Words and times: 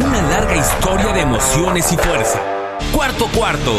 Una 0.00 0.22
larga 0.22 0.56
historia 0.56 1.12
de 1.12 1.22
emociones 1.22 1.92
y 1.92 1.96
fuerza. 1.96 2.40
Cuarto 2.92 3.26
cuarto. 3.34 3.74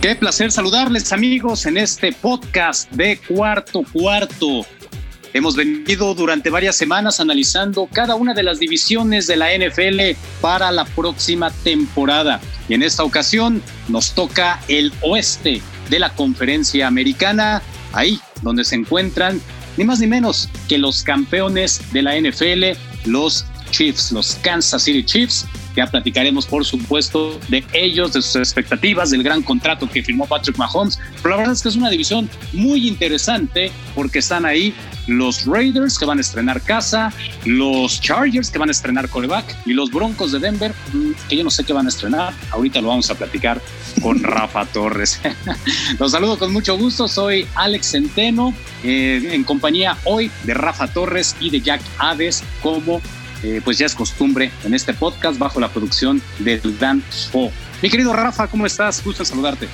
Qué 0.00 0.14
placer 0.14 0.52
saludarles 0.52 1.12
amigos 1.12 1.66
en 1.66 1.76
este 1.76 2.12
podcast 2.12 2.88
de 2.92 3.18
Cuarto 3.18 3.82
Cuarto. 3.92 4.64
Hemos 5.32 5.56
venido 5.56 6.14
durante 6.14 6.50
varias 6.50 6.76
semanas 6.76 7.18
analizando 7.18 7.88
cada 7.92 8.14
una 8.14 8.32
de 8.32 8.44
las 8.44 8.60
divisiones 8.60 9.26
de 9.26 9.36
la 9.38 9.48
NFL 9.52 10.16
para 10.40 10.70
la 10.70 10.84
próxima 10.84 11.50
temporada. 11.64 12.40
Y 12.68 12.74
en 12.74 12.84
esta 12.84 13.02
ocasión 13.02 13.60
nos 13.88 14.12
toca 14.12 14.60
el 14.68 14.92
oeste 15.02 15.62
de 15.88 15.98
la 15.98 16.10
conferencia 16.10 16.86
americana, 16.86 17.60
ahí 17.92 18.20
donde 18.42 18.62
se 18.62 18.76
encuentran 18.76 19.40
ni 19.76 19.82
más 19.82 19.98
ni 19.98 20.06
menos 20.06 20.48
que 20.68 20.78
los 20.78 21.02
campeones 21.02 21.80
de 21.92 22.02
la 22.02 22.16
NFL, 22.16 22.78
los 23.06 23.46
Chiefs, 23.70 24.12
los 24.12 24.34
Kansas 24.42 24.82
City 24.82 25.04
Chiefs. 25.04 25.46
Ya 25.76 25.86
platicaremos, 25.86 26.46
por 26.46 26.64
supuesto, 26.64 27.38
de 27.48 27.64
ellos, 27.72 28.12
de 28.12 28.22
sus 28.22 28.36
expectativas, 28.36 29.10
del 29.10 29.22
gran 29.22 29.42
contrato 29.42 29.88
que 29.88 30.02
firmó 30.02 30.26
Patrick 30.26 30.58
Mahomes. 30.58 30.98
Pero 31.22 31.30
la 31.30 31.36
verdad 31.36 31.52
es 31.52 31.62
que 31.62 31.68
es 31.68 31.76
una 31.76 31.90
división 31.90 32.28
muy 32.52 32.88
interesante 32.88 33.70
porque 33.94 34.18
están 34.18 34.44
ahí 34.44 34.74
los 35.06 35.46
Raiders 35.46 35.98
que 35.98 36.04
van 36.04 36.18
a 36.18 36.20
estrenar 36.20 36.60
casa, 36.62 37.12
los 37.44 38.00
Chargers 38.00 38.50
que 38.50 38.58
van 38.58 38.68
a 38.68 38.72
estrenar 38.72 39.08
coreback 39.08 39.56
y 39.66 39.72
los 39.72 39.90
Broncos 39.90 40.32
de 40.32 40.38
Denver 40.38 40.72
mm, 40.92 41.10
que 41.28 41.36
yo 41.36 41.44
no 41.44 41.50
sé 41.50 41.64
qué 41.64 41.72
van 41.72 41.86
a 41.86 41.88
estrenar. 41.88 42.32
Ahorita 42.50 42.80
lo 42.80 42.88
vamos 42.88 43.10
a 43.10 43.14
platicar 43.14 43.60
con 44.02 44.22
Rafa 44.22 44.66
Torres. 44.66 45.20
los 45.98 46.12
saludo 46.12 46.38
con 46.38 46.52
mucho 46.52 46.76
gusto. 46.76 47.08
Soy 47.08 47.46
Alex 47.54 47.90
Centeno 47.92 48.54
eh, 48.84 49.30
en 49.32 49.44
compañía 49.44 49.96
hoy 50.04 50.30
de 50.44 50.54
Rafa 50.54 50.88
Torres 50.88 51.36
y 51.40 51.50
de 51.50 51.60
Jack 51.60 51.80
Hades 51.98 52.42
como 52.62 53.00
eh, 53.42 53.60
pues 53.64 53.78
ya 53.78 53.86
es 53.86 53.94
costumbre 53.94 54.50
en 54.64 54.74
este 54.74 54.94
podcast 54.94 55.38
bajo 55.38 55.60
la 55.60 55.68
producción 55.68 56.22
de 56.38 56.60
Dan 56.78 57.02
Spo. 57.10 57.50
Mi 57.82 57.88
querido 57.88 58.12
Rafa, 58.12 58.48
¿cómo 58.48 58.66
estás? 58.66 59.02
Gusto 59.02 59.22
en 59.22 59.26
saludarte. 59.26 59.68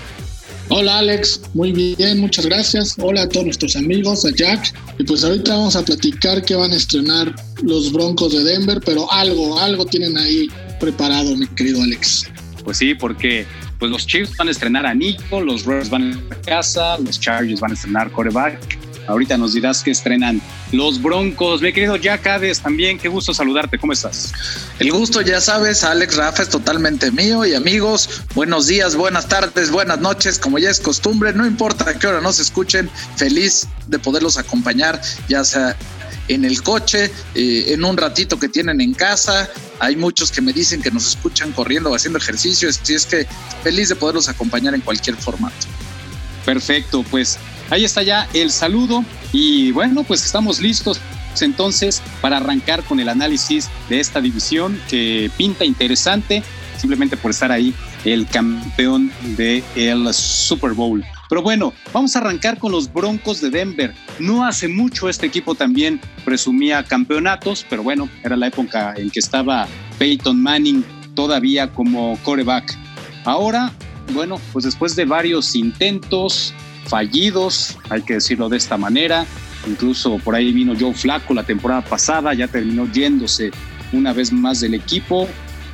Hola 0.69 0.99
Alex, 0.99 1.43
muy 1.55 1.71
bien, 1.71 2.19
muchas 2.19 2.47
gracias. 2.47 2.97
Hola 2.99 3.23
a 3.23 3.29
todos 3.29 3.47
nuestros 3.47 3.77
amigos, 3.77 4.25
a 4.25 4.31
Jack. 4.35 4.75
Y 4.99 5.05
pues 5.05 5.23
ahorita 5.23 5.57
vamos 5.57 5.77
a 5.77 5.85
platicar 5.85 6.45
que 6.45 6.57
van 6.57 6.73
a 6.73 6.77
estrenar 6.77 7.35
los 7.63 7.93
Broncos 7.93 8.33
de 8.33 8.43
Denver, 8.43 8.81
pero 8.85 9.11
algo, 9.13 9.59
algo 9.61 9.87
tienen 9.87 10.19
ahí 10.19 10.49
preparado, 10.81 11.37
mi 11.37 11.47
querido 11.49 11.83
Alex. 11.83 12.29
Pues 12.65 12.79
sí, 12.79 12.95
porque 12.95 13.47
pues 13.79 13.93
los 13.93 14.07
Chiefs 14.07 14.37
van 14.37 14.49
a 14.49 14.51
estrenar 14.51 14.87
a 14.87 14.95
Nico, 14.95 15.41
los 15.41 15.65
Raiders 15.65 15.91
van 15.91 16.21
a 16.31 16.35
casa, 16.35 16.99
los 16.99 17.21
Chargers 17.21 17.61
van 17.61 17.71
a 17.71 17.75
estrenar 17.75 18.11
coreback. 18.11 18.86
Ahorita 19.07 19.37
nos 19.37 19.55
dirás 19.55 19.83
que 19.83 19.91
estrenan 19.91 20.41
los 20.73 21.01
Broncos. 21.01 21.63
Mi 21.63 21.73
querido 21.73 21.97
Jack 21.97 22.27
Hades, 22.27 22.61
también, 22.61 22.99
qué 22.99 23.09
gusto 23.09 23.33
saludarte. 23.33 23.79
¿Cómo 23.79 23.93
estás? 23.93 24.33
El 24.79 24.93
gusto, 24.93 25.21
ya 25.21 25.41
sabes, 25.41 25.85
Alex 25.85 26.17
Rafa 26.17 26.43
es 26.43 26.49
totalmente 26.49 27.11
mío 27.11 27.45
y 27.45 27.55
amigos, 27.55 28.23
buenos 28.35 28.67
días, 28.67 28.97
buenas 28.97 29.29
tardes, 29.29 29.71
buenas 29.71 30.01
noches, 30.01 30.39
como 30.39 30.59
ya 30.59 30.71
es 30.71 30.81
costumbre, 30.81 31.33
no 31.33 31.47
importa 31.47 31.91
a 31.91 31.99
qué 31.99 32.07
hora 32.07 32.21
nos 32.21 32.41
escuchen, 32.41 32.91
feliz 33.17 33.69
de 33.87 33.99
poderlos 33.99 34.37
acompañar, 34.39 35.01
ya 35.29 35.45
sea 35.45 35.77
en 36.29 36.45
el 36.45 36.63
coche, 36.63 37.11
eh, 37.35 37.67
en 37.69 37.85
un 37.85 37.97
ratito 37.97 38.39
que 38.39 38.49
tienen 38.49 38.81
en 38.81 38.95
casa. 38.95 39.49
Hay 39.79 39.97
muchos 39.97 40.31
que 40.31 40.41
me 40.41 40.53
dicen 40.53 40.83
que 40.83 40.91
nos 40.91 41.07
escuchan 41.07 41.53
corriendo 41.53 41.91
o 41.91 41.95
haciendo 41.95 42.19
ejercicio, 42.19 42.69
así 42.69 42.95
es 42.95 43.07
que 43.07 43.27
feliz 43.63 43.89
de 43.89 43.97
poderlos 43.97 44.29
acompañar 44.29 44.75
en 44.75 44.81
cualquier 44.81 45.17
formato. 45.17 45.67
Perfecto, 46.45 47.05
pues 47.11 47.39
Ahí 47.71 47.85
está 47.85 48.03
ya 48.03 48.29
el 48.33 48.51
saludo 48.51 49.05
y 49.33 49.73
bueno, 49.73 50.05
pues 50.05 50.25
estamos 50.25 50.61
listos 50.61 51.01
entonces 51.41 52.03
para 52.23 52.39
arrancar 52.39 52.83
con 52.85 52.99
el 53.01 53.09
análisis 53.09 53.69
de 53.91 54.01
esta 54.01 54.21
división 54.21 54.81
que 54.89 55.31
pinta 55.37 55.65
interesante 55.65 56.43
simplemente 56.79 57.17
por 57.17 57.31
estar 57.31 57.51
ahí 57.51 57.75
el 58.05 58.27
campeón 58.27 59.11
del 59.37 59.65
el 59.75 60.13
Super 60.15 60.73
Bowl. 60.73 61.05
Pero 61.29 61.43
bueno, 61.43 61.73
vamos 61.93 62.15
a 62.15 62.21
arrancar 62.21 62.59
con 62.59 62.71
los 62.71 62.93
Broncos 62.93 63.41
de 63.41 63.51
Denver. 63.51 63.95
No 64.21 64.47
hace 64.47 64.69
mucho 64.69 65.09
este 65.09 65.27
equipo 65.27 65.55
también 65.55 66.01
presumía 66.25 66.85
campeonatos, 66.85 67.67
pero 67.69 67.83
bueno, 67.83 68.09
era 68.23 68.37
la 68.37 68.47
época 68.47 68.95
en 68.97 69.11
que 69.11 69.19
estaba 69.19 69.67
Peyton 69.99 70.41
Manning 70.41 70.85
todavía 71.15 71.73
como 71.73 72.17
coreback. 72.23 72.77
Ahora, 73.25 73.73
bueno, 74.13 74.41
pues 74.53 74.65
después 74.65 74.95
de 74.95 75.05
varios 75.05 75.57
intentos, 75.57 76.55
fallidos, 76.89 77.77
hay 77.89 78.03
que 78.03 78.15
decirlo 78.15 78.49
de 78.49 78.57
esta 78.57 78.77
manera. 78.77 79.27
Incluso 79.67 80.19
por 80.19 80.35
ahí 80.35 80.53
vino 80.53 80.75
Joe 80.79 80.95
Flaco 80.95 81.35
la 81.35 81.43
temporada 81.43 81.83
pasada, 81.83 82.33
ya 82.35 82.49
terminó 82.49 82.91
yéndose 82.91 83.51
una 83.93 84.13
vez 84.13 84.33
más 84.33 84.61
del 84.61 84.75
equipo. 84.75 85.29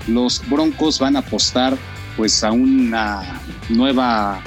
Los 0.06 0.42
Broncos 0.48 0.98
van 0.98 1.16
a 1.16 1.20
apostar 1.20 1.76
pues 2.16 2.42
a 2.42 2.52
una 2.52 3.40
nueva 3.68 4.42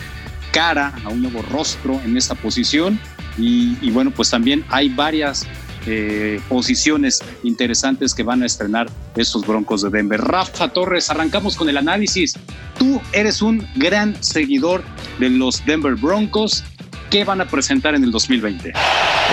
cara, 0.52 0.94
a 1.04 1.10
un 1.10 1.22
nuevo 1.22 1.42
rostro 1.44 2.02
en 2.04 2.18
esta 2.18 2.36
posición. 2.36 3.00
Y, 3.38 3.78
y 3.82 3.92
bueno, 3.92 4.12
pues 4.12 4.30
también 4.30 4.66
hay 4.70 4.90
varias 4.90 5.46
eh, 5.88 6.40
posiciones 6.50 7.22
interesantes 7.44 8.14
que 8.14 8.24
van 8.24 8.44
a 8.44 8.46
estrenar 8.46 8.88
estos 9.16 9.46
Broncos 9.46 9.82
de 9.82 9.90
Denver. 9.90 10.20
Rafa 10.20 10.70
Torres, 10.70 11.10
arrancamos 11.10 11.56
con 11.56 11.70
el 11.70 11.78
análisis. 11.78 12.34
Tú 12.78 13.02
eres 13.14 13.42
un 13.42 13.68
gran 13.76 14.22
seguidor 14.24 14.84
de 15.20 15.30
los 15.30 15.66
Denver 15.66 15.96
Broncos. 15.96 16.64
¿Qué 17.16 17.24
van 17.24 17.40
a 17.40 17.48
presentar 17.48 17.96
en 17.96 18.04
el 18.04 18.12
2020? 18.12 18.74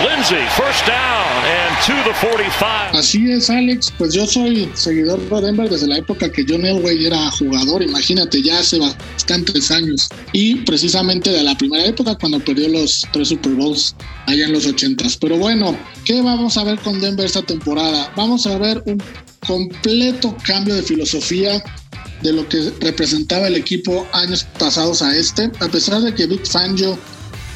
Lindsay, 0.07 0.37
first 0.55 0.87
down 0.87 1.43
and 1.43 1.85
to 1.85 1.91
the 2.09 2.15
45. 2.25 2.97
Así 2.97 3.29
es, 3.29 3.49
Alex. 3.49 3.91
Pues 3.97 4.13
yo 4.13 4.25
soy 4.25 4.71
seguidor 4.73 5.19
de 5.19 5.41
Denver 5.41 5.69
desde 5.69 5.87
la 5.87 5.97
época 5.97 6.31
que 6.31 6.45
John 6.47 6.65
Elway 6.65 7.05
era 7.05 7.29
jugador. 7.31 7.83
Imagínate, 7.83 8.41
ya 8.41 8.59
hace 8.59 8.79
bastantes 8.79 9.69
años. 9.69 10.07
Y 10.31 10.55
precisamente 10.63 11.29
de 11.29 11.43
la 11.43 11.57
primera 11.57 11.83
época, 11.83 12.15
cuando 12.15 12.39
perdió 12.39 12.69
los 12.69 13.05
tres 13.11 13.27
Super 13.27 13.51
Bowls 13.51 13.97
allá 14.27 14.45
en 14.45 14.53
los 14.53 14.65
80s. 14.65 15.17
Pero 15.19 15.35
bueno, 15.35 15.75
¿qué 16.05 16.21
vamos 16.21 16.55
a 16.55 16.63
ver 16.63 16.79
con 16.79 17.01
Denver 17.01 17.25
esta 17.25 17.41
temporada? 17.41 18.13
Vamos 18.15 18.47
a 18.47 18.57
ver 18.59 18.81
un 18.85 19.03
completo 19.45 20.37
cambio 20.45 20.75
de 20.75 20.83
filosofía 20.83 21.61
de 22.21 22.31
lo 22.31 22.47
que 22.47 22.71
representaba 22.79 23.47
el 23.47 23.55
equipo 23.55 24.07
años 24.13 24.47
pasados 24.57 25.01
a 25.01 25.13
este. 25.17 25.51
A 25.59 25.67
pesar 25.67 25.99
de 25.99 26.15
que 26.15 26.27
Vic 26.27 26.45
Fangio 26.45 26.97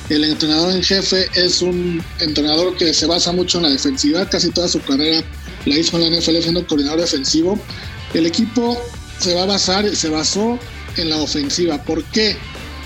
el 0.09 0.23
entrenador 0.23 0.73
en 0.73 0.83
jefe 0.83 1.27
es 1.35 1.61
un 1.61 2.03
entrenador 2.19 2.75
que 2.77 2.93
se 2.93 3.05
basa 3.05 3.31
mucho 3.31 3.57
en 3.57 3.65
la 3.65 3.69
defensiva, 3.69 4.27
casi 4.29 4.49
toda 4.51 4.67
su 4.67 4.79
carrera 4.81 5.23
la 5.65 5.77
hizo 5.77 5.97
en 5.97 6.11
la 6.11 6.17
NFL 6.17 6.37
siendo 6.41 6.65
coordinador 6.65 7.01
defensivo. 7.01 7.59
El 8.13 8.25
equipo 8.25 8.81
se 9.19 9.35
va 9.35 9.43
a 9.43 9.45
basar, 9.45 9.93
se 9.95 10.09
basó 10.09 10.57
en 10.95 11.09
la 11.09 11.17
ofensiva. 11.17 11.83
¿Por 11.83 12.03
qué? 12.05 12.37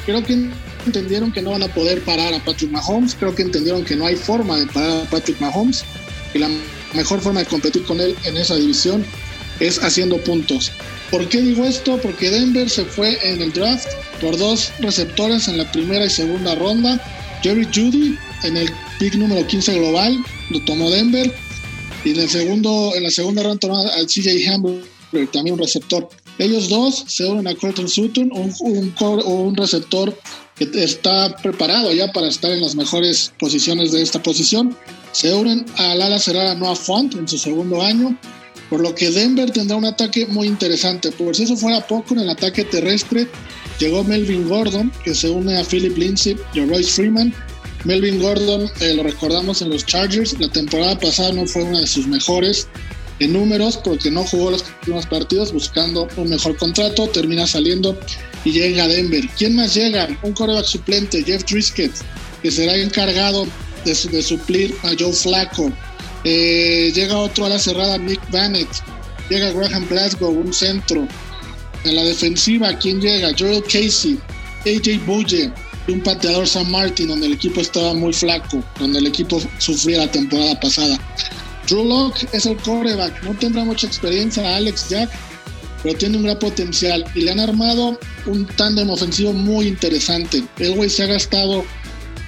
Creo 0.06 0.24
que 0.24 0.50
entendieron 0.86 1.32
que 1.32 1.42
no 1.42 1.52
van 1.52 1.64
a 1.64 1.68
poder 1.68 2.02
parar 2.04 2.34
a 2.34 2.44
Patrick 2.44 2.72
Mahomes, 2.72 3.16
creo 3.16 3.36
que 3.36 3.44
entendieron 3.44 3.84
que 3.84 3.96
no 3.96 4.08
hay 4.08 4.16
forma 4.16 4.58
de 4.58 4.66
parar 4.68 5.06
a 5.06 5.10
Patrick 5.10 5.40
Mahomes 5.40 5.84
y 6.34 6.40
la 6.40 6.50
mejor 6.94 7.22
forma 7.22 7.42
de 7.42 7.46
competir 7.46 7.84
con 7.84 8.00
él 8.00 8.16
en 8.24 8.38
esa 8.38 8.56
división 8.56 9.06
es 9.62 9.82
haciendo 9.82 10.18
puntos. 10.18 10.72
¿Por 11.10 11.28
qué 11.30 11.42
digo 11.42 11.66
esto? 11.66 11.98
Porque 12.02 12.30
Denver 12.30 12.70
se 12.70 12.84
fue 12.84 13.18
en 13.24 13.42
el 13.42 13.54
draft 13.54 13.88
por 14.20 14.38
dos 14.38 14.72
receptores 14.80 15.48
en 15.48 15.58
la 15.58 15.72
primera 15.72 16.06
y 16.06 16.10
segunda 16.10 16.56
ronda. 16.56 17.00
Jerry 17.44 17.66
Judy 17.66 18.18
en 18.44 18.58
el 18.58 18.70
pick 19.00 19.16
número 19.16 19.46
15 19.46 19.80
global, 19.80 20.18
lo 20.50 20.60
tomó 20.66 20.90
Denver. 20.90 21.34
Y 22.04 22.12
en, 22.12 22.20
el 22.20 22.30
segundo, 22.30 22.94
en 22.96 23.04
la 23.04 23.12
segunda 23.12 23.44
ronda 23.44 23.60
tomó 23.60 23.78
al 23.78 24.08
CJ 24.08 24.50
Hamburger, 24.50 25.28
también 25.32 25.54
un 25.54 25.60
receptor. 25.60 26.10
Ellos 26.40 26.70
dos 26.70 27.04
se 27.08 27.26
unen 27.26 27.48
a 27.48 27.56
Colton 27.56 27.88
Sutton, 27.88 28.32
un, 28.34 28.54
un, 28.62 28.94
un 29.26 29.56
receptor 29.56 30.18
que 30.56 30.84
está 30.84 31.36
preparado 31.38 31.92
ya 31.94 32.12
para 32.12 32.28
estar 32.28 32.52
en 32.52 32.62
las 32.62 32.76
mejores 32.76 33.32
posiciones 33.40 33.92
de 33.92 34.02
esta 34.02 34.22
posición. 34.24 34.76
Se 35.12 35.34
unen 35.34 35.66
al 35.78 36.02
ala 36.02 36.18
cerrada 36.18 36.56
Noah 36.56 36.76
Font 36.76 37.14
en 37.16 37.28
su 37.28 37.38
segundo 37.38 37.82
año 37.82 38.18
por 38.72 38.80
lo 38.80 38.96
que 38.96 39.12
Denver 39.12 39.52
tendrá 39.52 39.76
un 39.76 39.84
ataque 39.84 40.26
muy 40.28 40.48
interesante. 40.48 41.12
Por 41.12 41.36
si 41.36 41.44
eso 41.44 41.58
fuera 41.58 41.86
poco, 41.86 42.14
en 42.14 42.22
el 42.22 42.30
ataque 42.30 42.64
terrestre 42.64 43.28
llegó 43.80 44.02
Melvin 44.02 44.48
Gordon, 44.48 44.90
que 45.04 45.14
se 45.14 45.30
une 45.30 45.60
a 45.60 45.66
Philip 45.66 45.98
Lindsay 45.98 46.38
y 46.54 46.62
a 46.62 46.66
Royce 46.66 46.90
Freeman. 46.90 47.34
Melvin 47.84 48.22
Gordon, 48.22 48.72
eh, 48.80 48.94
lo 48.94 49.04
recordamos 49.04 49.62
en 49.62 49.72
los 49.72 49.86
Chargers, 49.86 50.40
la 50.40 50.48
temporada 50.48 50.98
pasada 50.98 51.34
no 51.34 51.46
fue 51.46 51.64
una 51.64 51.82
de 51.82 51.88
sus 51.88 52.08
mejores 52.08 52.70
en 53.20 53.34
números 53.34 53.76
porque 53.84 54.10
no 54.10 54.24
jugó 54.24 54.52
los 54.52 54.64
últimos 54.80 55.06
partidos 55.06 55.52
buscando 55.52 56.08
un 56.16 56.30
mejor 56.30 56.56
contrato, 56.56 57.10
termina 57.10 57.46
saliendo 57.48 58.00
y 58.46 58.52
llega 58.52 58.86
a 58.86 58.88
Denver. 58.88 59.28
¿Quién 59.38 59.54
más 59.58 59.74
llega? 59.74 60.08
Un 60.24 60.32
coreback 60.32 60.66
suplente, 60.66 61.22
Jeff 61.26 61.44
Driscoll, 61.44 61.92
que 62.42 62.50
será 62.50 62.78
encargado 62.78 63.46
de, 63.84 63.94
de 63.94 64.24
suplir 64.24 64.74
a 64.84 64.92
Joe 64.98 65.12
Flacco. 65.12 65.74
Eh, 66.24 66.92
llega 66.94 67.18
otro 67.18 67.46
a 67.46 67.50
la 67.50 67.60
cerrada, 67.60 67.98
Nick 67.98 68.22
Bannett. 68.30 68.70
Llega 69.30 69.52
Graham 69.52 69.88
Glasgow, 69.88 70.32
un 70.32 70.54
centro. 70.54 71.08
En 71.84 71.96
la 71.96 72.04
defensiva, 72.04 72.78
¿quién 72.78 73.02
llega? 73.02 73.32
Joel 73.38 73.64
Casey, 73.64 74.20
AJ 74.66 75.04
Bulle, 75.06 75.52
un 75.88 76.02
pateador 76.02 76.48
San 76.48 76.70
Martin, 76.70 77.08
donde 77.08 77.28
el 77.28 77.34
equipo 77.34 77.62
estaba 77.62 77.94
muy 77.94 78.14
flaco, 78.14 78.64
donde 78.80 79.00
el 79.00 79.08
equipo 79.08 79.42
sufría 79.58 80.00
la 80.00 80.12
temporada 80.12 80.60
pasada. 80.60 81.00
Drew 81.68 81.86
Locke 81.86 82.28
es 82.34 82.46
el 82.46 82.58
coreback, 82.58 83.24
no 83.24 83.34
tendrá 83.34 83.64
mucha 83.64 83.88
experiencia 83.88 84.56
Alex 84.56 84.90
Jack, 84.90 85.10
pero 85.82 85.98
tiene 85.98 86.18
un 86.18 86.24
gran 86.24 86.38
potencial 86.38 87.06
y 87.16 87.22
le 87.22 87.32
han 87.32 87.40
armado 87.40 88.00
un 88.26 88.46
tándem 88.46 88.90
ofensivo 88.90 89.34
muy 89.34 89.68
interesante. 89.68 90.44
El 90.60 90.76
güey 90.76 90.90
se 90.90 91.04
ha 91.04 91.08
gastado 91.08 91.64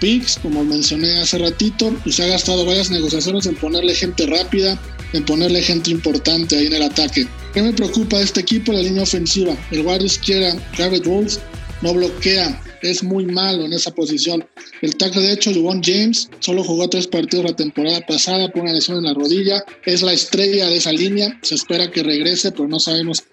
picks, 0.04 0.38
como 0.40 0.66
mencioné 0.66 1.18
hace 1.20 1.38
ratito, 1.38 1.96
y 2.04 2.12
se 2.12 2.24
ha 2.24 2.28
gastado 2.28 2.66
varias 2.66 2.92
negociaciones 2.92 3.46
en 3.46 3.56
ponerle 3.56 3.96
gente 3.96 4.26
rápida, 4.26 4.78
en 5.14 5.24
ponerle 5.24 5.62
gente 5.62 5.92
importante 5.92 6.58
ahí 6.58 6.66
en 6.66 6.74
el 6.74 6.82
ataque. 6.82 7.26
¿Qué 7.54 7.62
me 7.62 7.72
preocupa 7.72 8.18
de 8.18 8.26
este 8.26 8.42
equipo? 8.42 8.74
La 8.74 8.82
línea 8.82 9.04
ofensiva. 9.04 9.56
El 9.72 9.84
guardia 9.84 10.08
izquierda, 10.08 10.62
Garrett 10.78 11.06
Wolves, 11.06 11.40
no 11.82 11.94
bloquea, 11.94 12.62
es 12.82 13.02
muy 13.02 13.26
malo 13.28 13.64
en 13.64 13.72
esa 13.72 13.96
posición. 13.96 14.46
El 14.82 14.98
tackle 14.98 15.22
de 15.22 15.32
hecho, 15.32 15.54
Juwan 15.54 15.82
James, 15.82 16.30
solo 16.40 16.66
jugó 16.66 16.90
tres 16.90 17.08
partidos 17.08 17.46
la 17.46 17.56
temporada 17.56 18.02
pasada 18.02 18.50
por 18.50 18.64
una 18.64 18.74
lesión 18.74 18.98
en 18.98 19.06
la 19.06 19.14
rodilla. 19.14 19.64
Es 19.86 20.02
la 20.02 20.12
estrella 20.12 20.68
de 20.68 20.76
esa 20.76 20.92
línea. 20.92 21.40
Se 21.44 21.56
espera 21.56 21.90
que 21.90 22.04
regrese, 22.04 22.52
pero 22.52 22.68
no 22.68 22.82
sabemos 22.82 23.24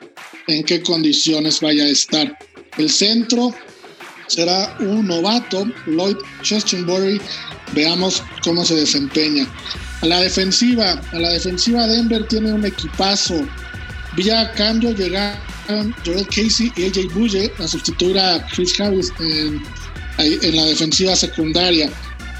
en 0.46 0.62
qué 0.62 0.82
condiciones 0.82 1.60
vaya 1.60 1.82
a 1.82 1.88
estar. 1.88 2.38
El 2.78 2.90
centro 2.90 3.52
será 4.30 4.76
un 4.80 5.06
novato, 5.06 5.66
Lloyd 5.86 6.16
Chestenbury. 6.42 7.20
Veamos 7.72 8.22
cómo 8.42 8.64
se 8.64 8.76
desempeña. 8.76 9.46
A 10.02 10.06
la 10.06 10.20
defensiva, 10.20 11.00
a 11.12 11.18
la 11.18 11.30
defensiva 11.30 11.86
Denver 11.86 12.26
tiene 12.28 12.52
un 12.52 12.64
equipazo. 12.64 13.46
Vía 14.16 14.50
cambio 14.52 14.92
llegaron 14.92 15.94
Joel 16.04 16.26
Casey 16.26 16.72
y 16.76 16.86
AJ 16.86 17.12
Bulle 17.14 17.52
a 17.58 17.68
sustituir 17.68 18.18
a 18.18 18.44
Chris 18.48 18.80
Harris 18.80 19.12
en, 19.20 19.62
la 20.56 20.64
defensiva 20.64 21.14
secundaria. 21.14 21.90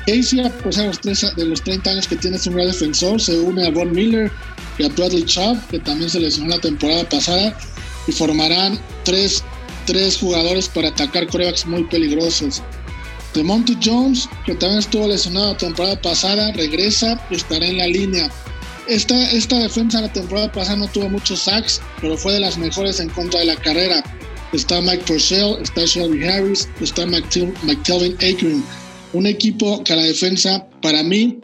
Casey, 0.06 0.40
a 0.40 0.50
pesar 0.50 1.34
de 1.36 1.44
los 1.44 1.62
30 1.62 1.90
años 1.90 2.08
que 2.08 2.16
tiene, 2.16 2.36
es 2.36 2.46
un 2.46 2.54
gran 2.54 2.66
defensor. 2.66 3.20
Se 3.20 3.38
une 3.38 3.66
a 3.66 3.70
Von 3.70 3.93
Miller 3.93 4.31
y 4.78 4.84
a 4.84 4.88
Bradley 4.88 5.25
Chubb, 5.25 5.58
que 5.69 5.78
también 5.78 6.10
se 6.10 6.20
lesionó 6.20 6.50
la 6.56 6.60
temporada 6.60 7.08
pasada, 7.08 7.56
y 8.06 8.12
formarán 8.12 8.81
tres, 9.04 9.44
tres 9.87 10.19
jugadores 10.19 10.69
para 10.69 10.88
atacar 10.88 11.27
corebacks 11.27 11.67
muy 11.67 11.85
peligrosos. 11.85 12.62
De 13.35 13.43
Monty 13.44 13.77
Jones, 13.82 14.29
que 14.44 14.55
también 14.55 14.81
estuvo 14.81 15.06
lesionado 15.06 15.53
la 15.53 15.59
temporada 15.59 16.00
pasada, 16.00 16.53
regresa 16.53 17.21
y 17.31 17.37
estará 17.37 17.67
en 17.67 17.79
la 17.79 17.87
línea. 17.87 18.31
Esta, 18.88 19.31
esta 19.31 19.59
defensa 19.59 20.00
la 20.00 20.12
temporada 20.12 20.50
pasada 20.50 20.77
no 20.77 20.88
tuvo 20.88 21.09
muchos 21.09 21.41
sacks, 21.43 21.81
pero 22.00 22.17
fue 22.17 22.32
de 22.32 22.41
las 22.41 22.59
mejores 22.59 22.99
en 22.99 23.09
contra 23.11 23.41
de 23.41 23.47
la 23.47 23.56
carrera. 23.56 24.03
Está 24.53 24.81
Mike 24.81 25.05
Purcell, 25.06 25.62
está 25.62 25.85
Shelby 25.85 26.25
Harris, 26.25 26.69
está 26.81 27.06
McTelvin 27.06 28.15
Akron. 28.15 28.65
Un 29.12 29.27
equipo 29.27 29.82
que 29.85 29.94
la 29.94 30.03
defensa, 30.03 30.67
para 30.82 31.05
mí, 31.05 31.38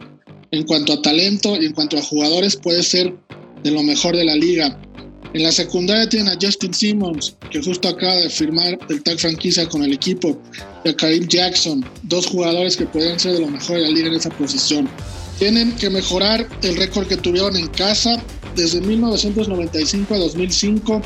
en 0.51 0.63
cuanto 0.63 0.93
a 0.93 1.01
talento 1.01 1.55
y 1.55 1.67
en 1.67 1.73
cuanto 1.73 1.97
a 1.97 2.01
jugadores, 2.01 2.57
puede 2.57 2.83
ser 2.83 3.15
de 3.63 3.71
lo 3.71 3.81
mejor 3.81 4.15
de 4.15 4.25
la 4.25 4.35
liga. 4.35 4.77
En 5.37 5.43
la 5.43 5.51
secundaria 5.51 6.09
tienen 6.09 6.29
a 6.29 6.37
Justin 6.41 6.73
Simmons, 6.73 7.35
que 7.51 7.61
justo 7.61 7.87
acaba 7.87 8.15
de 8.15 8.27
firmar 8.27 8.79
el 8.89 9.03
tag 9.03 9.19
franquicia 9.19 9.69
con 9.69 9.83
el 9.83 9.93
equipo, 9.93 10.35
y 10.83 10.89
a 10.89 10.95
Karim 10.95 11.27
Jackson, 11.27 11.85
dos 12.01 12.25
jugadores 12.25 12.75
que 12.75 12.87
pueden 12.87 13.19
ser 13.19 13.33
de 13.33 13.41
lo 13.41 13.47
mejor 13.47 13.75
de 13.75 13.83
la 13.83 13.89
liga 13.89 14.07
en 14.07 14.15
esa 14.15 14.31
posición. 14.31 14.89
Tienen 15.37 15.75
que 15.75 15.91
mejorar 15.91 16.49
el 16.63 16.75
récord 16.75 17.05
que 17.05 17.17
tuvieron 17.17 17.55
en 17.55 17.67
casa. 17.67 18.19
Desde 18.55 18.81
1995 18.81 20.15
a 20.15 20.17
2005 20.17 21.01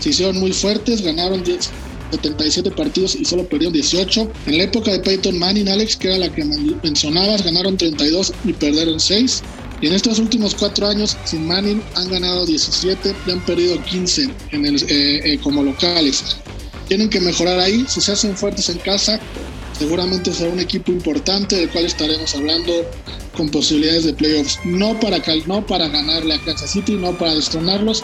se 0.00 0.08
hicieron 0.08 0.40
muy 0.40 0.52
fuertes, 0.52 1.02
ganaron 1.02 1.44
77 1.44 2.72
partidos 2.72 3.14
y 3.14 3.24
solo 3.24 3.48
perdieron 3.48 3.72
18. 3.72 4.32
En 4.46 4.58
la 4.58 4.64
época 4.64 4.90
de 4.90 4.98
Peyton 4.98 5.38
Manning, 5.38 5.68
Alex, 5.68 5.96
que 5.96 6.08
era 6.08 6.18
la 6.18 6.34
que 6.34 6.44
mencionabas, 6.82 7.44
ganaron 7.44 7.76
32 7.76 8.32
y 8.46 8.52
perdieron 8.52 8.98
6. 8.98 9.44
Y 9.80 9.88
en 9.88 9.92
estos 9.92 10.18
últimos 10.18 10.54
cuatro 10.54 10.88
años, 10.88 11.16
sin 11.24 11.46
Manning, 11.46 11.82
han 11.94 12.10
ganado 12.10 12.46
17 12.46 13.14
y 13.26 13.30
han 13.30 13.44
perdido 13.44 13.82
15 13.84 14.28
en 14.52 14.66
el, 14.66 14.76
eh, 14.82 15.20
eh, 15.24 15.38
como 15.42 15.62
locales. 15.62 16.36
Tienen 16.88 17.10
que 17.10 17.20
mejorar 17.20 17.58
ahí. 17.60 17.84
Si 17.88 18.00
se 18.00 18.12
hacen 18.12 18.36
fuertes 18.36 18.68
en 18.70 18.78
casa, 18.78 19.20
seguramente 19.78 20.32
será 20.32 20.50
un 20.50 20.60
equipo 20.60 20.92
importante 20.92 21.56
del 21.56 21.68
cual 21.68 21.84
estaremos 21.84 22.34
hablando 22.34 22.72
con 23.36 23.50
posibilidades 23.50 24.04
de 24.04 24.14
playoffs. 24.14 24.58
No 24.64 24.98
para, 24.98 25.22
no 25.46 25.66
para 25.66 25.88
ganarle 25.88 26.34
a 26.34 26.40
Kansas 26.40 26.70
City, 26.70 26.94
no 26.94 27.16
para 27.18 27.34
destronarlos, 27.34 28.02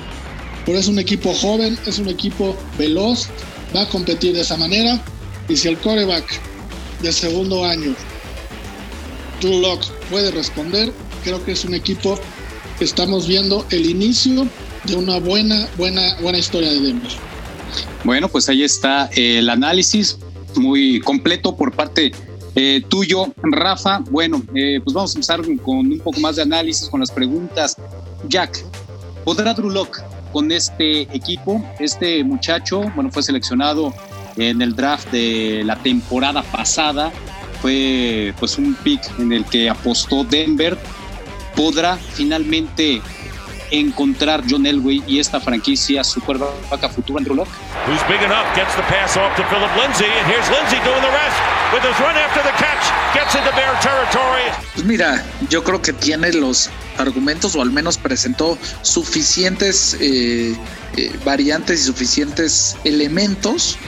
pero 0.66 0.78
es 0.78 0.88
un 0.88 0.98
equipo 0.98 1.32
joven, 1.34 1.78
es 1.86 1.98
un 1.98 2.08
equipo 2.08 2.56
veloz, 2.78 3.28
va 3.74 3.82
a 3.82 3.88
competir 3.88 4.34
de 4.34 4.42
esa 4.42 4.56
manera. 4.56 5.02
Y 5.48 5.56
si 5.56 5.68
el 5.68 5.78
coreback 5.78 6.24
de 7.02 7.12
segundo 7.12 7.64
año, 7.64 7.94
Drew 9.40 9.60
Locke, 9.60 9.86
puede 10.10 10.30
responder, 10.30 10.92
creo 11.22 11.44
que 11.44 11.52
es 11.52 11.64
un 11.64 11.74
equipo 11.74 12.18
que 12.78 12.84
estamos 12.84 13.26
viendo 13.26 13.66
el 13.70 13.86
inicio 13.86 14.46
de 14.84 14.96
una 14.96 15.18
buena, 15.18 15.68
buena, 15.76 16.16
buena 16.20 16.38
historia 16.38 16.70
de 16.70 16.80
Denver. 16.80 17.10
Bueno, 18.04 18.28
pues 18.28 18.48
ahí 18.48 18.62
está 18.62 19.08
el 19.14 19.48
análisis 19.48 20.18
muy 20.56 21.00
completo 21.00 21.56
por 21.56 21.72
parte 21.72 22.12
eh, 22.54 22.82
tuyo, 22.88 23.32
Rafa. 23.42 24.00
Bueno, 24.10 24.42
eh, 24.54 24.80
pues 24.82 24.94
vamos 24.94 25.14
a 25.14 25.18
empezar 25.18 25.40
con 25.62 25.92
un 25.92 25.98
poco 26.00 26.20
más 26.20 26.36
de 26.36 26.42
análisis, 26.42 26.88
con 26.88 27.00
las 27.00 27.10
preguntas. 27.10 27.76
Jack, 28.28 28.64
¿podrá 29.24 29.54
Drew 29.54 29.86
con 30.32 30.52
este 30.52 31.02
equipo? 31.14 31.64
Este 31.78 32.22
muchacho, 32.24 32.82
bueno, 32.94 33.10
fue 33.10 33.22
seleccionado 33.22 33.94
en 34.36 34.60
el 34.60 34.74
draft 34.74 35.10
de 35.10 35.62
la 35.64 35.76
temporada 35.76 36.42
pasada. 36.42 37.12
Fue 37.60 38.34
pues 38.38 38.58
un 38.58 38.74
pick 38.74 39.00
en 39.18 39.32
el 39.32 39.44
que 39.44 39.70
apostó 39.70 40.24
Denver 40.24 40.76
podrá 41.54 41.96
finalmente 41.96 43.02
encontrar 43.72 44.42
John 44.48 44.66
Elway 44.66 45.02
y 45.06 45.18
esta 45.18 45.40
franquicia 45.40 46.04
su 46.04 46.20
vaca 46.70 46.88
futura 46.88 47.18
Andrew 47.18 47.34
Locke? 47.34 47.50
Who's 47.86 48.02
big 48.06 48.22
enough 48.22 48.46
gets 48.54 48.74
the 48.76 48.82
pass 48.82 49.16
off 49.16 49.34
to 49.36 49.42
Philip 49.44 49.70
Lindsay 49.76 50.04
and 50.04 50.26
here's 50.30 50.48
Lindsay 50.50 50.76
doing 50.84 51.00
the 51.00 51.10
rest 51.10 51.38
with 51.72 51.82
his 51.82 51.98
run 52.00 52.16
after 52.16 52.42
the 52.42 52.52
catch 52.58 52.84
gets 53.14 53.34
into 53.34 53.50
Bear 53.56 53.74
territory. 53.80 54.44
Pues 54.74 54.84
mira, 54.84 55.24
yo 55.48 55.64
creo 55.64 55.80
que 55.80 55.92
tiene 55.92 56.32
los 56.32 56.70
argumentos 56.98 57.56
o 57.56 57.62
al 57.62 57.72
menos 57.72 57.96
presentó 57.96 58.58
suficientes 58.82 59.96
eh, 60.00 60.54
eh, 60.96 61.18
variantes 61.24 61.80
y 61.80 61.84
suficientes 61.84 62.76
elementos 62.84 63.78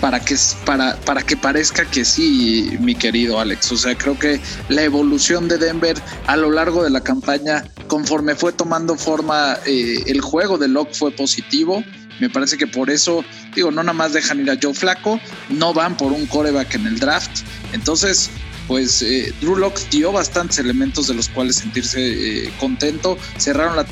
para 0.00 0.20
que, 0.20 0.36
para, 0.64 0.96
para 0.96 1.22
que 1.22 1.36
parezca 1.36 1.84
que 1.84 2.04
sí, 2.04 2.76
mi 2.80 2.94
querido 2.94 3.38
Alex. 3.38 3.72
O 3.72 3.76
sea, 3.76 3.96
creo 3.96 4.18
que 4.18 4.40
la 4.68 4.82
evolución 4.82 5.48
de 5.48 5.58
Denver 5.58 5.96
a 6.26 6.36
lo 6.36 6.50
largo 6.50 6.82
de 6.82 6.90
la 6.90 7.02
campaña, 7.02 7.64
conforme 7.86 8.34
fue 8.34 8.52
tomando 8.52 8.96
forma 8.96 9.58
eh, 9.66 10.02
el 10.06 10.20
juego 10.20 10.58
de 10.58 10.68
Locke 10.68 10.94
fue 10.94 11.10
positivo. 11.12 11.84
Me 12.18 12.28
parece 12.28 12.58
que 12.58 12.66
por 12.66 12.90
eso, 12.90 13.24
digo, 13.54 13.70
no 13.70 13.82
nada 13.82 13.94
más 13.94 14.12
dejan 14.12 14.40
ir 14.40 14.50
a 14.50 14.58
Joe 14.60 14.74
Flaco, 14.74 15.18
no 15.48 15.72
van 15.72 15.96
por 15.96 16.12
un 16.12 16.26
coreback 16.26 16.74
en 16.74 16.86
el 16.86 16.98
draft. 16.98 17.30
Entonces, 17.72 18.30
pues 18.68 19.02
eh, 19.02 19.34
Drew 19.40 19.56
Locke 19.56 19.80
dio 19.90 20.12
bastantes 20.12 20.58
elementos 20.58 21.08
de 21.08 21.14
los 21.14 21.28
cuales 21.28 21.56
sentirse 21.56 22.44
eh, 22.46 22.52
contento. 22.60 23.18
Cerraron 23.38 23.76
la 23.76 23.86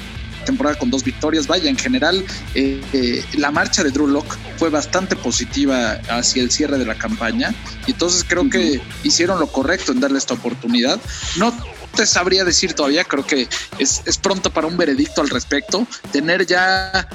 temporada 0.49 0.79
con 0.79 0.91
dos 0.91 1.05
victorias. 1.05 1.47
Vaya, 1.47 1.69
en 1.69 1.77
general, 1.77 2.25
eh, 2.55 2.81
eh, 2.95 3.23
la 3.37 3.51
marcha 3.51 3.85
de 3.85 3.91
Drew 3.91 4.07
Locke 4.07 4.35
fue 4.57 4.71
bastante 4.71 5.15
positiva 5.15 6.01
hacia 6.09 6.43
el 6.43 6.51
cierre 6.51 6.79
de 6.79 6.87
la 6.87 6.95
campaña. 6.95 7.55
Y 7.87 7.93
entonces 7.93 8.25
creo 8.27 8.49
que 8.49 8.81
hicieron 9.03 9.39
lo 9.39 9.47
correcto 9.49 9.93
en 9.93 10.01
darle 10.01 10.19
esta 10.19 10.35
oportunidad. 10.35 10.99
No 11.37 11.53
te 11.95 12.07
sabría 12.07 12.45
decir 12.45 12.75
todavía, 12.75 13.05
creo 13.05 13.27
que 13.27 13.49
es, 13.79 14.03
es 14.05 14.19
pronto 14.19 14.51
para 14.51 14.67
un 14.67 14.77
veredicto 14.77 15.21
al 15.21 15.31
respecto. 15.31 15.87
Tener 16.13 16.47
ya 16.47 17.09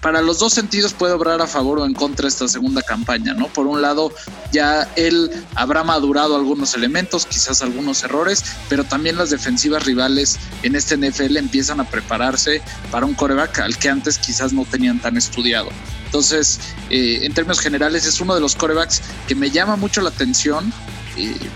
para 0.00 0.22
los 0.22 0.38
dos 0.38 0.52
sentidos 0.52 0.92
puede 0.92 1.12
obrar 1.12 1.40
a 1.40 1.46
favor 1.46 1.78
o 1.78 1.86
en 1.86 1.94
contra 1.94 2.28
esta 2.28 2.48
segunda 2.48 2.82
campaña, 2.82 3.34
¿no? 3.34 3.48
Por 3.48 3.66
un 3.66 3.82
lado, 3.82 4.12
ya 4.52 4.88
él 4.96 5.30
habrá 5.54 5.84
madurado 5.84 6.36
algunos 6.36 6.74
elementos, 6.74 7.26
quizás 7.26 7.62
algunos 7.62 8.02
errores, 8.02 8.44
pero 8.68 8.84
también 8.84 9.16
las 9.16 9.30
defensivas 9.30 9.84
rivales 9.84 10.38
en 10.62 10.74
este 10.74 10.96
NFL 10.96 11.36
empiezan 11.36 11.80
a 11.80 11.84
prepararse 11.84 12.62
para 12.90 13.06
un 13.06 13.14
coreback 13.14 13.60
al 13.60 13.76
que 13.78 13.88
antes 13.88 14.18
quizás 14.18 14.52
no 14.52 14.64
tenían 14.64 15.00
tan 15.00 15.16
estudiado. 15.16 15.68
Entonces, 16.06 16.58
eh, 16.90 17.20
en 17.22 17.34
términos 17.34 17.60
generales, 17.60 18.06
es 18.06 18.20
uno 18.20 18.34
de 18.34 18.40
los 18.40 18.54
corebacks 18.56 19.02
que 19.28 19.34
me 19.34 19.50
llama 19.50 19.76
mucho 19.76 20.00
la 20.00 20.10
atención 20.10 20.72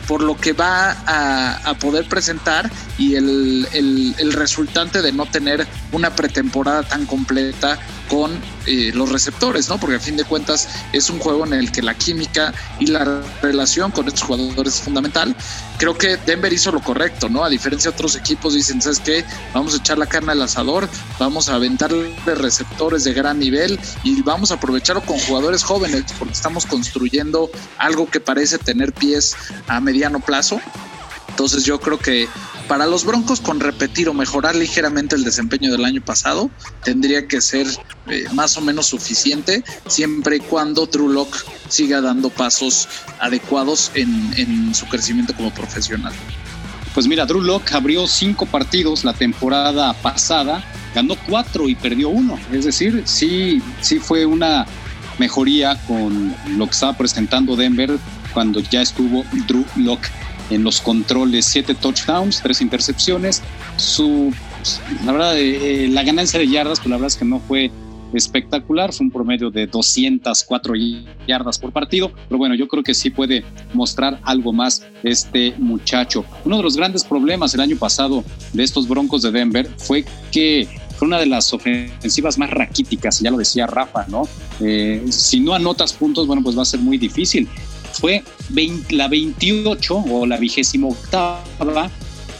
por 0.07 0.23
lo 0.23 0.37
que 0.37 0.53
va 0.53 0.97
a, 1.07 1.75
poder 1.75 2.09
presentar 2.09 2.71
y 3.01 3.15
el, 3.15 3.67
el, 3.73 4.33
resultante 4.35 5.01
de 5.01 5.11
no 5.11 5.25
tener 5.25 5.67
una 5.91 6.15
pretemporada 6.15 6.83
tan 6.83 7.07
completa 7.07 7.79
con 8.11 8.31
eh, 8.67 8.93
los 8.95 9.11
receptores, 9.11 9.71
¿no? 9.71 9.79
Porque 9.79 9.97
a 9.97 10.01
fin 10.01 10.19
de 10.19 10.25
cuentas 10.25 10.69
es 10.93 11.09
un 11.09 11.19
juego 11.19 11.47
en 11.47 11.55
el 11.55 11.73
que 11.73 11.81
la 11.81 11.95
química 11.95 12.53
y 12.79 12.89
la 12.89 13.23
relación 13.41 13.91
con 13.91 14.07
estos 14.07 14.25
jugadores 14.25 14.75
es 14.75 14.81
fundamental. 14.83 15.35
Creo 15.79 15.97
que 15.97 16.19
Denver 16.19 16.53
hizo 16.53 16.73
lo 16.73 16.83
correcto, 16.83 17.31
¿no? 17.31 17.43
A 17.43 17.49
diferencia 17.49 17.91
de 17.91 17.95
otros 17.95 18.17
equipos, 18.17 18.53
dicen, 18.53 18.83
¿sabes 18.83 19.01
qué? 19.01 19.25
Vamos 19.55 19.73
a 19.73 19.79
echar 19.79 19.97
la 19.97 20.07
carne 20.07 20.33
al 20.33 20.43
asador, 20.43 20.87
vamos 21.19 21.49
a 21.49 21.55
aventarle 21.55 22.15
receptores 22.35 23.05
de 23.05 23.15
gran 23.15 23.39
nivel 23.39 23.81
y 24.05 24.21
vamos 24.21 24.51
a 24.51 24.55
aprovecharlo 24.55 25.01
con 25.01 25.19
jugadores 25.21 25.63
jóvenes, 25.63 26.05
porque 26.19 26.35
estamos 26.35 26.67
construyendo 26.67 27.51
algo 27.79 28.11
que 28.11 28.21
parece 28.21 28.59
tener 28.59 28.93
pies 28.93 29.37
a 29.69 29.81
mediano 29.81 30.21
plazo. 30.21 30.61
Entonces 31.41 31.65
yo 31.65 31.81
creo 31.81 31.99
que 31.99 32.29
Para 32.69 32.87
los 32.87 33.07
Broncos, 33.07 33.41
con 33.41 33.61
repetir 33.61 34.11
o 34.11 34.15
mejorar 34.15 34.55
ligeramente 34.55 35.17
el 35.17 35.25
desempeño 35.25 35.73
del 35.73 35.87
año 35.87 36.03
pasado, 36.03 36.51
tendría 36.85 37.27
que 37.27 37.41
ser 37.41 37.67
eh, 38.09 38.27
más 38.35 38.59
o 38.59 38.61
menos 38.61 38.89
suficiente, 38.89 39.65
siempre 39.89 40.37
y 40.37 40.41
cuando 40.41 40.85
Drew 40.85 41.09
Lock 41.09 41.35
siga 41.71 42.03
dando 42.03 42.29
pasos 42.29 42.87
adecuados 43.19 43.91
en, 43.95 44.35
en 44.37 44.75
su 44.75 44.87
crecimiento 44.87 45.35
como 45.35 45.51
profesional. 45.53 46.13
Pues 46.93 47.07
mira, 47.09 47.25
Drew 47.25 47.41
Lock 47.41 47.73
abrió 47.73 48.07
cinco 48.07 48.45
partidos 48.45 49.03
la 49.03 49.15
temporada 49.15 49.95
pasada, 49.95 50.63
ganó 50.95 51.17
cuatro 51.27 51.71
y 51.71 51.75
perdió 51.75 52.11
uno. 52.11 52.39
Es 52.53 52.67
decir, 52.67 53.03
sí, 53.07 53.63
sí 53.81 53.99
fue 53.99 54.27
una 54.27 54.67
mejoría 55.19 55.81
con 55.87 56.37
lo 56.59 56.67
que 56.67 56.73
estaba 56.73 56.97
presentando 56.99 57.57
Denver 57.57 57.99
cuando 58.35 58.61
ya 58.61 58.83
estuvo 58.83 59.25
Drew 59.49 59.65
Lock 59.77 60.03
en 60.51 60.65
los 60.65 60.81
controles, 60.81 61.47
siete 61.47 61.75
touchdowns, 61.75 62.43
tres 62.43 62.61
intercepciones. 62.61 63.43
Su, 63.77 64.33
la 65.05 65.13
verdad, 65.13 65.39
eh, 65.39 65.89
la 65.89 66.03
ganancia 66.03 66.39
de 66.39 66.49
yardas, 66.49 66.81
pues 66.81 66.91
la 66.91 66.97
verdad 66.97 67.09
es 67.09 67.17
que 67.17 67.25
no 67.25 67.41
fue 67.41 67.71
espectacular, 68.13 68.93
fue 68.93 69.07
un 69.07 69.11
promedio 69.11 69.51
de 69.51 69.67
204 69.67 70.75
yardas 71.27 71.59
por 71.59 71.73
partido, 71.73 72.11
pero 72.29 72.39
bueno, 72.39 72.55
yo 72.55 72.67
creo 72.69 72.83
que 72.83 72.95
sí 72.95 73.11
puede 73.11 73.45
mostrar 73.73 74.21
algo 74.25 74.53
más 74.53 74.85
este 75.03 75.55
muchacho. 75.59 76.25
Uno 76.45 76.57
de 76.57 76.63
los 76.63 76.77
grandes 76.77 77.05
problemas 77.05 77.55
el 77.55 77.61
año 77.61 77.77
pasado 77.77 78.25
de 78.53 78.63
estos 78.63 78.89
Broncos 78.89 79.23
de 79.23 79.31
Denver 79.31 79.69
fue 79.79 80.05
que 80.33 80.69
fue 80.97 81.09
una 81.09 81.19
de 81.19 81.27
las 81.27 81.53
ofensivas 81.55 82.37
más 82.37 82.51
raquíticas, 82.51 83.21
ya 83.21 83.31
lo 83.31 83.39
decía 83.39 83.67
Rafa, 83.67 84.05
¿no? 84.09 84.29
Eh, 84.61 85.03
si 85.09 85.41
no 85.41 85.55
anotas 85.55 85.95
puntos, 85.95 86.27
bueno, 86.27 86.43
pues 86.43 86.59
va 86.59 86.63
a 86.63 86.67
ser 86.67 86.81
muy 86.81 86.99
difícil 86.99 87.49
fue 88.01 88.25
la 88.91 89.09
28 89.09 89.97
o 89.97 90.27
la 90.27 90.37
vigésima 90.39 90.89
octava 90.89 91.91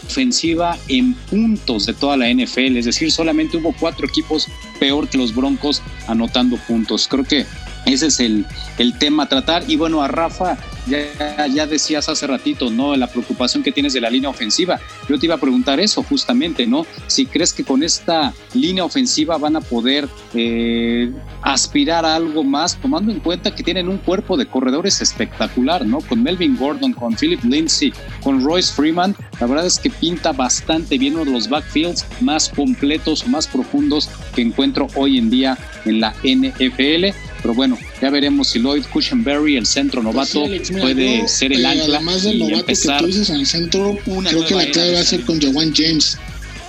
ofensiva 0.07 0.77
en 0.89 1.15
puntos 1.15 1.87
de 1.87 1.95
toda 1.95 2.17
la 2.17 2.29
NFL, 2.29 2.77
es 2.77 2.87
decir, 2.87 3.13
solamente 3.13 3.59
hubo 3.59 3.73
cuatro 3.79 4.09
equipos 4.09 4.49
peor 4.81 5.09
que 5.09 5.19
los 5.19 5.35
Broncos 5.35 5.83
anotando 6.09 6.57
puntos. 6.67 7.07
Creo 7.07 7.25
que 7.25 7.47
ese 7.87 8.07
es 8.07 8.19
el, 8.19 8.45
el 8.79 8.99
tema 8.99 9.25
a 9.25 9.29
tratar. 9.29 9.63
Y 9.69 9.77
bueno, 9.77 10.03
a 10.03 10.09
Rafa 10.09 10.59
ya, 10.91 11.67
decías 11.67 12.09
hace 12.09 12.27
ratito, 12.27 12.71
¿no? 12.71 12.97
La 12.97 13.07
preocupación 13.07 13.63
que 13.63 13.73
tienes 13.73 13.93
de 13.93 14.01
la 14.01 14.11
línea 14.11 14.29
ofensiva. 14.29 14.81
Yo 15.09 15.19
te 15.19 15.27
iba 15.27 15.37
a 15.37 15.39
preguntar 15.39 15.81
eso 15.81 16.03
justamente, 16.03 16.67
¿no? 16.67 16.87
Si 17.07 17.27
crees 17.27 17.53
que 17.53 17.65
con 17.65 17.83
esta 17.83 18.35
línea 18.55 18.85
ofensiva 18.85 19.39
van 19.39 19.57
a 19.57 19.61
poder 19.61 20.09
eh, 20.35 21.13
aspirar 21.43 22.05
a 22.05 22.17
algo 22.17 22.45
más, 22.45 22.77
tomando 22.81 23.13
en 23.13 23.21
cuenta 23.21 23.55
que 23.55 23.63
tienen 23.63 23.89
un 23.89 23.99
cuerpo 23.99 24.37
de 24.37 24.47
corredores 24.47 25.01
espectacular, 25.01 25.87
¿no? 25.87 26.01
Con 26.01 26.23
Melvin 26.23 26.57
Gordon, 26.57 26.93
con 26.93 27.17
Philip 27.17 27.43
Lindsay, 27.45 27.93
con 28.23 28.45
Royce 28.45 28.73
Freeman, 28.73 29.15
la 29.41 29.47
verdad 29.47 29.67
es 29.67 29.79
que 29.79 29.91
pinta 29.91 30.33
bastante 30.33 30.99
bien 30.99 31.15
uno 31.15 31.25
de 31.25 31.33
los 31.33 31.49
backfields 31.49 32.07
más 32.21 32.49
completos 32.49 33.25
o 33.25 33.29
más 33.29 33.47
profundos 33.47 34.09
que 34.35 34.43
encuentro 34.43 34.87
hoy 34.95 35.19
en 35.19 35.31
día 35.31 35.57
en 35.85 36.01
la 36.01 36.13
NFL. 36.23 37.30
Pero 37.43 37.55
bueno, 37.55 37.79
ya 38.01 38.11
veremos 38.11 38.49
si 38.49 38.59
Lloyd 38.59 38.85
Cushenberry, 38.93 39.57
el 39.57 39.67
centro 39.67 40.03
novato, 40.03 40.45
puede 40.81 41.27
ser 41.27 41.53
el 41.53 41.65
ancla. 41.65 41.97
Además 41.97 42.23
del 42.23 42.39
novato 42.39 42.67
que 42.67 42.75
tú 42.75 43.07
dices 43.07 43.31
en 43.31 43.37
el 43.37 43.47
centro, 43.47 43.97
creo 44.05 44.47
que 44.47 44.55
la 44.55 44.71
clave 44.71 44.95
va 44.95 45.01
a 45.01 45.05
ser 45.05 45.25
con 45.25 45.41
Jawan 45.41 45.73
James. 45.75 46.19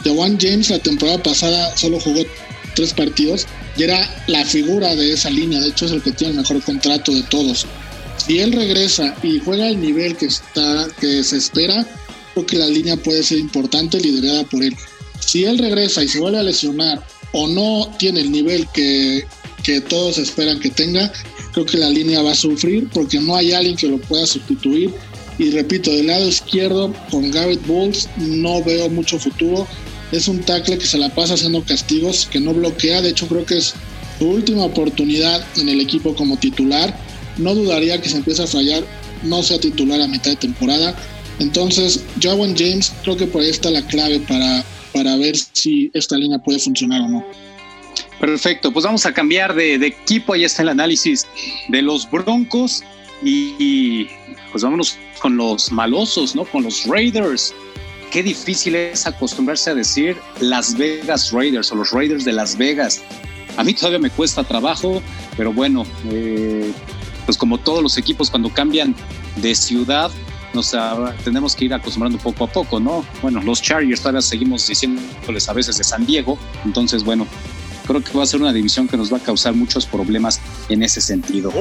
Jawan 0.03 0.37
James 0.39 0.69
la 0.69 0.79
temporada 0.79 1.21
pasada 1.21 1.75
solo 1.77 1.99
jugó 1.99 2.23
tres 2.75 2.93
partidos 2.93 3.47
y 3.77 3.83
era 3.83 4.09
la 4.27 4.45
figura 4.45 4.95
de 4.95 5.13
esa 5.13 5.29
línea. 5.29 5.59
De 5.59 5.69
hecho, 5.69 5.85
es 5.85 5.91
el 5.91 6.01
que 6.01 6.11
tiene 6.11 6.31
el 6.31 6.39
mejor 6.39 6.61
contrato 6.61 7.13
de 7.13 7.23
todos. 7.23 7.65
Si 8.17 8.39
él 8.39 8.53
regresa 8.53 9.15
y 9.23 9.39
juega 9.39 9.67
al 9.67 9.81
nivel 9.81 10.15
que, 10.15 10.27
está, 10.27 10.87
que 10.99 11.23
se 11.23 11.37
espera, 11.37 11.85
creo 12.33 12.45
que 12.45 12.57
la 12.57 12.67
línea 12.67 12.95
puede 12.95 13.23
ser 13.23 13.39
importante, 13.39 13.99
liderada 13.99 14.43
por 14.45 14.63
él. 14.63 14.75
Si 15.19 15.43
él 15.43 15.57
regresa 15.57 16.03
y 16.03 16.07
se 16.07 16.19
vuelve 16.19 16.39
a 16.39 16.43
lesionar 16.43 17.03
o 17.33 17.47
no 17.47 17.91
tiene 17.97 18.21
el 18.21 18.31
nivel 18.31 18.67
que, 18.73 19.25
que 19.63 19.81
todos 19.81 20.17
esperan 20.17 20.59
que 20.59 20.69
tenga, 20.69 21.11
creo 21.53 21.65
que 21.65 21.77
la 21.77 21.89
línea 21.89 22.21
va 22.21 22.31
a 22.31 22.35
sufrir 22.35 22.87
porque 22.93 23.19
no 23.19 23.35
hay 23.35 23.51
alguien 23.51 23.75
que 23.75 23.87
lo 23.87 23.99
pueda 23.99 24.25
sustituir. 24.25 24.93
Y 25.37 25.51
repito, 25.51 25.91
del 25.91 26.07
lado 26.07 26.27
izquierdo 26.27 26.93
con 27.09 27.31
Garrett 27.31 27.65
Bowles 27.65 28.07
no 28.17 28.63
veo 28.63 28.89
mucho 28.89 29.17
futuro. 29.17 29.67
Es 30.11 30.27
un 30.27 30.39
tackle 30.41 30.77
que 30.77 30.85
se 30.85 30.97
la 30.97 31.09
pasa 31.13 31.35
haciendo 31.35 31.63
castigos, 31.63 32.27
que 32.29 32.39
no 32.39 32.53
bloquea. 32.53 33.01
De 33.01 33.09
hecho, 33.09 33.27
creo 33.27 33.45
que 33.45 33.57
es 33.57 33.73
su 34.19 34.27
última 34.27 34.65
oportunidad 34.65 35.43
en 35.57 35.69
el 35.69 35.79
equipo 35.79 36.13
como 36.15 36.37
titular. 36.37 36.95
No 37.37 37.55
dudaría 37.55 38.01
que 38.01 38.09
se 38.09 38.17
empiece 38.17 38.43
a 38.43 38.47
fallar, 38.47 38.83
no 39.23 39.41
sea 39.41 39.59
titular 39.59 40.01
a 40.01 40.07
mitad 40.07 40.31
de 40.31 40.37
temporada. 40.37 40.95
Entonces, 41.39 42.03
Jawan 42.21 42.55
James, 42.55 42.93
creo 43.03 43.17
que 43.17 43.25
por 43.25 43.41
ahí 43.41 43.49
está 43.49 43.71
la 43.71 43.85
clave 43.87 44.19
para, 44.19 44.63
para 44.93 45.15
ver 45.15 45.35
si 45.53 45.89
esta 45.93 46.17
línea 46.17 46.37
puede 46.39 46.59
funcionar 46.59 47.01
o 47.01 47.07
no. 47.07 47.25
Perfecto, 48.21 48.71
pues 48.71 48.85
vamos 48.85 49.07
a 49.07 49.13
cambiar 49.13 49.55
de, 49.55 49.73
equipo. 49.83 50.33
Ahí 50.33 50.43
está 50.43 50.61
el 50.61 50.69
análisis 50.69 51.27
de 51.69 51.81
los 51.81 52.07
Broncos 52.09 52.83
y, 53.23 54.07
pues 54.51 54.63
vámonos 54.63 54.95
con 55.19 55.37
los 55.37 55.71
malosos, 55.71 56.35
¿no? 56.35 56.45
Con 56.45 56.63
los 56.63 56.85
Raiders. 56.85 57.51
Qué 58.11 58.21
difícil 58.21 58.75
es 58.75 59.07
acostumbrarse 59.07 59.71
a 59.71 59.73
decir 59.73 60.17
Las 60.39 60.77
Vegas 60.77 61.31
Raiders 61.31 61.71
o 61.71 61.75
los 61.75 61.91
Raiders 61.91 62.23
de 62.23 62.33
Las 62.33 62.55
Vegas. 62.55 63.01
A 63.57 63.63
mí 63.63 63.73
todavía 63.73 63.97
me 63.97 64.11
cuesta 64.11 64.43
trabajo, 64.43 65.01
pero 65.35 65.51
bueno, 65.51 65.83
eh, 66.11 66.71
pues 67.25 67.39
como 67.39 67.57
todos 67.57 67.81
los 67.81 67.97
equipos 67.97 68.29
cuando 68.29 68.49
cambian 68.49 68.93
de 69.37 69.55
ciudad, 69.55 70.11
nos 70.53 70.75
tenemos 71.23 71.55
que 71.55 71.65
ir 71.65 71.73
acostumbrando 71.73 72.19
poco 72.19 72.43
a 72.43 72.47
poco, 72.47 72.79
¿no? 72.79 73.03
Bueno, 73.23 73.41
los 73.41 73.63
Chargers 73.63 74.01
todavía 74.01 74.21
seguimos 74.21 74.67
diciéndoles 74.67 75.49
a 75.49 75.53
veces 75.53 75.79
de 75.79 75.83
San 75.83 76.05
Diego, 76.05 76.37
entonces 76.65 77.03
bueno, 77.03 77.25
creo 77.85 78.03
que 78.03 78.17
va 78.17 78.23
a 78.23 78.25
ser 78.25 78.41
una 78.41 78.53
división 78.53 78.87
que 78.87 78.97
nos 78.97 79.11
va 79.11 79.17
a 79.17 79.21
causar 79.21 79.53
muchos 79.53 79.85
problemas 79.85 80.39
en 80.69 80.83
ese 80.83 81.01
sentido. 81.01 81.51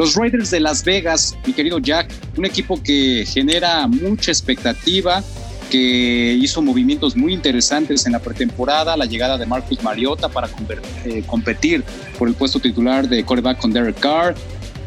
Los 0.00 0.14
Raiders 0.14 0.50
de 0.50 0.60
Las 0.60 0.82
Vegas, 0.82 1.36
mi 1.46 1.52
querido 1.52 1.78
Jack, 1.78 2.10
un 2.38 2.46
equipo 2.46 2.82
que 2.82 3.26
genera 3.26 3.86
mucha 3.86 4.30
expectativa, 4.30 5.22
que 5.70 6.38
hizo 6.40 6.62
movimientos 6.62 7.14
muy 7.14 7.34
interesantes 7.34 8.06
en 8.06 8.12
la 8.12 8.18
pretemporada, 8.18 8.96
la 8.96 9.04
llegada 9.04 9.36
de 9.36 9.44
Marcus 9.44 9.82
Mariota 9.82 10.30
para 10.30 10.48
eh, 11.04 11.22
competir 11.26 11.84
por 12.18 12.28
el 12.28 12.34
puesto 12.34 12.58
titular 12.58 13.06
de 13.08 13.22
quarterback 13.24 13.58
con 13.58 13.74
Derek 13.74 14.00
Carr, 14.00 14.34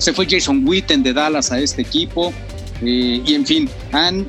se 0.04 0.12
fue 0.12 0.28
Jason 0.30 0.68
Witten 0.68 1.02
de 1.02 1.14
Dallas 1.14 1.52
a 1.52 1.60
este 1.60 1.82
equipo. 1.82 2.34
Eh, 2.82 3.22
y 3.26 3.36
en 3.36 3.46
fin, 3.46 3.70
han 3.94 4.28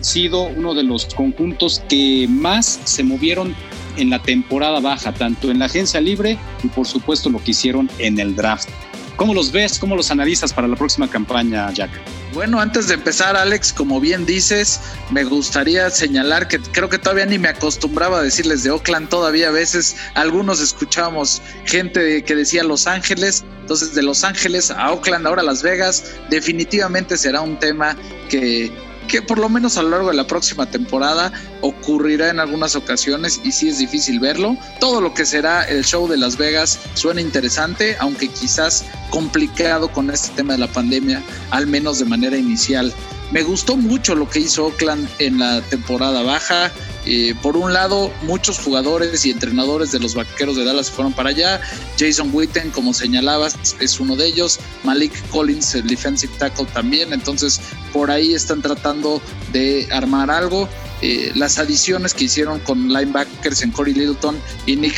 sido 0.00 0.44
uno 0.44 0.72
de 0.72 0.84
los 0.84 1.06
conjuntos 1.06 1.82
que 1.88 2.26
más 2.28 2.78
se 2.84 3.02
movieron 3.02 3.54
en 3.96 4.10
la 4.10 4.22
temporada 4.22 4.78
baja, 4.78 5.12
tanto 5.12 5.50
en 5.50 5.58
la 5.58 5.64
agencia 5.64 6.00
libre 6.00 6.38
y 6.62 6.68
por 6.68 6.86
supuesto 6.86 7.28
lo 7.28 7.42
que 7.42 7.50
hicieron 7.50 7.90
en 7.98 8.20
el 8.20 8.36
draft. 8.36 8.68
¿Cómo 9.16 9.32
los 9.32 9.50
ves? 9.50 9.78
¿Cómo 9.78 9.96
los 9.96 10.10
analizas 10.10 10.52
para 10.52 10.68
la 10.68 10.76
próxima 10.76 11.08
campaña, 11.08 11.70
Jack? 11.72 11.90
Bueno, 12.34 12.60
antes 12.60 12.88
de 12.88 12.94
empezar, 12.94 13.34
Alex, 13.34 13.72
como 13.72 13.98
bien 13.98 14.26
dices, 14.26 14.78
me 15.10 15.24
gustaría 15.24 15.88
señalar 15.88 16.48
que 16.48 16.58
creo 16.58 16.90
que 16.90 16.98
todavía 16.98 17.24
ni 17.24 17.38
me 17.38 17.48
acostumbraba 17.48 18.18
a 18.18 18.22
decirles 18.22 18.62
de 18.62 18.70
Oakland. 18.70 19.08
Todavía 19.08 19.48
a 19.48 19.52
veces 19.52 19.96
algunos 20.14 20.60
escuchamos 20.60 21.40
gente 21.64 22.22
que 22.24 22.34
decía 22.34 22.62
Los 22.62 22.86
Ángeles. 22.86 23.42
Entonces, 23.62 23.94
de 23.94 24.02
Los 24.02 24.22
Ángeles 24.22 24.70
a 24.70 24.92
Oakland, 24.92 25.26
ahora 25.26 25.42
Las 25.42 25.62
Vegas, 25.62 26.12
definitivamente 26.28 27.16
será 27.16 27.40
un 27.40 27.58
tema 27.58 27.96
que 28.28 28.70
que 29.06 29.22
por 29.22 29.38
lo 29.38 29.48
menos 29.48 29.76
a 29.76 29.82
lo 29.82 29.90
largo 29.90 30.08
de 30.10 30.16
la 30.16 30.26
próxima 30.26 30.66
temporada 30.70 31.32
ocurrirá 31.60 32.30
en 32.30 32.40
algunas 32.40 32.76
ocasiones 32.76 33.40
y 33.44 33.52
sí 33.52 33.68
es 33.68 33.78
difícil 33.78 34.20
verlo. 34.20 34.56
Todo 34.80 35.00
lo 35.00 35.14
que 35.14 35.24
será 35.24 35.64
el 35.64 35.84
show 35.84 36.08
de 36.08 36.16
Las 36.16 36.36
Vegas 36.36 36.78
suena 36.94 37.20
interesante, 37.20 37.96
aunque 37.98 38.28
quizás 38.28 38.84
complicado 39.10 39.88
con 39.88 40.10
este 40.10 40.34
tema 40.34 40.54
de 40.54 40.58
la 40.60 40.68
pandemia, 40.68 41.22
al 41.50 41.66
menos 41.66 41.98
de 41.98 42.04
manera 42.04 42.36
inicial. 42.36 42.92
Me 43.32 43.42
gustó 43.42 43.76
mucho 43.76 44.14
lo 44.14 44.28
que 44.28 44.40
hizo 44.40 44.66
Oakland 44.66 45.08
en 45.18 45.38
la 45.38 45.60
temporada 45.62 46.22
baja. 46.22 46.70
Eh, 47.06 47.34
por 47.40 47.56
un 47.56 47.72
lado, 47.72 48.12
muchos 48.22 48.58
jugadores 48.58 49.24
y 49.24 49.30
entrenadores 49.30 49.92
de 49.92 50.00
los 50.00 50.14
vaqueros 50.14 50.56
de 50.56 50.64
Dallas 50.64 50.90
fueron 50.90 51.12
para 51.12 51.30
allá. 51.30 51.60
Jason 51.98 52.30
Witten, 52.32 52.70
como 52.70 52.92
señalabas, 52.92 53.56
es 53.80 54.00
uno 54.00 54.16
de 54.16 54.26
ellos. 54.26 54.58
Malik 54.82 55.12
Collins, 55.30 55.76
el 55.76 55.86
defensive 55.86 56.32
tackle 56.38 56.66
también. 56.66 57.12
Entonces, 57.12 57.60
por 57.92 58.10
ahí 58.10 58.34
están 58.34 58.60
tratando 58.60 59.22
de 59.52 59.88
armar 59.92 60.30
algo. 60.30 60.68
Eh, 61.02 61.30
las 61.34 61.58
adiciones 61.58 62.14
que 62.14 62.24
hicieron 62.24 62.58
con 62.60 62.88
linebackers 62.88 63.62
en 63.62 63.70
Corey 63.70 63.92
Littleton 63.94 64.36
y 64.64 64.76
Nick 64.76 64.94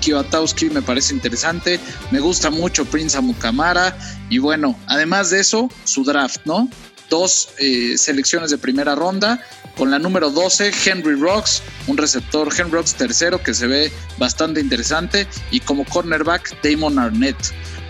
Kiwatowski 0.00 0.70
me 0.70 0.80
parece 0.80 1.12
interesante. 1.12 1.78
Me 2.10 2.20
gusta 2.20 2.50
mucho 2.50 2.84
Prince 2.86 3.18
Amukamara. 3.18 3.96
Y 4.30 4.38
bueno, 4.38 4.78
además 4.86 5.30
de 5.30 5.40
eso, 5.40 5.68
su 5.84 6.04
draft, 6.04 6.40
¿no? 6.46 6.70
Dos 7.10 7.50
eh, 7.58 7.96
selecciones 7.96 8.50
de 8.50 8.58
primera 8.58 8.94
ronda. 8.94 9.40
Con 9.76 9.90
la 9.90 9.98
número 9.98 10.30
12, 10.30 10.72
Henry 10.86 11.16
Rocks, 11.16 11.62
un 11.88 11.96
receptor 11.96 12.48
Henry 12.56 12.70
Rocks 12.70 12.94
tercero 12.94 13.42
que 13.42 13.54
se 13.54 13.66
ve 13.66 13.92
bastante 14.18 14.60
interesante. 14.60 15.26
Y 15.50 15.60
como 15.60 15.84
cornerback, 15.84 16.62
Damon 16.62 16.98
Arnett. 16.98 17.36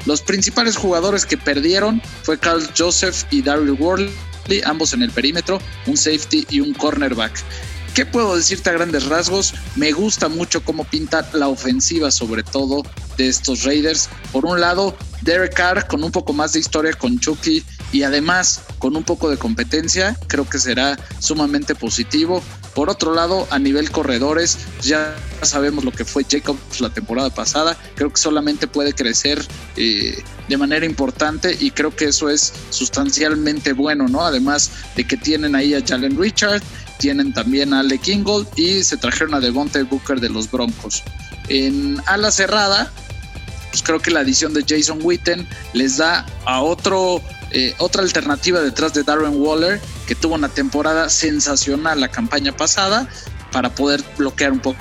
Los 0.07 0.21
principales 0.21 0.77
jugadores 0.77 1.25
que 1.25 1.39
perdieron 1.39 2.01
fue 2.23 2.39
Carl 2.39 2.63
Joseph 2.77 3.25
y 3.31 3.43
Daryl 3.43 3.73
Worley, 3.73 4.13
ambos 4.65 4.93
en 4.93 5.03
el 5.03 5.11
perímetro, 5.11 5.61
un 5.87 5.97
safety 5.97 6.47
y 6.51 6.61
un 6.61 6.75
cornerback. 6.75 7.33
¿Qué 7.95 8.05
puedo 8.05 8.37
decirte 8.37 8.71
a 8.71 8.73
grandes 8.73 9.07
rasgos? 9.07 9.55
Me 9.77 9.93
gusta 9.93 10.29
mucho 10.29 10.65
cómo 10.65 10.83
pinta 10.83 11.29
la 11.33 11.47
ofensiva, 11.47 12.11
sobre 12.11 12.43
todo 12.43 12.83
de 13.17 13.29
estos 13.29 13.63
Raiders. 13.63 14.09
Por 14.33 14.45
un 14.45 14.61
lado, 14.61 14.97
Derek 15.23 15.55
Carr 15.55 15.87
con 15.87 16.03
un 16.03 16.11
poco 16.11 16.33
más 16.33 16.53
de 16.53 16.59
historia 16.59 16.93
con 16.93 17.21
Chucky 17.21 17.65
y 17.95 18.03
además 18.03 18.63
con 18.81 18.97
un 18.97 19.05
poco 19.05 19.31
de 19.31 19.37
competencia, 19.37 20.19
creo 20.27 20.51
que 20.51 20.59
será 20.59 20.99
sumamente 21.21 21.77
positivo. 21.77 22.43
Por 22.75 22.91
otro 22.91 23.15
lado, 23.15 23.47
a 23.51 23.61
nivel 23.61 23.93
corredores, 23.93 24.59
ya 24.83 25.15
sabemos 25.43 25.85
lo 25.85 25.93
que 25.93 26.05
fue 26.05 26.27
Jacobs 26.29 26.81
la 26.81 26.91
temporada 26.91 27.31
pasada. 27.31 27.79
Creo 27.95 28.13
que 28.13 28.21
solamente 28.21 28.67
puede 28.67 28.95
crecer 28.95 29.41
eh, 29.77 30.21
de 30.49 30.57
manera 30.57 30.85
importante 30.85 31.57
y 31.61 31.71
creo 31.71 31.95
que 31.95 32.07
eso 32.07 32.29
es 32.29 32.53
sustancialmente 32.71 33.73
bueno, 33.75 34.09
¿no? 34.09 34.23
Además 34.23 34.73
de 34.97 35.07
que 35.07 35.17
tienen 35.17 35.55
ahí 35.55 35.73
a 35.75 35.87
Jalen 35.87 36.19
Richard, 36.19 36.65
tienen 36.99 37.33
también 37.33 37.73
a 37.73 37.79
Ale 37.79 37.99
Kingold 37.99 38.49
y 38.59 38.83
se 38.83 38.97
trajeron 38.97 39.35
a 39.35 39.41
Devontae 39.41 39.85
Booker 39.85 40.19
de 40.19 40.31
los 40.31 40.51
Broncos. 40.51 41.05
En 41.49 42.03
ala 42.07 42.33
cerrada, 42.33 42.91
pues 43.75 43.85
creo 43.85 43.99
que 43.99 44.13
la 44.13 44.21
adición 44.21 44.55
de 44.55 44.65
Jason 44.67 45.01
Witten 45.03 45.49
les 45.73 45.97
da 45.97 46.25
a 46.45 46.61
otro 46.61 47.21
eh, 47.55 47.75
otra 47.79 48.03
alternativa 48.03 48.61
detrás 48.61 48.93
de 48.95 49.05
Darren 49.05 49.41
Waller, 49.41 49.81
que 50.09 50.17
tuvo 50.17 50.35
una 50.35 50.49
temporada 50.49 51.09
sensacional 51.09 52.01
la 52.01 52.09
campaña 52.09 52.57
pasada, 52.57 53.09
para 53.53 53.73
poder 53.73 54.03
bloquear 54.19 54.51
un 54.51 54.59
poco 54.59 54.77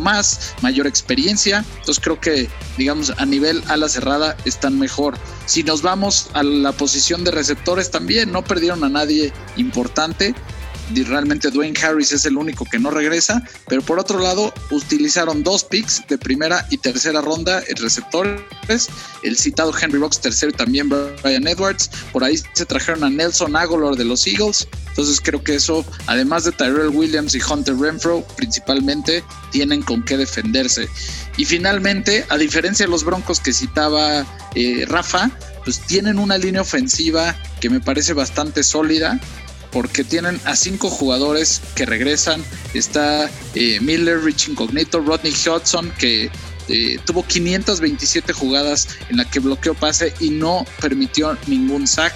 más, 0.00 0.54
mayor 0.60 0.88
experiencia. 0.88 1.64
Entonces 1.78 2.00
creo 2.02 2.20
que, 2.20 2.48
digamos, 2.76 3.12
a 3.16 3.24
nivel 3.24 3.62
ala 3.68 3.88
cerrada 3.88 4.36
están 4.44 4.78
mejor. 4.78 5.16
Si 5.46 5.62
nos 5.62 5.82
vamos 5.82 6.28
a 6.34 6.42
la 6.42 6.72
posición 6.72 7.22
de 7.22 7.30
receptores 7.30 7.92
también, 7.92 8.32
no 8.32 8.42
perdieron 8.42 8.82
a 8.82 8.88
nadie 8.88 9.32
importante 9.56 10.34
realmente 11.04 11.50
Dwayne 11.50 11.78
Harris 11.80 12.12
es 12.12 12.24
el 12.24 12.36
único 12.36 12.64
que 12.64 12.78
no 12.78 12.90
regresa, 12.90 13.42
pero 13.68 13.82
por 13.82 13.98
otro 13.98 14.18
lado 14.18 14.52
utilizaron 14.70 15.42
dos 15.42 15.64
picks 15.64 16.02
de 16.08 16.18
primera 16.18 16.66
y 16.70 16.78
tercera 16.78 17.20
ronda 17.20 17.62
en 17.66 17.76
receptores, 17.76 18.88
el 19.22 19.36
citado 19.36 19.72
Henry 19.78 19.98
Rocks 19.98 20.20
tercero 20.20 20.50
y 20.52 20.56
también 20.56 20.88
Brian 20.88 21.46
Edwards, 21.46 21.90
por 22.12 22.24
ahí 22.24 22.38
se 22.52 22.66
trajeron 22.66 23.04
a 23.04 23.10
Nelson 23.10 23.56
Aguilar 23.56 23.96
de 23.96 24.04
los 24.04 24.26
Eagles, 24.26 24.68
entonces 24.88 25.20
creo 25.22 25.42
que 25.42 25.54
eso, 25.54 25.84
además 26.06 26.44
de 26.44 26.52
Tyrell 26.52 26.88
Williams 26.88 27.34
y 27.34 27.40
Hunter 27.40 27.76
Renfro, 27.76 28.26
principalmente 28.36 29.22
tienen 29.52 29.82
con 29.82 30.02
qué 30.04 30.16
defenderse. 30.16 30.88
Y 31.36 31.44
finalmente, 31.44 32.24
a 32.28 32.36
diferencia 32.36 32.84
de 32.84 32.90
los 32.90 33.04
Broncos 33.04 33.38
que 33.38 33.52
citaba 33.52 34.26
eh, 34.56 34.84
Rafa, 34.88 35.30
pues 35.64 35.80
tienen 35.86 36.18
una 36.18 36.36
línea 36.36 36.62
ofensiva 36.62 37.36
que 37.60 37.70
me 37.70 37.78
parece 37.78 38.12
bastante 38.12 38.64
sólida 38.64 39.20
porque 39.70 40.04
tienen 40.04 40.40
a 40.44 40.56
cinco 40.56 40.90
jugadores 40.90 41.60
que 41.74 41.86
regresan. 41.86 42.44
Está 42.74 43.30
eh, 43.54 43.80
Miller, 43.80 44.22
Rich 44.22 44.48
Incognito, 44.48 45.00
Rodney 45.00 45.32
Hudson, 45.32 45.92
que 45.98 46.30
eh, 46.68 46.98
tuvo 47.06 47.24
527 47.24 48.32
jugadas 48.32 48.88
en 49.08 49.16
la 49.16 49.24
que 49.24 49.40
bloqueó 49.40 49.74
pase 49.74 50.12
y 50.20 50.30
no 50.30 50.64
permitió 50.80 51.36
ningún 51.46 51.86
sack. 51.86 52.14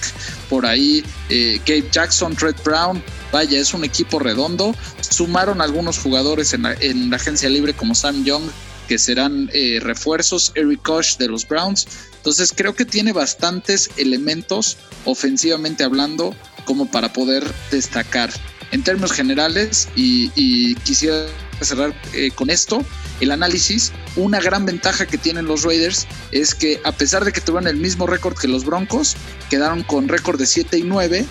Por 0.49 0.67
ahí 0.67 1.05
eh, 1.29 1.61
Gabe 1.67 1.89
Jackson, 1.91 2.37
Red 2.37 2.57
Brown, 2.65 3.03
vaya, 3.33 3.59
es 3.59 3.75
un 3.75 3.85
equipo 3.85 4.19
redondo. 4.19 4.75
Sumaron 5.01 5.61
algunos 5.61 5.99
jugadores 5.99 6.53
en 6.53 6.63
la, 6.63 7.17
agencia 7.17 7.49
libre 7.49 7.75
como 7.75 7.95
Sam 7.95 8.25
Young, 8.25 8.45
que 8.89 8.99
serán 8.99 9.49
refuerzos, 9.81 10.53
Eric 10.55 10.83
Koch 10.83 11.17
de 11.17 11.29
los 11.29 11.47
Browns. 11.47 11.87
Entonces 12.17 12.53
creo 12.55 12.75
que 12.75 12.85
tiene 12.85 13.13
bastantes 13.13 13.91
elementos 13.97 14.77
ofensivamente 15.05 15.83
hablando 15.83 16.35
como 16.64 16.87
para 16.90 17.12
poder 17.12 17.45
destacar. 17.71 18.31
En 18.71 18.83
términos 18.83 19.12
generales, 19.12 19.88
y, 19.97 20.75
quisiera 20.76 21.27
cerrar 21.61 21.94
eh, 22.14 22.31
con 22.31 22.51
esto, 22.51 22.85
el 23.20 23.31
análisis, 23.31 23.92
una 24.16 24.40
gran 24.40 24.64
ventaja 24.64 25.07
que 25.07 25.18
tienen 25.18 25.44
los 25.44 25.62
Raiders 25.62 26.07
es 26.33 26.55
que 26.55 26.81
a 26.85 26.92
pesar 26.92 27.25
de 27.25 27.33
que 27.33 27.40
tuvieron 27.40 27.68
el 27.68 27.77
mismo 27.77 28.07
récord 28.07 28.37
que 28.37 28.48
los 28.48 28.64
Broncos, 28.64 29.14
quedaron 29.51 29.83
con 29.83 30.09
récord 30.09 30.38
de 30.38 30.46
7 30.46 30.79
y 30.79 30.83
9, 30.83 31.25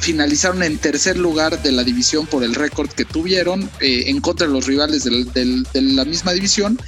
finalizaron 0.00 0.62
en 0.64 0.76
tercer 0.78 1.16
lugar 1.16 1.62
de 1.62 1.72
la 1.72 1.84
división 1.84 2.26
por 2.26 2.42
el 2.42 2.54
récord 2.54 2.90
que 2.90 3.04
tuvieron 3.04 3.70
eh, 3.80 4.04
en 4.08 4.20
contra 4.20 4.46
de 4.48 4.52
los 4.52 4.66
rivales 4.66 5.04
de 5.04 5.64
la 5.80 6.04
misma 6.04 6.32
división 6.32 6.78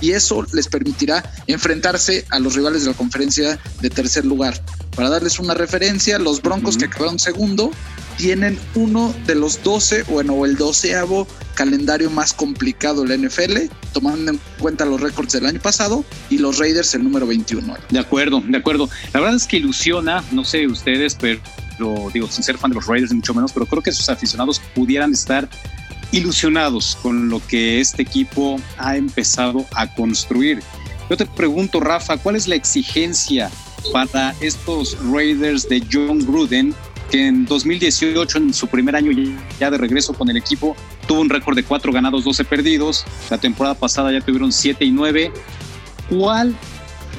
y 0.00 0.12
eso 0.12 0.44
les 0.52 0.68
permitirá 0.68 1.32
enfrentarse 1.46 2.26
a 2.28 2.38
los 2.38 2.54
rivales 2.54 2.84
de 2.84 2.90
la 2.90 2.96
conferencia 2.96 3.58
de 3.80 3.88
tercer 3.88 4.26
lugar. 4.26 4.62
Para 4.94 5.10
darles 5.10 5.38
una 5.38 5.54
referencia, 5.54 6.18
los 6.18 6.40
Broncos 6.40 6.76
que 6.76 6.84
acabaron 6.84 7.18
segundo 7.18 7.70
tienen 8.16 8.58
uno 8.74 9.12
de 9.26 9.34
los 9.34 9.62
12, 9.62 10.04
bueno, 10.04 10.44
el 10.44 10.56
doceavo 10.56 11.26
calendario 11.54 12.10
más 12.10 12.32
complicado 12.32 13.02
de 13.02 13.16
la 13.16 13.28
NFL, 13.28 13.72
tomando 13.92 14.32
en 14.32 14.40
cuenta 14.58 14.84
los 14.84 15.00
récords 15.00 15.32
del 15.32 15.46
año 15.46 15.60
pasado, 15.60 16.04
y 16.30 16.38
los 16.38 16.58
Raiders 16.58 16.94
el 16.94 17.04
número 17.04 17.26
21. 17.26 17.74
De 17.90 17.98
acuerdo, 17.98 18.42
de 18.46 18.56
acuerdo. 18.56 18.88
La 19.12 19.20
verdad 19.20 19.36
es 19.36 19.46
que 19.46 19.56
ilusiona, 19.56 20.22
no 20.32 20.44
sé 20.44 20.66
ustedes, 20.66 21.16
pero 21.16 21.40
digo, 22.12 22.28
sin 22.28 22.44
ser 22.44 22.56
fan 22.56 22.70
de 22.70 22.76
los 22.76 22.86
Raiders, 22.86 23.12
mucho 23.12 23.34
menos, 23.34 23.52
pero 23.52 23.66
creo 23.66 23.82
que 23.82 23.92
sus 23.92 24.08
aficionados 24.08 24.60
pudieran 24.74 25.12
estar 25.12 25.48
ilusionados 26.12 26.96
con 27.02 27.28
lo 27.28 27.44
que 27.46 27.80
este 27.80 28.02
equipo 28.02 28.60
ha 28.78 28.96
empezado 28.96 29.66
a 29.74 29.92
construir. 29.92 30.62
Yo 31.10 31.16
te 31.16 31.26
pregunto, 31.26 31.80
Rafa, 31.80 32.16
¿cuál 32.16 32.36
es 32.36 32.46
la 32.46 32.54
exigencia 32.54 33.50
para 33.92 34.34
estos 34.40 34.96
Raiders 35.12 35.68
de 35.68 35.82
John 35.90 36.24
Gruden, 36.26 36.74
que 37.10 37.26
en 37.26 37.44
2018, 37.46 38.38
en 38.38 38.54
su 38.54 38.66
primer 38.66 38.96
año 38.96 39.12
ya 39.58 39.70
de 39.70 39.78
regreso 39.78 40.12
con 40.14 40.28
el 40.30 40.36
equipo, 40.36 40.76
tuvo 41.06 41.20
un 41.20 41.30
récord 41.30 41.56
de 41.56 41.62
4 41.62 41.92
ganados, 41.92 42.24
12 42.24 42.44
perdidos. 42.44 43.04
La 43.30 43.38
temporada 43.38 43.74
pasada 43.74 44.12
ya 44.12 44.20
tuvieron 44.20 44.52
7 44.52 44.84
y 44.84 44.90
9. 44.90 45.32
¿Cuál 46.08 46.54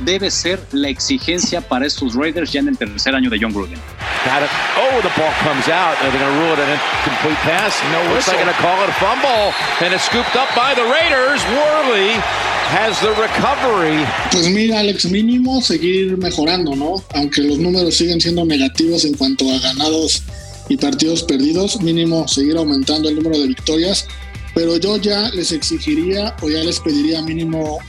debe 0.04 0.30
ser 0.30 0.60
la 0.72 0.90
exigencia 0.90 1.62
para 1.62 1.86
estos 1.86 2.16
Raiders 2.16 2.52
ya 2.52 2.60
en 2.60 2.70
el 2.70 2.78
tercer 2.78 3.16
año 3.16 3.30
de 3.30 3.40
John 3.40 3.54
Gruden? 3.54 3.80
Got 4.26 4.42
it. 4.42 4.50
Oh, 4.76 5.02
the 5.02 5.14
ball 5.14 5.32
comes 5.46 5.70
out. 5.70 5.96
They're 6.02 6.12
going 6.12 6.26
to 6.26 6.40
rule 6.42 6.54
it 6.54 6.60
an 6.60 6.72
incomplete 6.74 7.38
pass. 7.46 7.78
No 7.94 8.02
whistle. 8.10 8.34
They're 8.34 8.44
going 8.44 8.56
to 8.56 8.62
call 8.62 8.82
it 8.82 8.90
a 8.90 8.98
fumble. 8.98 9.54
And 9.86 9.94
it's 9.94 10.06
scooped 10.06 10.36
up 10.36 10.50
by 10.58 10.74
the 10.74 10.82
Raiders. 10.90 11.46
Worley 11.54 12.18
has 12.66 13.00
the 13.00 13.10
recovery. 13.12 14.06
Pues 14.32 14.50
mira, 14.50 14.80
Alex, 14.80 15.06
mínimo 15.06 15.62
seguir 15.62 16.18
mejorando, 16.18 16.76
¿no? 16.76 17.04
Aunque 17.14 17.42
los 17.42 17.58
números 17.58 17.96
siguen 17.96 18.20
siendo 18.20 18.46
negativos 18.46 19.06
en 19.06 19.16
cuanto 19.16 19.52
a 19.52 19.60
ganados 19.60 20.24
y 20.70 20.78
partidos 20.78 21.24
perdidos, 21.24 21.82
mínimo 21.82 22.28
seguir 22.28 22.58
aumentando 22.58 23.10
el 23.10 23.16
número 23.16 23.38
de 23.40 23.48
victorias. 23.48 24.08
Pero 24.54 24.78
yo 24.78 24.98
ya 24.98 25.30
les 25.32 25.52
exigiría 25.52 26.36
o 26.42 26.50
ya 26.50 26.64
les 26.64 26.80
pediría 26.80 27.22
mínimo 27.22 27.80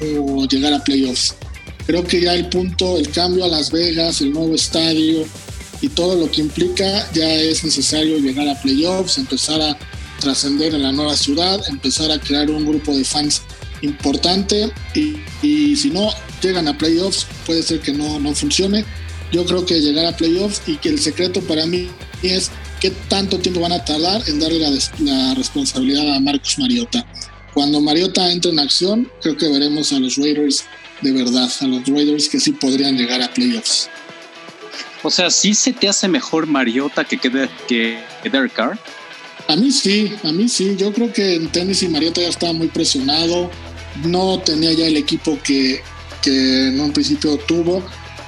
llegar 0.50 0.72
a 0.72 0.82
playoffs. 0.82 1.34
Creo 1.86 2.04
que 2.04 2.20
ya 2.20 2.34
el 2.34 2.48
punto, 2.48 2.98
el 2.98 3.10
cambio 3.10 3.44
a 3.44 3.48
Las 3.48 3.70
Vegas, 3.70 4.20
el 4.20 4.32
nuevo 4.32 4.54
estadio, 4.54 5.24
y 5.80 5.88
todo 5.88 6.16
lo 6.16 6.30
que 6.30 6.40
implica, 6.40 7.06
ya 7.12 7.32
es 7.32 7.62
necesario 7.62 8.18
llegar 8.18 8.48
a 8.48 8.60
playoffs, 8.60 9.18
empezar 9.18 9.60
a 9.60 9.78
trascender 10.18 10.74
en 10.74 10.82
la 10.82 10.90
nueva 10.90 11.14
ciudad, 11.14 11.60
empezar 11.68 12.10
a 12.10 12.18
crear 12.18 12.50
un 12.50 12.66
grupo 12.66 12.96
de 12.96 13.04
fans 13.04 13.42
importante 13.86 14.70
y, 14.94 15.16
y, 15.42 15.76
si 15.76 15.90
no 15.90 16.10
llegan 16.42 16.68
a 16.68 16.76
playoffs 16.76 17.26
puede 17.46 17.62
ser 17.62 17.80
que 17.80 17.92
no, 17.92 18.20
no 18.20 18.34
funcione. 18.34 18.84
Yo 19.32 19.44
creo 19.44 19.66
que 19.66 19.80
llegar 19.80 20.06
a 20.06 20.16
playoffs 20.16 20.62
y 20.66 20.76
que 20.76 20.88
el 20.88 21.00
secreto 21.00 21.40
para 21.40 21.66
mí 21.66 21.88
es 22.22 22.50
qué 22.80 22.90
tanto 23.08 23.38
tiempo 23.38 23.60
van 23.60 23.72
a 23.72 23.84
tardar 23.84 24.22
en 24.28 24.38
darle 24.38 24.60
la, 24.60 24.70
la 25.00 25.34
responsabilidad 25.34 26.14
a 26.14 26.20
Marcus 26.20 26.58
Mariota. 26.58 27.06
Cuando 27.54 27.80
Mariota 27.80 28.30
entre 28.30 28.50
en 28.52 28.58
acción, 28.58 29.10
creo 29.22 29.36
que 29.36 29.48
veremos 29.48 29.92
a 29.92 29.98
los 29.98 30.16
Raiders 30.16 30.64
de 31.00 31.12
verdad, 31.12 31.50
a 31.60 31.66
los 31.66 31.86
Raiders 31.86 32.28
que 32.28 32.40
sí 32.40 32.52
podrían 32.52 32.96
llegar 32.96 33.22
a 33.22 33.32
playoffs. 33.32 33.88
O 35.02 35.10
sea, 35.10 35.30
¿sí 35.30 35.54
se 35.54 35.72
te 35.72 35.88
hace 35.88 36.08
mejor 36.08 36.46
Mariota 36.46 37.04
que, 37.04 37.18
que, 37.18 37.48
que 37.68 38.30
Derek 38.30 38.52
Carr? 38.54 38.78
A 39.48 39.54
mí 39.54 39.70
sí, 39.70 40.12
a 40.24 40.32
mí 40.32 40.48
sí. 40.48 40.74
Yo 40.76 40.92
creo 40.92 41.12
que 41.12 41.36
en 41.36 41.48
tenis 41.48 41.82
y 41.82 41.88
Mariota 41.88 42.20
ya 42.20 42.28
estaba 42.28 42.52
muy 42.52 42.68
presionado. 42.68 43.50
No 44.04 44.38
tenía 44.40 44.72
ya 44.72 44.86
el 44.86 44.96
equipo 44.96 45.38
que, 45.42 45.82
que 46.22 46.68
en 46.68 46.80
un 46.80 46.92
principio 46.92 47.36
tuvo. 47.38 47.82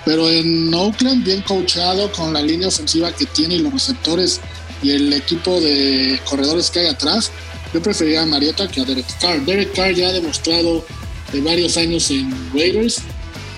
Pero 0.04 0.30
en 0.30 0.72
Oakland, 0.72 1.24
bien 1.24 1.42
coachado, 1.42 2.10
con 2.12 2.32
la 2.32 2.40
línea 2.40 2.68
ofensiva 2.68 3.12
que 3.12 3.26
tiene 3.26 3.56
y 3.56 3.58
los 3.58 3.72
receptores 3.72 4.40
y 4.82 4.92
el 4.92 5.12
equipo 5.12 5.60
de 5.60 6.18
corredores 6.24 6.70
que 6.70 6.80
hay 6.80 6.86
atrás, 6.86 7.30
yo 7.74 7.82
prefería 7.82 8.22
a 8.22 8.26
Mariota 8.26 8.68
que 8.68 8.80
a 8.80 8.84
Derek 8.84 9.06
Carr. 9.20 9.44
Derek 9.44 9.74
Carr 9.74 9.92
ya 9.94 10.08
ha 10.08 10.12
demostrado 10.12 10.84
de 11.32 11.40
varios 11.42 11.76
años 11.76 12.10
en 12.10 12.30
Raiders 12.54 13.02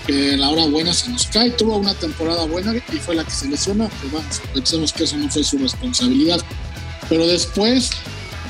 que 0.05 0.35
la 0.35 0.49
hora 0.49 0.65
buena 0.65 0.93
se 0.93 1.09
nos 1.09 1.27
cae. 1.27 1.51
Tuvo 1.51 1.77
una 1.77 1.93
temporada 1.93 2.45
buena 2.45 2.75
y 2.75 2.97
fue 2.97 3.15
la 3.15 3.23
que 3.23 3.31
se 3.31 3.47
lesionó. 3.47 3.89
Pues 4.01 4.11
vamos, 4.11 4.41
pensemos 4.53 4.91
que 4.91 5.03
eso 5.05 5.17
no 5.17 5.29
fue 5.29 5.43
su 5.43 5.57
responsabilidad. 5.57 6.41
Pero 7.07 7.27
después 7.27 7.91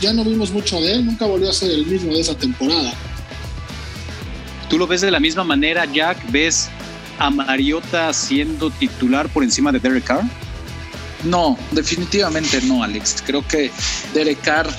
ya 0.02 0.13
no 0.13 0.24
vimos 0.24 0.52
mucho 0.52 0.82
de 0.82 0.93
él, 0.93 1.06
nunca 1.06 1.26
volvió 1.26 1.50
a 1.50 1.54
ser 1.54 1.71
el 1.71 1.86
mismo 1.86 2.13
de 2.13 2.21
esa 2.21 2.36
temporada. 2.36 2.93
¿Tú 4.71 4.77
lo 4.77 4.88
ves 4.88 5.01
de 5.01 5.12
la 5.12 5.19
misma 5.19 5.43
manera, 5.43 5.84
Jack? 5.84 6.31
¿Ves 6.31 6.69
a 7.19 7.29
Mariota 7.29 8.13
siendo 8.13 8.69
titular 8.69 9.27
por 9.27 9.43
encima 9.43 9.69
de 9.69 9.81
Derek 9.81 10.05
Carr? 10.05 10.23
No, 11.25 11.57
definitivamente 11.71 12.62
no, 12.62 12.81
Alex. 12.81 13.21
Creo 13.25 13.45
que 13.45 13.69
Derek 14.13 14.39
Carr 14.39 14.69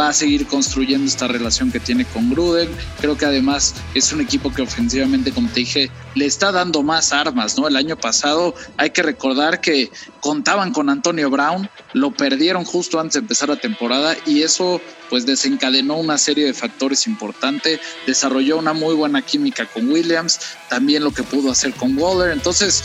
va 0.00 0.08
a 0.08 0.12
seguir 0.14 0.46
construyendo 0.46 1.06
esta 1.06 1.28
relación 1.28 1.70
que 1.70 1.80
tiene 1.80 2.06
con 2.06 2.30
Gruden. 2.30 2.70
Creo 3.02 3.18
que 3.18 3.26
además 3.26 3.74
es 3.94 4.10
un 4.14 4.22
equipo 4.22 4.50
que 4.50 4.62
ofensivamente, 4.62 5.32
como 5.32 5.48
te 5.48 5.60
dije, 5.60 5.90
le 6.14 6.24
está 6.24 6.50
dando 6.50 6.82
más 6.82 7.12
armas, 7.12 7.58
¿no? 7.58 7.68
El 7.68 7.76
año 7.76 7.98
pasado 7.98 8.54
hay 8.78 8.88
que 8.88 9.02
recordar 9.02 9.60
que 9.60 9.90
contaban 10.20 10.72
con 10.72 10.88
Antonio 10.88 11.28
Brown, 11.28 11.68
lo 11.92 12.10
perdieron 12.10 12.64
justo 12.64 12.98
antes 12.98 13.12
de 13.12 13.18
empezar 13.20 13.50
la 13.50 13.56
temporada 13.56 14.16
y 14.24 14.40
eso 14.40 14.80
pues 15.12 15.26
desencadenó 15.26 15.98
una 15.98 16.16
serie 16.16 16.46
de 16.46 16.54
factores 16.54 17.06
importantes, 17.06 17.78
desarrolló 18.06 18.56
una 18.56 18.72
muy 18.72 18.94
buena 18.94 19.20
química 19.20 19.66
con 19.66 19.90
Williams, 19.90 20.40
también 20.70 21.04
lo 21.04 21.10
que 21.10 21.22
pudo 21.22 21.52
hacer 21.52 21.74
con 21.74 21.98
Waller, 21.98 22.32
entonces 22.32 22.84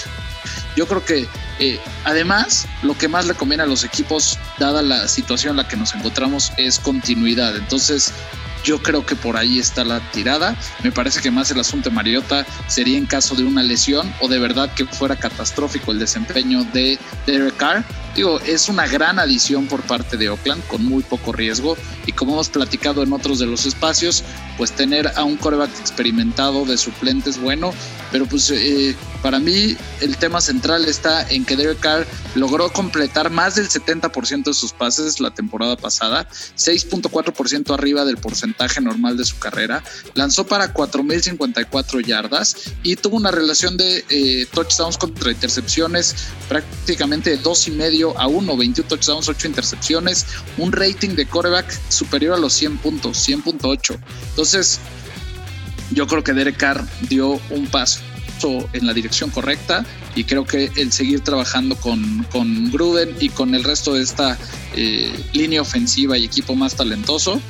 yo 0.76 0.86
creo 0.90 1.06
que 1.06 1.26
eh, 1.60 1.80
además 2.04 2.68
lo 2.84 2.98
que 2.98 3.08
más 3.08 3.28
le 3.28 3.34
conviene 3.34 3.63
a 3.63 3.66
los 3.66 3.86
equipos, 3.86 4.38
dada 4.60 4.82
la 4.82 5.08
situación 5.08 5.52
en 5.52 5.58
la 5.63 5.70
que 5.70 5.78
nos 5.78 5.96
encontramos, 5.96 6.52
es 6.58 6.80
continuidad. 6.80 7.56
Entonces 7.56 8.12
yo 8.66 8.84
creo 8.84 9.06
que 9.06 9.16
por 9.16 9.38
ahí 9.38 9.58
está 9.58 9.86
la 9.86 10.02
tirada. 10.12 10.54
Me 10.84 10.92
parece 10.92 11.22
que 11.22 11.32
más 11.32 11.50
el 11.52 11.62
asunto 11.62 11.90
de 11.90 11.96
Mariota 11.96 12.46
sería 12.68 12.98
en 12.98 13.06
caso 13.06 13.36
de 13.36 13.46
una 13.46 13.63
lesión 13.63 14.13
o 14.20 14.28
de 14.28 14.38
verdad 14.38 14.70
que 14.74 14.86
fuera 14.86 15.16
catastrófico 15.16 15.94
el 15.94 16.00
desempeño 16.00 16.66
de 16.74 17.00
Derek 17.26 17.56
Carr. 17.56 17.86
Digo, 18.17 18.39
es 18.39 18.67
una 18.67 18.88
gran 18.88 19.19
adición 19.19 19.67
por 19.67 19.84
parte 19.84 20.17
de 20.17 20.27
Oakland 20.30 20.65
con 20.65 20.84
muy 20.84 21.03
poco 21.03 21.34
riesgo. 21.34 21.77
Y 22.08 22.13
como 22.13 22.34
hemos 22.34 22.49
platicado 22.49 23.03
en 23.03 23.13
otros 23.13 23.38
de 23.38 23.45
los 23.45 23.67
espacios, 23.67 24.23
pues 24.58 24.71
tener 24.71 25.08
a 25.15 25.23
un 25.23 25.38
coreback 25.38 25.69
experimentado 25.80 26.65
de 26.65 26.80
suplente 26.80 27.30
es 27.30 27.39
bueno, 27.39 27.71
pero 28.12 28.25
pues 28.25 28.49
eh, 28.49 28.95
para 29.21 29.39
mí 29.39 29.77
el 30.01 30.17
tema 30.17 30.41
central 30.41 30.86
está 30.86 31.30
en 31.30 31.45
que 31.45 31.56
Derek 31.56 31.80
Carr 31.80 32.08
logró 32.36 32.71
completar 32.71 33.30
más 33.30 33.56
del 33.56 33.69
70% 33.69 34.45
de 34.45 34.53
sus 34.53 34.73
pases 34.73 35.19
la 35.19 35.32
temporada 35.32 35.75
pasada, 35.75 36.27
6.4% 36.30 37.73
arriba 37.73 38.06
del 38.06 38.17
porcentaje 38.17 38.82
normal 38.82 39.17
de 39.17 39.25
su 39.25 39.38
carrera, 39.38 39.84
lanzó 40.15 40.47
para 40.47 40.73
4.054 40.73 42.06
yardas 42.06 42.56
y 42.84 42.95
tuvo 42.95 43.17
una 43.17 43.32
relación 43.32 43.77
de 43.77 44.06
eh, 44.10 44.47
touchdowns 44.51 44.97
contra 44.97 45.32
intercepciones 45.32 46.15
prácticamente 46.47 47.32
de 47.32 47.38
dos 47.38 47.67
y 47.67 47.71
medio 47.71 48.07
a 48.17 48.28
1, 48.28 48.58
21 48.58 48.88
touchdowns, 48.88 49.28
8 49.28 49.48
intercepciones, 49.48 50.26
un 50.58 50.72
rating 50.72 51.10
de 51.10 51.26
coreback 51.26 51.72
superior 51.89 52.36
a 52.36 52.38
los 52.38 52.54
100 52.54 52.78
puntos, 52.78 53.28
100.8. 53.28 53.98
Entonces, 54.30 54.80
yo 55.91 56.06
creo 56.08 56.24
que 56.24 56.34
Derek 56.34 56.58
Carr 56.58 56.86
dio 57.10 57.39
un 57.50 57.67
paso 57.67 58.02
en 58.74 58.86
la 58.86 58.93
dirección 58.93 59.30
correcta 59.32 59.84
y 60.15 60.24
creo 60.24 60.46
que 60.46 60.72
el 60.76 60.91
seguir 60.91 61.22
trabajando 61.22 61.76
con, 61.76 62.26
con 62.32 62.72
Gruden 62.72 63.15
y 63.20 63.30
con 63.30 63.56
el 63.56 63.63
resto 63.63 63.93
de 63.93 64.04
esta 64.04 64.38
eh, 64.76 65.12
línea 65.34 65.62
ofensiva 65.62 66.17
y 66.17 66.26
equipo 66.26 66.56
más 66.56 66.76
talentoso, 66.76 67.41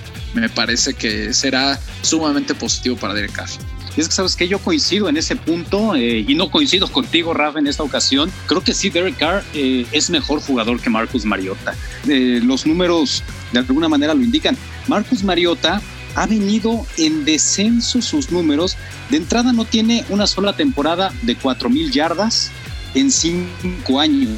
me 0.41 0.49
parece 0.49 0.93
que 0.93 1.33
será 1.33 1.79
sumamente 2.01 2.53
positivo 2.53 2.95
para 2.95 3.13
Derek 3.13 3.31
Carr. 3.31 3.49
es 3.95 4.07
que 4.07 4.13
sabes 4.13 4.35
que 4.35 4.47
yo 4.47 4.59
coincido 4.59 5.09
en 5.09 5.17
ese 5.17 5.35
punto 5.35 5.95
eh, 5.95 6.23
y 6.27 6.35
no 6.35 6.51
coincido 6.51 6.87
contigo, 6.91 7.33
Rafa, 7.33 7.59
en 7.59 7.67
esta 7.67 7.83
ocasión. 7.83 8.31
Creo 8.45 8.61
que 8.61 8.73
sí, 8.73 8.89
Derek 8.89 9.17
Carr 9.17 9.43
eh, 9.53 9.85
es 9.91 10.09
mejor 10.09 10.41
jugador 10.41 10.79
que 10.79 10.89
Marcus 10.89 11.25
Mariota. 11.25 11.75
los 12.05 12.65
números 12.65 13.23
de 13.51 13.59
alguna 13.59 13.89
manera 13.89 14.13
lo 14.13 14.23
indican. 14.23 14.57
Marcus 14.87 15.23
Mariota 15.23 15.81
ha 16.15 16.25
venido 16.25 16.85
en 16.97 17.25
descenso 17.25 18.01
sus 18.01 18.31
números. 18.31 18.77
De 19.09 19.17
entrada 19.17 19.53
no 19.53 19.65
tiene 19.65 20.05
una 20.09 20.27
sola 20.27 20.55
temporada 20.55 21.13
de 21.21 21.37
4.000 21.37 21.91
yardas 21.91 22.51
en 22.95 23.11
cinco 23.11 23.99
años, 23.99 24.29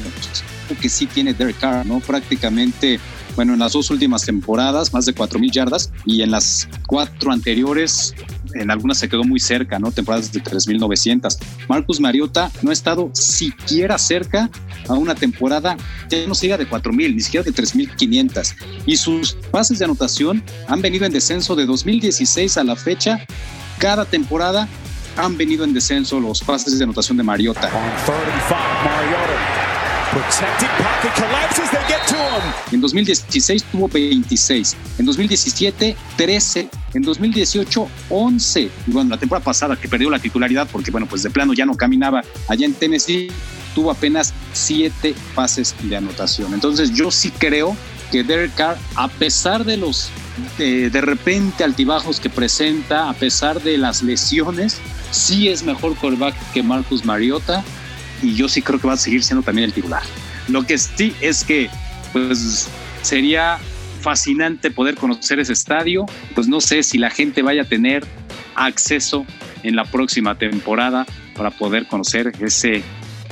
que 0.80 0.88
sí 0.88 1.06
tiene 1.06 1.32
Derek 1.32 1.58
Carr, 1.58 1.86
¿no? 1.86 2.00
Prácticamente, 2.00 3.00
bueno, 3.36 3.54
en 3.54 3.58
las 3.58 3.72
dos 3.72 3.90
últimas 3.90 4.24
temporadas, 4.24 4.92
más 4.92 5.06
de 5.06 5.14
4.000 5.14 5.50
yardas, 5.50 5.92
y 6.04 6.22
en 6.22 6.30
las 6.30 6.68
cuatro 6.86 7.32
anteriores, 7.32 8.14
en 8.54 8.70
algunas 8.70 8.98
se 8.98 9.08
quedó 9.08 9.24
muy 9.24 9.40
cerca, 9.40 9.78
¿no? 9.78 9.92
Temporadas 9.92 10.32
de 10.32 10.42
3.900. 10.42 11.38
Marcus 11.68 12.00
Mariota 12.00 12.50
no 12.62 12.70
ha 12.70 12.72
estado 12.72 13.10
siquiera 13.12 13.98
cerca 13.98 14.50
a 14.88 14.94
una 14.94 15.14
temporada, 15.14 15.76
ya 16.08 16.26
no 16.26 16.34
siga 16.34 16.56
de 16.56 16.68
4.000, 16.68 17.14
ni 17.14 17.20
siquiera 17.20 17.44
de 17.44 17.52
3.500. 17.52 18.54
Y 18.86 18.96
sus 18.96 19.34
pases 19.50 19.78
de 19.78 19.84
anotación 19.84 20.42
han 20.68 20.82
venido 20.82 21.06
en 21.06 21.12
descenso 21.12 21.54
de 21.54 21.66
2016 21.66 22.56
a 22.56 22.64
la 22.64 22.76
fecha. 22.76 23.24
Cada 23.78 24.04
temporada 24.04 24.68
han 25.16 25.36
venido 25.36 25.64
en 25.64 25.72
descenso 25.72 26.20
los 26.20 26.40
pases 26.40 26.78
de 26.78 26.84
anotación 26.84 27.16
de 27.16 27.22
Mariota. 27.22 27.70
En 32.72 32.80
2016 32.80 33.64
tuvo 33.64 33.88
26, 33.88 34.76
en 34.98 35.06
2017 35.06 35.96
13, 36.16 36.68
en 36.94 37.02
2018 37.02 37.88
11. 38.08 38.70
Y 38.86 38.90
bueno, 38.90 39.10
la 39.10 39.18
temporada 39.18 39.44
pasada 39.44 39.76
que 39.76 39.88
perdió 39.88 40.10
la 40.10 40.18
titularidad 40.18 40.68
porque 40.70 40.90
bueno, 40.90 41.06
pues 41.06 41.22
de 41.22 41.30
plano 41.30 41.52
ya 41.52 41.64
no 41.64 41.76
caminaba 41.76 42.22
allá 42.48 42.66
en 42.66 42.74
Tennessee, 42.74 43.30
tuvo 43.74 43.90
apenas 43.90 44.34
7 44.52 45.14
pases 45.34 45.74
de 45.82 45.96
anotación. 45.96 46.54
Entonces 46.54 46.92
yo 46.92 47.10
sí 47.10 47.30
creo 47.30 47.76
que 48.10 48.24
Derek 48.24 48.54
Carr, 48.54 48.78
a 48.96 49.06
pesar 49.06 49.64
de 49.64 49.76
los 49.76 50.10
de, 50.58 50.90
repente 51.00 51.62
altibajos 51.62 52.18
que 52.18 52.30
presenta, 52.30 53.08
a 53.08 53.14
pesar 53.14 53.62
de 53.62 53.78
las 53.78 54.02
lesiones, 54.02 54.78
sí 55.12 55.48
es 55.48 55.62
mejor 55.62 55.94
quarterback 55.96 56.34
que 56.52 56.62
Marcus 56.62 57.04
Mariota 57.04 57.62
y 58.22 58.34
yo 58.34 58.48
sí 58.48 58.62
creo 58.62 58.80
que 58.80 58.86
va 58.86 58.94
a 58.94 58.98
seguir 58.98 59.22
siendo 59.22 59.42
también 59.42 59.66
el 59.66 59.72
titular. 59.72 60.02
Lo 60.48 60.64
que 60.64 60.78
sí 60.78 61.14
es 61.20 61.44
que 61.44 61.70
pues 62.12 62.68
sería 63.02 63.58
fascinante 64.00 64.70
poder 64.70 64.96
conocer 64.96 65.40
ese 65.40 65.52
estadio, 65.52 66.06
pues 66.34 66.48
no 66.48 66.60
sé 66.60 66.82
si 66.82 66.98
la 66.98 67.10
gente 67.10 67.42
vaya 67.42 67.62
a 67.62 67.64
tener 67.64 68.04
acceso 68.54 69.26
en 69.62 69.76
la 69.76 69.84
próxima 69.84 70.36
temporada 70.36 71.06
para 71.36 71.50
poder 71.50 71.86
conocer 71.86 72.32
ese 72.40 72.82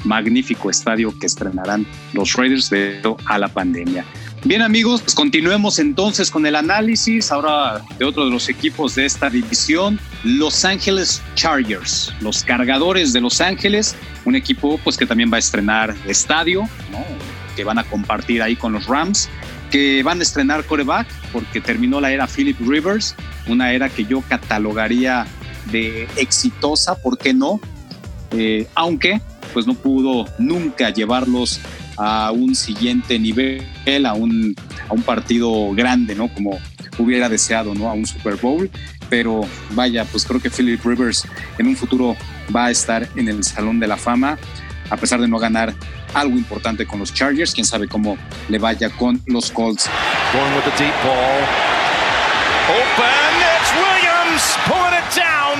magnífico 0.04 0.70
estadio 0.70 1.16
que 1.18 1.26
estrenarán 1.26 1.86
los 2.12 2.34
Raiders 2.34 2.70
debido 2.70 3.16
a 3.26 3.38
la 3.38 3.48
pandemia. 3.48 4.04
Bien 4.44 4.62
amigos, 4.62 5.02
continuemos 5.14 5.80
entonces 5.80 6.30
con 6.30 6.46
el 6.46 6.54
análisis 6.54 7.32
ahora 7.32 7.82
de 7.98 8.04
otro 8.04 8.24
de 8.24 8.30
los 8.30 8.48
equipos 8.48 8.94
de 8.94 9.04
esta 9.04 9.28
división, 9.28 9.98
Los 10.24 10.64
Ángeles 10.64 11.22
Chargers, 11.34 12.12
los 12.20 12.42
cargadores 12.42 13.12
de 13.12 13.20
Los 13.20 13.40
Ángeles, 13.40 13.94
un 14.24 14.34
equipo 14.34 14.78
pues 14.82 14.96
que 14.96 15.06
también 15.06 15.30
va 15.32 15.36
a 15.36 15.38
estrenar 15.38 15.94
estadio, 16.06 16.68
que 17.54 17.64
van 17.64 17.78
a 17.78 17.84
compartir 17.84 18.42
ahí 18.42 18.56
con 18.56 18.72
los 18.72 18.86
Rams, 18.86 19.28
que 19.70 20.02
van 20.02 20.20
a 20.20 20.22
estrenar 20.22 20.64
coreback 20.64 21.06
porque 21.32 21.60
terminó 21.60 22.00
la 22.00 22.10
era 22.10 22.26
Philip 22.26 22.58
Rivers, 22.60 23.14
una 23.46 23.72
era 23.72 23.88
que 23.88 24.04
yo 24.04 24.22
catalogaría 24.22 25.26
de 25.70 26.08
exitosa, 26.16 26.96
¿por 26.96 27.18
qué 27.18 27.34
no? 27.34 27.60
Eh, 28.32 28.66
aunque 28.74 29.20
pues 29.52 29.66
no 29.66 29.74
pudo 29.74 30.26
nunca 30.38 30.90
llevarlos 30.90 31.60
a 31.96 32.30
un 32.30 32.54
siguiente 32.54 33.18
nivel, 33.18 34.06
a 34.06 34.14
un, 34.14 34.54
a 34.88 34.94
un 34.94 35.02
partido 35.02 35.72
grande, 35.74 36.14
¿no? 36.14 36.32
Como 36.32 36.58
hubiera 36.98 37.28
deseado, 37.28 37.74
¿no? 37.74 37.88
A 37.88 37.92
un 37.92 38.06
Super 38.06 38.36
Bowl. 38.36 38.70
Pero 39.08 39.42
vaya, 39.70 40.04
pues 40.04 40.24
creo 40.24 40.40
que 40.40 40.50
Philip 40.50 40.84
Rivers 40.84 41.26
en 41.58 41.66
un 41.66 41.76
futuro 41.76 42.16
va 42.54 42.66
a 42.66 42.70
estar 42.70 43.08
en 43.16 43.28
el 43.28 43.44
Salón 43.44 43.80
de 43.80 43.86
la 43.86 43.96
Fama, 43.96 44.38
a 44.90 44.96
pesar 44.96 45.20
de 45.20 45.28
no 45.28 45.38
ganar 45.38 45.74
algo 46.14 46.36
importante 46.36 46.86
con 46.86 46.98
los 46.98 47.12
Chargers. 47.12 47.54
Quién 47.54 47.64
sabe 47.64 47.88
cómo 47.88 48.16
le 48.48 48.58
vaya 48.58 48.90
con 48.90 49.20
los 49.26 49.50
Colts. 49.50 49.88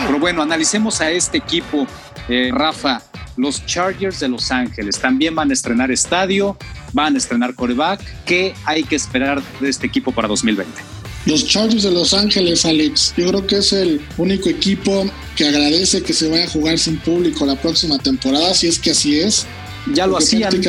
Pero 0.07 0.19
bueno, 0.19 0.43
analicemos 0.43 1.01
a 1.01 1.11
este 1.11 1.39
equipo, 1.39 1.87
eh, 2.29 2.51
Rafa 2.53 3.03
los 3.39 3.65
Chargers 3.65 4.21
de 4.21 4.29
Los 4.29 4.51
Ángeles. 4.51 4.99
También 4.99 5.35
van 5.35 5.51
a 5.51 5.53
estrenar 5.55 5.91
estadio, 5.91 6.59
van 6.93 7.15
a 7.15 7.19
estrenar 7.19 7.55
coreback. 7.55 8.01
¿Qué 8.25 8.55
hay 8.65 8.85
que 8.85 8.97
esperar 8.97 9.41
de 9.61 9.69
este 9.71 9.87
equipo 9.87 10.13
para 10.13 10.29
2020? 10.29 10.98
Los 11.27 11.47
Chargers 11.47 11.83
de 11.83 11.91
Los 11.91 12.15
Ángeles, 12.15 12.65
Alex, 12.65 13.15
yo 13.17 13.29
creo 13.29 13.47
que 13.47 13.57
es 13.57 13.73
el 13.73 14.01
único 14.17 14.49
equipo 14.49 15.11
que 15.37 15.47
agradece 15.47 16.03
que 16.03 16.13
se 16.13 16.29
vaya 16.29 16.45
a 16.45 16.49
jugar 16.49 16.79
sin 16.79 16.99
público 16.99 17.45
la 17.45 17.61
próxima 17.61 17.99
temporada, 17.99 18.55
si 18.55 18.67
es 18.67 18.79
que 18.79 18.93
así 18.93 19.19
es. 19.21 19.47
Ya 19.95 20.07
lo 20.07 20.17
hacían. 20.19 20.61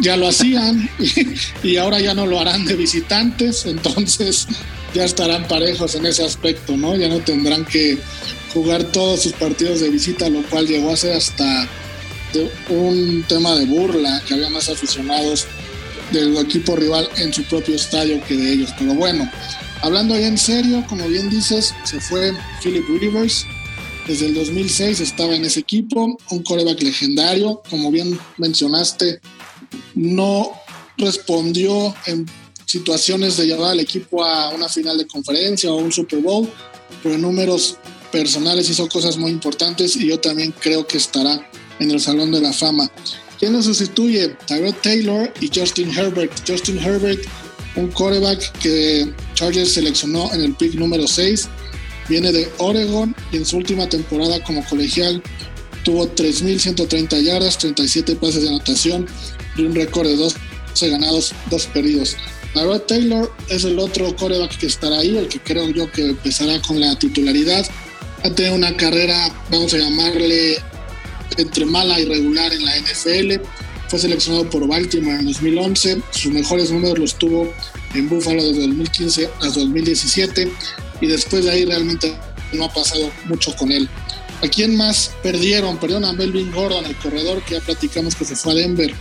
Ya 0.00 0.16
lo 0.16 0.28
hacían 0.28 0.88
y, 1.62 1.76
ahora 1.76 2.00
ya 2.00 2.14
no 2.14 2.26
lo 2.26 2.40
harán 2.40 2.64
de 2.64 2.74
visitantes, 2.74 3.66
entonces 3.66 4.46
ya 4.94 5.04
estarán 5.04 5.46
parejos 5.48 5.94
en 5.94 6.06
ese 6.06 6.24
aspecto, 6.24 6.76
¿no? 6.76 6.96
Ya 6.96 7.08
no 7.08 7.18
tendrán 7.20 7.64
que 7.64 7.98
jugar 8.52 8.84
todos 8.84 9.22
sus 9.22 9.32
partidos 9.32 9.80
de 9.80 9.90
visita, 9.90 10.28
lo 10.28 10.42
cual 10.44 10.66
llegó 10.66 10.92
a 10.92 10.96
ser 10.96 11.16
hasta 11.16 11.68
un 12.70 13.24
tema 13.28 13.54
de 13.56 13.66
burla, 13.66 14.22
que 14.26 14.34
había 14.34 14.50
más 14.50 14.68
aficionados 14.68 15.46
del 16.12 16.36
equipo 16.38 16.76
rival 16.76 17.08
en 17.16 17.32
su 17.32 17.42
propio 17.44 17.76
estadio 17.76 18.22
que 18.26 18.36
de 18.36 18.52
ellos. 18.52 18.70
Pero 18.78 18.94
bueno, 18.94 19.30
hablando 19.82 20.18
ya 20.18 20.28
en 20.28 20.38
serio, 20.38 20.84
como 20.88 21.06
bien 21.08 21.28
dices, 21.28 21.74
se 21.84 22.00
fue 22.00 22.32
Philip 22.62 22.84
Rivers. 22.88 23.46
Desde 24.06 24.26
el 24.26 24.34
2006 24.34 25.00
estaba 25.00 25.34
en 25.34 25.44
ese 25.44 25.60
equipo, 25.60 26.18
un 26.30 26.42
coreback 26.42 26.82
legendario, 26.82 27.62
como 27.68 27.90
bien 27.90 28.18
mencionaste, 28.36 29.20
no 29.94 30.52
respondió 30.98 31.94
en 32.06 32.26
situaciones 32.66 33.36
de 33.36 33.46
llevar 33.46 33.72
al 33.72 33.80
equipo 33.80 34.24
a 34.24 34.50
una 34.50 34.68
final 34.68 34.98
de 34.98 35.06
conferencia 35.06 35.70
o 35.70 35.76
un 35.76 35.92
Super 35.92 36.20
Bowl, 36.20 36.48
pero 37.02 37.14
en 37.14 37.22
números 37.22 37.76
personales 38.10 38.68
hizo 38.68 38.88
cosas 38.88 39.16
muy 39.16 39.30
importantes 39.30 39.96
y 39.96 40.06
yo 40.08 40.18
también 40.18 40.52
creo 40.58 40.86
que 40.86 40.98
estará 40.98 41.48
en 41.78 41.90
el 41.90 42.00
Salón 42.00 42.32
de 42.32 42.40
la 42.40 42.52
Fama. 42.52 42.90
¿Quién 43.38 43.52
lo 43.52 43.62
sustituye? 43.62 44.36
Tyrod 44.46 44.74
Taylor 44.82 45.32
y 45.40 45.50
Justin 45.52 45.90
Herbert. 45.90 46.32
Justin 46.48 46.78
Herbert, 46.78 47.20
un 47.76 47.88
quarterback 47.88 48.52
que 48.58 49.12
Chargers 49.34 49.72
seleccionó 49.72 50.32
en 50.34 50.42
el 50.42 50.54
pick 50.54 50.74
número 50.74 51.06
6, 51.06 51.48
viene 52.08 52.32
de 52.32 52.50
Oregon 52.58 53.14
y 53.32 53.38
en 53.38 53.46
su 53.46 53.56
última 53.56 53.88
temporada 53.88 54.42
como 54.44 54.64
colegial 54.66 55.22
tuvo 55.84 56.06
3.130 56.14 57.22
yardas, 57.22 57.58
37 57.58 58.16
pases 58.16 58.42
de 58.42 58.48
anotación 58.48 59.06
y 59.56 59.62
un 59.62 59.74
récord 59.74 60.06
de 60.06 60.16
12 60.16 60.38
ganados, 60.90 61.32
2 61.50 61.66
perdidos. 61.66 62.16
Tyrod 62.54 62.82
Taylor 62.82 63.32
es 63.48 63.64
el 63.64 63.78
otro 63.78 64.14
coreback 64.16 64.58
que 64.58 64.66
estará 64.66 64.98
ahí, 64.98 65.16
el 65.16 65.28
que 65.28 65.40
creo 65.40 65.70
yo 65.70 65.90
que 65.90 66.10
empezará 66.10 66.60
con 66.60 66.80
la 66.80 66.98
titularidad. 66.98 67.66
Ha 68.22 68.30
tenido 68.30 68.54
una 68.54 68.76
carrera, 68.76 69.34
vamos 69.50 69.72
a 69.74 69.78
llamarle, 69.78 70.58
entre 71.38 71.64
mala 71.64 71.98
y 71.98 72.04
regular 72.04 72.52
en 72.52 72.64
la 72.64 72.76
NFL. 72.76 73.42
Fue 73.92 73.98
seleccionado 73.98 74.48
por 74.48 74.66
Baltimore 74.66 75.18
en 75.18 75.26
2011. 75.26 76.00
Sus 76.12 76.32
mejores 76.32 76.70
números 76.70 76.98
los 76.98 77.18
tuvo 77.18 77.52
en 77.94 78.08
Buffalo 78.08 78.42
desde 78.42 78.62
2015 78.62 79.28
hasta 79.42 79.60
2017 79.60 80.50
y 81.02 81.06
después 81.06 81.44
de 81.44 81.50
ahí 81.50 81.66
realmente 81.66 82.16
no 82.54 82.64
ha 82.64 82.72
pasado 82.72 83.10
mucho 83.26 83.54
con 83.54 83.70
él. 83.70 83.86
¿A 84.42 84.48
quién 84.48 84.76
más 84.78 85.10
perdieron? 85.22 85.76
Perdieron 85.76 86.06
a 86.06 86.14
Melvin 86.14 86.50
Gordon, 86.52 86.86
el 86.86 86.96
corredor 86.96 87.44
que 87.44 87.56
ya 87.56 87.60
platicamos 87.60 88.14
que 88.14 88.24
se 88.24 88.34
fue 88.34 88.52
a 88.52 88.54
Denver. 88.54 88.94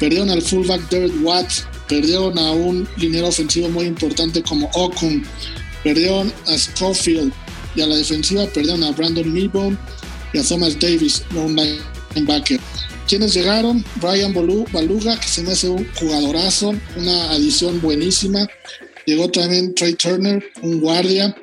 Perdieron 0.00 0.28
al 0.28 0.42
fullback 0.42 0.80
Derek 0.88 1.12
Watts. 1.22 1.64
Perdieron 1.88 2.36
a 2.36 2.50
un 2.50 2.88
liniero 2.96 3.28
ofensivo 3.28 3.68
muy 3.68 3.84
importante 3.84 4.42
como 4.42 4.68
Okun. 4.74 5.24
Perdieron 5.84 6.32
a 6.48 6.58
Schofield. 6.58 7.32
Y 7.76 7.82
a 7.82 7.86
la 7.86 7.94
defensiva 7.94 8.46
perdieron 8.46 8.82
a 8.82 8.90
Brandon 8.90 9.32
Milbone 9.32 9.78
y 10.32 10.38
a 10.38 10.42
Thomas 10.42 10.76
Davis, 10.80 11.22
un 11.36 11.54
linebacker. 11.54 12.58
¿Quiénes 13.08 13.34
llegaron? 13.34 13.84
Brian 13.96 14.32
Baluga, 14.32 15.18
que 15.18 15.28
se 15.28 15.42
me 15.42 15.52
hace 15.52 15.68
un 15.68 15.86
jugadorazo, 15.94 16.74
una 16.96 17.30
adición 17.30 17.80
buenísima. 17.80 18.46
Llegó 19.06 19.30
también 19.30 19.74
Trey 19.74 19.94
Turner, 19.94 20.42
un 20.62 20.80
guardia, 20.80 21.34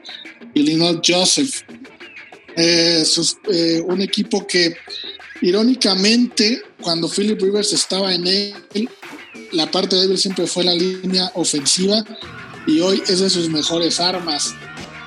y 0.53 0.63
Lionel 0.63 1.01
Joseph. 1.05 1.61
Eh, 2.55 3.03
eh, 3.51 3.81
un 3.85 4.01
equipo 4.01 4.45
que, 4.45 4.75
irónicamente, 5.41 6.63
cuando 6.81 7.07
Philip 7.07 7.39
Rivers 7.41 7.73
estaba 7.73 8.13
en 8.13 8.27
él, 8.27 8.89
la 9.51 9.69
parte 9.69 9.95
de 9.95 10.05
él 10.05 10.17
siempre 10.17 10.47
fue 10.47 10.63
la 10.63 10.73
línea 10.73 11.31
ofensiva 11.35 12.03
y 12.67 12.79
hoy 12.79 13.01
es 13.07 13.19
de 13.19 13.29
sus 13.29 13.49
mejores 13.49 13.99
armas 13.99 14.53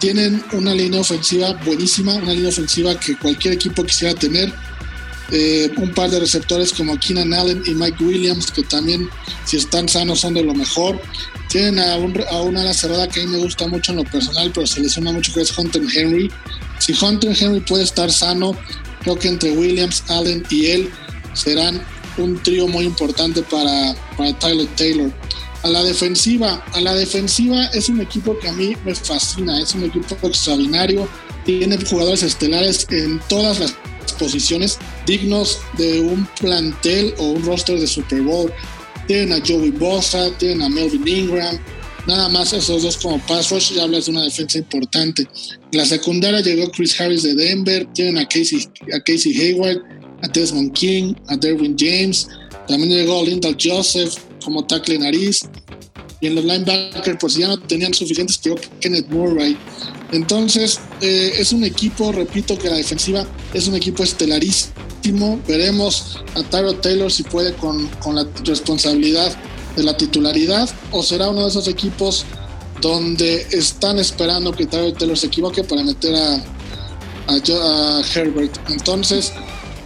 tienen 0.04 0.44
una 0.52 0.74
línea 0.74 1.00
ofensiva 1.00 1.54
buenísima, 1.64 2.16
una 2.16 2.34
línea 2.34 2.50
ofensiva 2.50 2.98
que 3.00 3.16
cualquier 3.16 3.54
equipo 3.54 3.82
quisiera 3.84 4.14
tener. 4.14 4.52
Eh, 5.30 5.72
un 5.78 5.92
par 5.94 6.10
de 6.10 6.20
receptores 6.20 6.72
como 6.72 6.98
Keenan 6.98 7.32
Allen 7.32 7.62
y 7.66 7.74
Mike 7.74 8.04
Williams, 8.04 8.50
que 8.50 8.62
también, 8.62 9.08
si 9.46 9.56
están 9.56 9.88
sanos, 9.88 10.20
son 10.20 10.34
de 10.34 10.42
lo 10.42 10.54
mejor. 10.54 11.00
Tienen 11.48 11.78
a, 11.78 11.96
una 11.96 12.60
ala 12.60 12.74
cerrada 12.74 13.08
que 13.08 13.22
a 13.22 13.24
mí 13.24 13.30
me 13.30 13.38
gusta 13.38 13.66
mucho 13.66 13.92
en 13.92 13.98
lo 13.98 14.04
personal, 14.04 14.50
pero 14.52 14.66
se 14.66 14.80
lesiona 14.80 15.12
mucho, 15.12 15.32
que 15.32 15.40
es 15.40 15.56
Hunter 15.56 15.82
Henry. 15.94 16.30
Si 16.78 16.94
Hunter 17.00 17.34
Henry 17.38 17.60
puede 17.60 17.84
estar 17.84 18.12
sano, 18.12 18.56
creo 19.02 19.18
que 19.18 19.28
entre 19.28 19.52
Williams, 19.52 20.04
Allen 20.08 20.44
y 20.50 20.66
él 20.66 20.90
serán 21.32 21.82
un 22.18 22.40
trío 22.42 22.68
muy 22.68 22.84
importante 22.84 23.42
para, 23.42 23.94
para 24.16 24.38
Tyler 24.38 24.68
Taylor. 24.76 25.10
A 25.62 25.68
la 25.68 25.82
defensiva, 25.82 26.62
a 26.74 26.80
la 26.80 26.94
defensiva 26.94 27.64
es 27.66 27.88
un 27.88 28.00
equipo 28.00 28.38
que 28.38 28.48
a 28.48 28.52
mí 28.52 28.76
me 28.84 28.94
fascina, 28.94 29.58
es 29.58 29.74
un 29.74 29.84
equipo 29.84 30.14
extraordinario, 30.22 31.08
tiene 31.46 31.78
jugadores 31.84 32.22
estelares 32.22 32.86
en 32.90 33.18
todas 33.28 33.58
las 33.60 33.74
posiciones 34.18 34.78
dignos 35.06 35.60
de 35.76 36.00
un 36.00 36.26
plantel 36.40 37.14
o 37.18 37.32
un 37.32 37.44
roster 37.44 37.78
de 37.78 37.86
Super 37.86 38.22
Bowl. 38.22 38.52
Tienen 39.06 39.32
a 39.32 39.46
Joey 39.46 39.70
Bosa, 39.70 40.30
tienen 40.38 40.62
a 40.62 40.68
Melvin 40.68 41.06
Ingram, 41.06 41.58
nada 42.06 42.28
más 42.28 42.52
esos 42.52 42.82
dos 42.82 42.96
como 42.96 43.18
pass 43.26 43.50
rush 43.50 43.72
ya 43.72 43.82
hablas 43.82 44.06
de 44.06 44.12
una 44.12 44.22
defensa 44.22 44.58
importante. 44.58 45.26
En 45.70 45.78
la 45.78 45.84
secundaria 45.84 46.40
llegó 46.40 46.70
Chris 46.70 46.98
Harris 47.00 47.22
de 47.22 47.34
Denver, 47.34 47.86
tienen 47.92 48.18
a 48.18 48.26
Casey, 48.26 48.66
a 48.94 49.00
Casey 49.00 49.34
Hayward, 49.36 49.82
a 50.22 50.28
Desmond 50.28 50.72
King, 50.72 51.14
a 51.28 51.36
Derwin 51.36 51.76
James, 51.78 52.28
también 52.66 52.90
llegó 52.90 53.22
Lyndall 53.24 53.56
Joseph, 53.62 54.14
como 54.42 54.64
tackle 54.66 54.98
nariz. 54.98 55.42
Y 56.24 56.28
en 56.28 56.36
los 56.36 56.44
linebackers, 56.46 57.18
pues 57.20 57.34
ya 57.34 57.48
no 57.48 57.58
tenían 57.58 57.92
suficientes, 57.92 58.38
que 58.38 58.54
Kenneth 58.80 59.08
Murray. 59.08 59.58
Entonces, 60.10 60.80
eh, 61.02 61.34
es 61.36 61.52
un 61.52 61.64
equipo, 61.64 62.12
repito, 62.12 62.58
que 62.58 62.70
la 62.70 62.76
defensiva 62.76 63.26
es 63.52 63.68
un 63.68 63.74
equipo 63.74 64.02
estelarísimo. 64.02 65.38
Veremos 65.46 66.18
a 66.34 66.42
Tyro 66.44 66.76
Taylor 66.76 67.12
si 67.12 67.24
puede 67.24 67.52
con, 67.52 67.88
con 68.02 68.14
la 68.14 68.26
responsabilidad 68.42 69.36
de 69.76 69.82
la 69.82 69.98
titularidad 69.98 70.70
o 70.92 71.02
será 71.02 71.28
uno 71.28 71.42
de 71.42 71.48
esos 71.48 71.68
equipos 71.68 72.24
donde 72.80 73.46
están 73.50 73.98
esperando 73.98 74.50
que 74.50 74.64
Tyro 74.64 74.94
Taylor 74.94 75.18
se 75.18 75.26
equivoque 75.26 75.62
para 75.62 75.82
meter 75.82 76.14
a, 76.14 76.42
Herbert. 78.14 78.56
Entonces, 78.70 79.30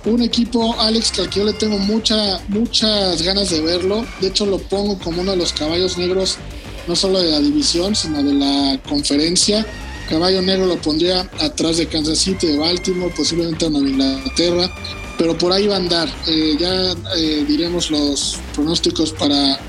un 0.04 0.22
equipo, 0.22 0.78
Alex, 0.80 1.12
que 1.12 1.20
al 1.22 1.30
que 1.30 1.40
yo 1.40 1.46
le 1.46 1.52
tengo 1.52 1.78
mucha, 1.78 2.40
muchas 2.48 3.22
ganas 3.22 3.50
de 3.50 3.60
verlo. 3.60 4.06
De 4.20 4.28
hecho, 4.28 4.46
lo 4.46 4.58
pongo 4.58 4.98
como 4.98 5.22
uno 5.22 5.32
de 5.32 5.36
los 5.36 5.52
caballos 5.52 5.98
negros, 5.98 6.38
no 6.86 6.96
solo 6.96 7.20
de 7.20 7.30
la 7.30 7.40
división, 7.40 7.94
sino 7.94 8.22
de 8.22 8.34
la 8.34 8.80
conferencia. 8.88 9.66
Caballo 10.08 10.40
negro 10.40 10.66
lo 10.66 10.80
pondría 10.80 11.28
atrás 11.40 11.76
de 11.76 11.86
Kansas 11.86 12.18
City, 12.18 12.46
de 12.46 12.58
Baltimore, 12.58 13.12
posiblemente 13.14 13.66
en 13.66 13.72
Nueva 13.72 13.88
Inglaterra, 13.88 14.74
pero 15.18 15.36
por 15.36 15.52
ahí 15.52 15.66
va 15.66 15.74
a 15.74 15.78
andar. 15.78 16.08
Eh, 16.26 16.56
ya 16.58 16.92
eh, 17.16 17.44
diremos 17.46 17.90
los 17.90 18.38
pronósticos 18.54 19.12
para 19.12 19.60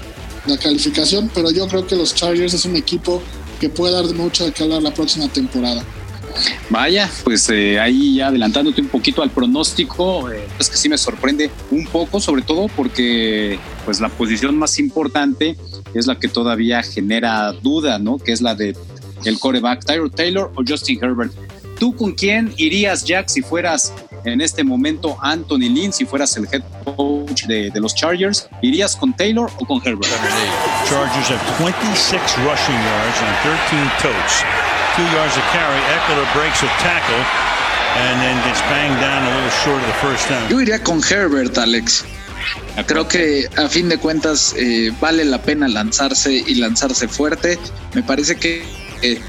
la 0.45 0.57
calificación, 0.57 1.29
pero 1.33 1.51
yo 1.51 1.67
creo 1.67 1.85
que 1.85 1.95
los 1.95 2.15
Chargers 2.15 2.53
es 2.53 2.65
un 2.65 2.77
equipo 2.77 3.21
que 3.59 3.69
puede 3.69 3.93
dar 3.93 4.05
mucho 4.15 4.45
de 4.45 4.53
qué 4.53 4.63
hablar 4.63 4.81
la 4.81 4.93
próxima 4.93 5.27
temporada. 5.27 5.83
Vaya, 6.69 7.09
pues 7.23 7.49
eh, 7.49 7.79
ahí 7.79 8.15
ya 8.15 8.27
adelantándote 8.27 8.81
un 8.81 8.87
poquito 8.87 9.21
al 9.21 9.31
pronóstico, 9.31 10.31
eh, 10.31 10.47
es 10.59 10.69
que 10.69 10.77
sí 10.77 10.89
me 10.89 10.97
sorprende 10.97 11.49
un 11.71 11.85
poco, 11.87 12.19
sobre 12.19 12.41
todo 12.41 12.67
porque 12.75 13.59
pues 13.85 13.99
la 13.99 14.09
posición 14.09 14.57
más 14.57 14.79
importante 14.79 15.57
es 15.93 16.07
la 16.07 16.19
que 16.19 16.27
todavía 16.27 16.83
genera 16.83 17.51
duda, 17.53 17.99
¿no? 17.99 18.17
Que 18.17 18.31
es 18.31 18.41
la 18.41 18.55
de 18.55 18.75
el 19.25 19.39
coreback, 19.39 19.85
Tyler 19.85 20.09
Taylor 20.09 20.51
o 20.55 20.63
Justin 20.67 20.99
Herbert. 21.01 21.33
¿Tú 21.79 21.95
con 21.95 22.11
quién 22.11 22.53
irías, 22.57 23.05
Jack, 23.05 23.29
si 23.29 23.41
fueras 23.41 23.93
en 24.33 24.41
este 24.41 24.63
momento 24.63 25.17
Anthony 25.21 25.69
Lynn, 25.69 25.93
si 25.93 26.05
fueras 26.05 26.35
el 26.37 26.47
head 26.51 26.63
coach 26.83 27.43
de, 27.45 27.69
de 27.69 27.79
los 27.79 27.95
Chargers? 27.95 28.49
¿Irías 28.61 28.95
con 28.95 29.13
Taylor 29.13 29.49
o 29.59 29.65
con 29.65 29.81
Herbert? 29.85 30.11
Chargers 30.87 31.29
have 31.29 31.57
26 31.57 32.37
rushing 32.45 32.75
yards 32.75 33.19
and 33.21 33.35
13 33.43 33.89
totes. 34.01 34.43
yards 35.07 35.35
carry. 35.53 35.79
breaks 36.33 36.59
tackle 36.59 37.23
and 37.95 38.21
then 38.21 38.35
gets 38.45 38.61
banged 38.63 38.99
down 38.99 39.23
a 39.23 39.35
little 39.35 39.49
short 39.63 39.81
of 39.81 39.87
the 39.87 39.93
first 39.93 40.29
Yo 40.49 40.59
iría 40.59 40.83
con 40.83 41.01
Herbert, 41.01 41.57
Alex. 41.57 42.05
Creo 42.85 43.07
que 43.07 43.47
a 43.57 43.67
fin 43.67 43.89
de 43.89 43.97
cuentas 43.97 44.53
eh, 44.57 44.91
vale 45.01 45.25
la 45.25 45.41
pena 45.41 45.67
lanzarse 45.67 46.43
y 46.45 46.55
lanzarse 46.55 47.07
fuerte. 47.07 47.57
Me 47.93 48.03
parece 48.03 48.35
que 48.35 48.63
eh, 49.01 49.19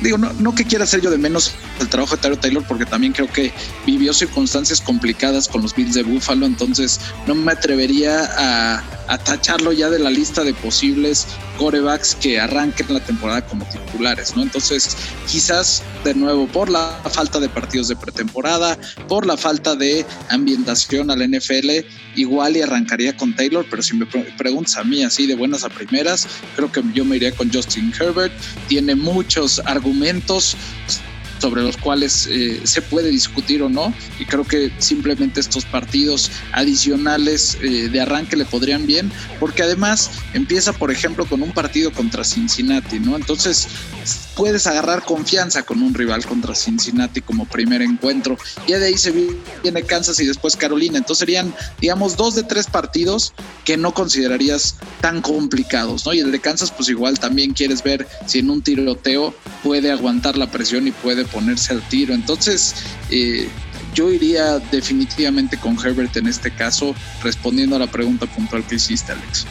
digo, 0.00 0.18
no, 0.18 0.32
no 0.34 0.54
que 0.54 0.64
quiera 0.64 0.84
hacer 0.84 1.00
yo 1.00 1.10
de 1.10 1.18
menos 1.18 1.52
el 1.80 1.88
trabajo 1.88 2.16
de 2.16 2.22
Tyler 2.22 2.38
Taylor, 2.38 2.64
porque 2.66 2.86
también 2.86 3.12
creo 3.12 3.30
que 3.30 3.52
vivió 3.84 4.12
circunstancias 4.12 4.80
complicadas 4.80 5.48
con 5.48 5.62
los 5.62 5.74
Bills 5.74 5.94
de 5.94 6.02
Buffalo, 6.02 6.46
entonces 6.46 7.00
no 7.26 7.34
me 7.34 7.52
atrevería 7.52 8.30
a, 8.36 8.82
a 9.08 9.18
tacharlo 9.18 9.72
ya 9.72 9.90
de 9.90 9.98
la 9.98 10.10
lista 10.10 10.42
de 10.42 10.54
posibles 10.54 11.26
corebacks 11.58 12.14
que 12.16 12.38
arranquen 12.38 12.92
la 12.92 13.00
temporada 13.00 13.46
como 13.46 13.64
titulares, 13.66 14.36
¿no? 14.36 14.42
Entonces, 14.42 14.96
quizás 15.30 15.82
de 16.04 16.14
nuevo 16.14 16.46
por 16.46 16.68
la 16.68 17.00
falta 17.10 17.40
de 17.40 17.48
partidos 17.48 17.88
de 17.88 17.96
pretemporada, 17.96 18.78
por 19.08 19.26
la 19.26 19.36
falta 19.36 19.74
de 19.74 20.04
ambientación 20.28 21.10
al 21.10 21.28
NFL, 21.28 21.84
igual 22.16 22.56
y 22.56 22.62
arrancaría 22.62 23.16
con 23.16 23.34
Taylor, 23.34 23.66
pero 23.70 23.82
si 23.82 23.96
me 23.96 24.06
preguntas 24.06 24.76
a 24.76 24.84
mí 24.84 25.02
así 25.02 25.26
de 25.26 25.34
buenas 25.34 25.64
a 25.64 25.68
primeras, 25.68 26.26
creo 26.54 26.70
que 26.70 26.82
yo 26.92 27.04
me 27.04 27.16
iría 27.16 27.32
con 27.32 27.52
Justin 27.52 27.92
Herbert, 27.98 28.32
tiene 28.68 28.94
muchos 28.94 29.60
argumentos 29.64 30.56
sobre 31.38 31.62
los 31.62 31.76
cuales 31.76 32.26
eh, 32.30 32.60
se 32.64 32.82
puede 32.82 33.10
discutir 33.10 33.62
o 33.62 33.68
no. 33.68 33.92
Y 34.18 34.24
creo 34.24 34.44
que 34.44 34.72
simplemente 34.78 35.40
estos 35.40 35.64
partidos 35.64 36.30
adicionales 36.52 37.58
eh, 37.62 37.88
de 37.88 38.00
arranque 38.00 38.36
le 38.36 38.44
podrían 38.44 38.86
bien, 38.86 39.10
porque 39.40 39.62
además 39.62 40.10
empieza, 40.34 40.72
por 40.72 40.90
ejemplo, 40.90 41.26
con 41.26 41.42
un 41.42 41.52
partido 41.52 41.92
contra 41.92 42.24
Cincinnati, 42.24 42.98
¿no? 42.98 43.16
Entonces 43.16 43.68
puedes 44.36 44.66
agarrar 44.66 45.02
confianza 45.02 45.62
con 45.62 45.82
un 45.82 45.94
rival 45.94 46.24
contra 46.26 46.54
Cincinnati 46.54 47.22
como 47.22 47.46
primer 47.46 47.82
encuentro. 47.82 48.36
Ya 48.68 48.78
de 48.78 48.86
ahí 48.86 48.98
se 48.98 49.12
viene 49.62 49.82
Kansas 49.82 50.20
y 50.20 50.26
después 50.26 50.56
Carolina. 50.56 50.98
Entonces 50.98 51.20
serían, 51.20 51.54
digamos, 51.80 52.16
dos 52.16 52.34
de 52.34 52.42
tres 52.42 52.66
partidos 52.66 53.32
que 53.64 53.76
no 53.76 53.94
considerarías 53.94 54.76
tan 55.00 55.22
complicados, 55.22 56.04
¿no? 56.04 56.12
Y 56.12 56.20
el 56.20 56.30
de 56.30 56.40
Kansas, 56.40 56.70
pues 56.70 56.88
igual 56.88 57.18
también 57.18 57.54
quieres 57.54 57.82
ver 57.82 58.06
si 58.26 58.40
en 58.40 58.50
un 58.50 58.62
tiroteo 58.62 59.34
puede 59.62 59.90
aguantar 59.90 60.36
la 60.36 60.50
presión 60.50 60.86
y 60.86 60.92
puede 60.92 61.24
ponerse 61.26 61.72
al 61.72 61.82
tiro. 61.88 62.14
Entonces, 62.14 62.74
eh, 63.10 63.48
yo 63.94 64.12
iría 64.12 64.58
definitivamente 64.58 65.56
con 65.56 65.78
Herbert 65.78 66.16
en 66.16 66.26
este 66.26 66.50
caso, 66.50 66.94
respondiendo 67.22 67.76
a 67.76 67.78
la 67.78 67.86
pregunta 67.86 68.26
puntual 68.26 68.64
que 68.66 68.76
hiciste, 68.76 69.12
Alex. 69.12 69.46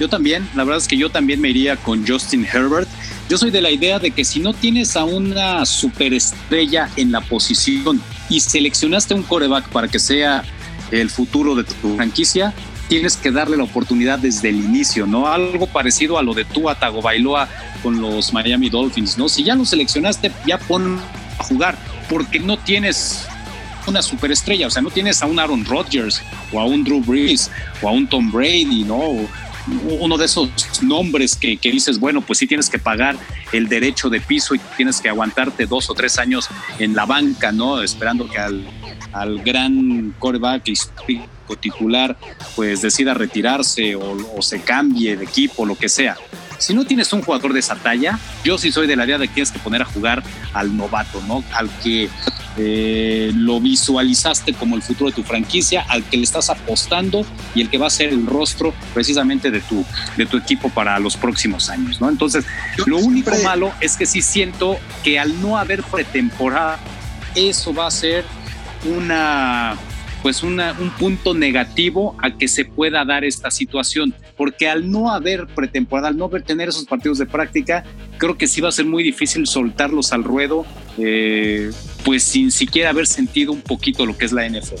Yo 0.00 0.08
también, 0.08 0.48
la 0.54 0.64
verdad 0.64 0.78
es 0.80 0.88
que 0.88 0.96
yo 0.96 1.10
también 1.10 1.40
me 1.40 1.50
iría 1.50 1.76
con 1.76 2.06
Justin 2.06 2.46
Herbert. 2.46 2.88
Yo 3.28 3.36
soy 3.36 3.50
de 3.50 3.60
la 3.60 3.70
idea 3.70 3.98
de 3.98 4.12
que 4.12 4.24
si 4.24 4.38
no 4.38 4.54
tienes 4.54 4.96
a 4.96 5.04
una 5.04 5.66
superestrella 5.66 6.88
en 6.96 7.10
la 7.10 7.20
posición 7.20 8.00
y 8.28 8.40
seleccionaste 8.40 9.14
un 9.14 9.22
coreback 9.22 9.68
para 9.68 9.88
que 9.88 9.98
sea 9.98 10.44
el 10.92 11.10
futuro 11.10 11.54
de 11.54 11.64
tu 11.64 11.96
franquicia, 11.96 12.54
tienes 12.88 13.16
que 13.16 13.30
darle 13.30 13.56
la 13.56 13.64
oportunidad 13.64 14.18
desde 14.18 14.48
el 14.48 14.56
inicio, 14.56 15.06
¿no? 15.06 15.28
Algo 15.28 15.66
parecido 15.66 16.18
a 16.18 16.22
lo 16.22 16.34
de 16.34 16.44
Tua 16.44 16.74
Tagovailoa 16.74 17.48
con 17.82 18.00
los 18.00 18.32
Miami 18.32 18.70
Dolphins, 18.70 19.18
¿no? 19.18 19.28
Si 19.28 19.44
ya 19.44 19.54
lo 19.54 19.64
seleccionaste, 19.64 20.32
ya 20.46 20.58
pon 20.58 20.98
a 21.38 21.44
jugar, 21.44 21.76
porque 22.08 22.40
no 22.40 22.58
tienes 22.58 23.26
una 23.86 24.02
superestrella, 24.02 24.66
o 24.66 24.70
sea, 24.70 24.82
no 24.82 24.90
tienes 24.90 25.22
a 25.22 25.26
un 25.26 25.38
Aaron 25.38 25.64
Rodgers 25.64 26.22
o 26.52 26.60
a 26.60 26.64
un 26.64 26.84
Drew 26.84 27.00
Brees 27.00 27.50
o 27.80 27.88
a 27.88 27.92
un 27.92 28.06
Tom 28.06 28.30
Brady, 28.30 28.84
¿no? 28.84 29.28
uno 30.00 30.16
de 30.16 30.24
esos 30.24 30.48
nombres 30.82 31.36
que, 31.36 31.58
que, 31.58 31.70
dices, 31.70 31.98
bueno, 31.98 32.22
pues 32.22 32.38
sí 32.38 32.46
tienes 32.46 32.70
que 32.70 32.78
pagar 32.78 33.16
el 33.52 33.68
derecho 33.68 34.08
de 34.08 34.20
piso 34.20 34.54
y 34.54 34.58
tienes 34.76 35.00
que 35.00 35.08
aguantarte 35.08 35.66
dos 35.66 35.90
o 35.90 35.94
tres 35.94 36.18
años 36.18 36.48
en 36.78 36.94
la 36.94 37.04
banca, 37.04 37.52
¿no? 37.52 37.82
Esperando 37.82 38.28
que 38.28 38.38
al, 38.38 38.66
al 39.12 39.38
gran 39.40 40.14
coreback 40.18 40.68
titular 41.56 42.16
pues 42.56 42.82
decida 42.82 43.14
retirarse 43.14 43.94
o, 43.96 44.16
o 44.36 44.42
se 44.42 44.60
cambie 44.60 45.16
de 45.16 45.24
equipo, 45.24 45.66
lo 45.66 45.76
que 45.76 45.88
sea. 45.88 46.16
Si 46.58 46.74
no 46.74 46.84
tienes 46.84 47.12
un 47.12 47.22
jugador 47.22 47.52
de 47.52 47.60
esa 47.60 47.76
talla, 47.76 48.18
yo 48.44 48.58
sí 48.58 48.72
soy 48.72 48.88
de 48.88 48.96
la 48.96 49.04
idea 49.04 49.16
de 49.16 49.28
que 49.28 49.34
tienes 49.34 49.52
que 49.52 49.60
poner 49.60 49.82
a 49.82 49.84
jugar 49.84 50.24
al 50.52 50.76
novato, 50.76 51.22
¿no? 51.28 51.44
Al 51.52 51.70
que 51.82 52.08
eh, 52.56 53.30
lo 53.36 53.60
visualizaste 53.60 54.52
como 54.54 54.74
el 54.74 54.82
futuro 54.82 55.10
de 55.10 55.14
tu 55.14 55.22
franquicia, 55.22 55.84
al 55.88 56.02
que 56.02 56.16
le 56.16 56.24
estás 56.24 56.50
apostando 56.50 57.24
y 57.54 57.60
el 57.60 57.70
que 57.70 57.78
va 57.78 57.86
a 57.86 57.90
ser 57.90 58.08
el 58.08 58.26
rostro 58.26 58.74
precisamente 58.92 59.52
de 59.52 59.60
tu, 59.60 59.84
de 60.16 60.26
tu 60.26 60.36
equipo 60.36 60.68
para 60.68 60.98
los 60.98 61.16
próximos 61.16 61.70
años, 61.70 62.00
¿no? 62.00 62.08
Entonces, 62.08 62.44
lo 62.86 62.98
único 62.98 63.30
malo 63.44 63.72
es 63.80 63.96
que 63.96 64.06
sí 64.06 64.20
siento 64.20 64.78
que 65.04 65.20
al 65.20 65.40
no 65.40 65.56
haber 65.56 65.84
pretemporada, 65.84 66.80
eso 67.36 67.72
va 67.72 67.86
a 67.86 67.90
ser 67.92 68.24
una 68.84 69.76
pues 70.22 70.42
un 70.42 70.60
punto 70.98 71.34
negativo 71.34 72.16
a 72.22 72.36
que 72.36 72.48
se 72.48 72.64
pueda 72.64 73.04
dar 73.04 73.24
esta 73.24 73.50
situación, 73.50 74.14
porque 74.36 74.68
al 74.68 74.90
no 74.90 75.10
haber 75.10 75.46
pretemporada, 75.46 76.08
al 76.08 76.16
no 76.16 76.26
haber 76.26 76.42
tener 76.42 76.68
esos 76.68 76.84
partidos 76.84 77.18
de 77.18 77.26
práctica, 77.26 77.84
creo 78.18 78.36
que 78.36 78.46
sí 78.46 78.60
va 78.60 78.68
a 78.68 78.72
ser 78.72 78.84
muy 78.84 79.02
difícil 79.02 79.46
soltarlos 79.46 80.12
al 80.12 80.24
ruedo, 80.24 80.66
eh, 80.98 81.70
pues 82.04 82.22
sin 82.24 82.50
siquiera 82.50 82.90
haber 82.90 83.06
sentido 83.06 83.52
un 83.52 83.62
poquito 83.62 84.06
lo 84.06 84.16
que 84.16 84.24
es 84.24 84.32
la 84.32 84.48
NFL. 84.48 84.76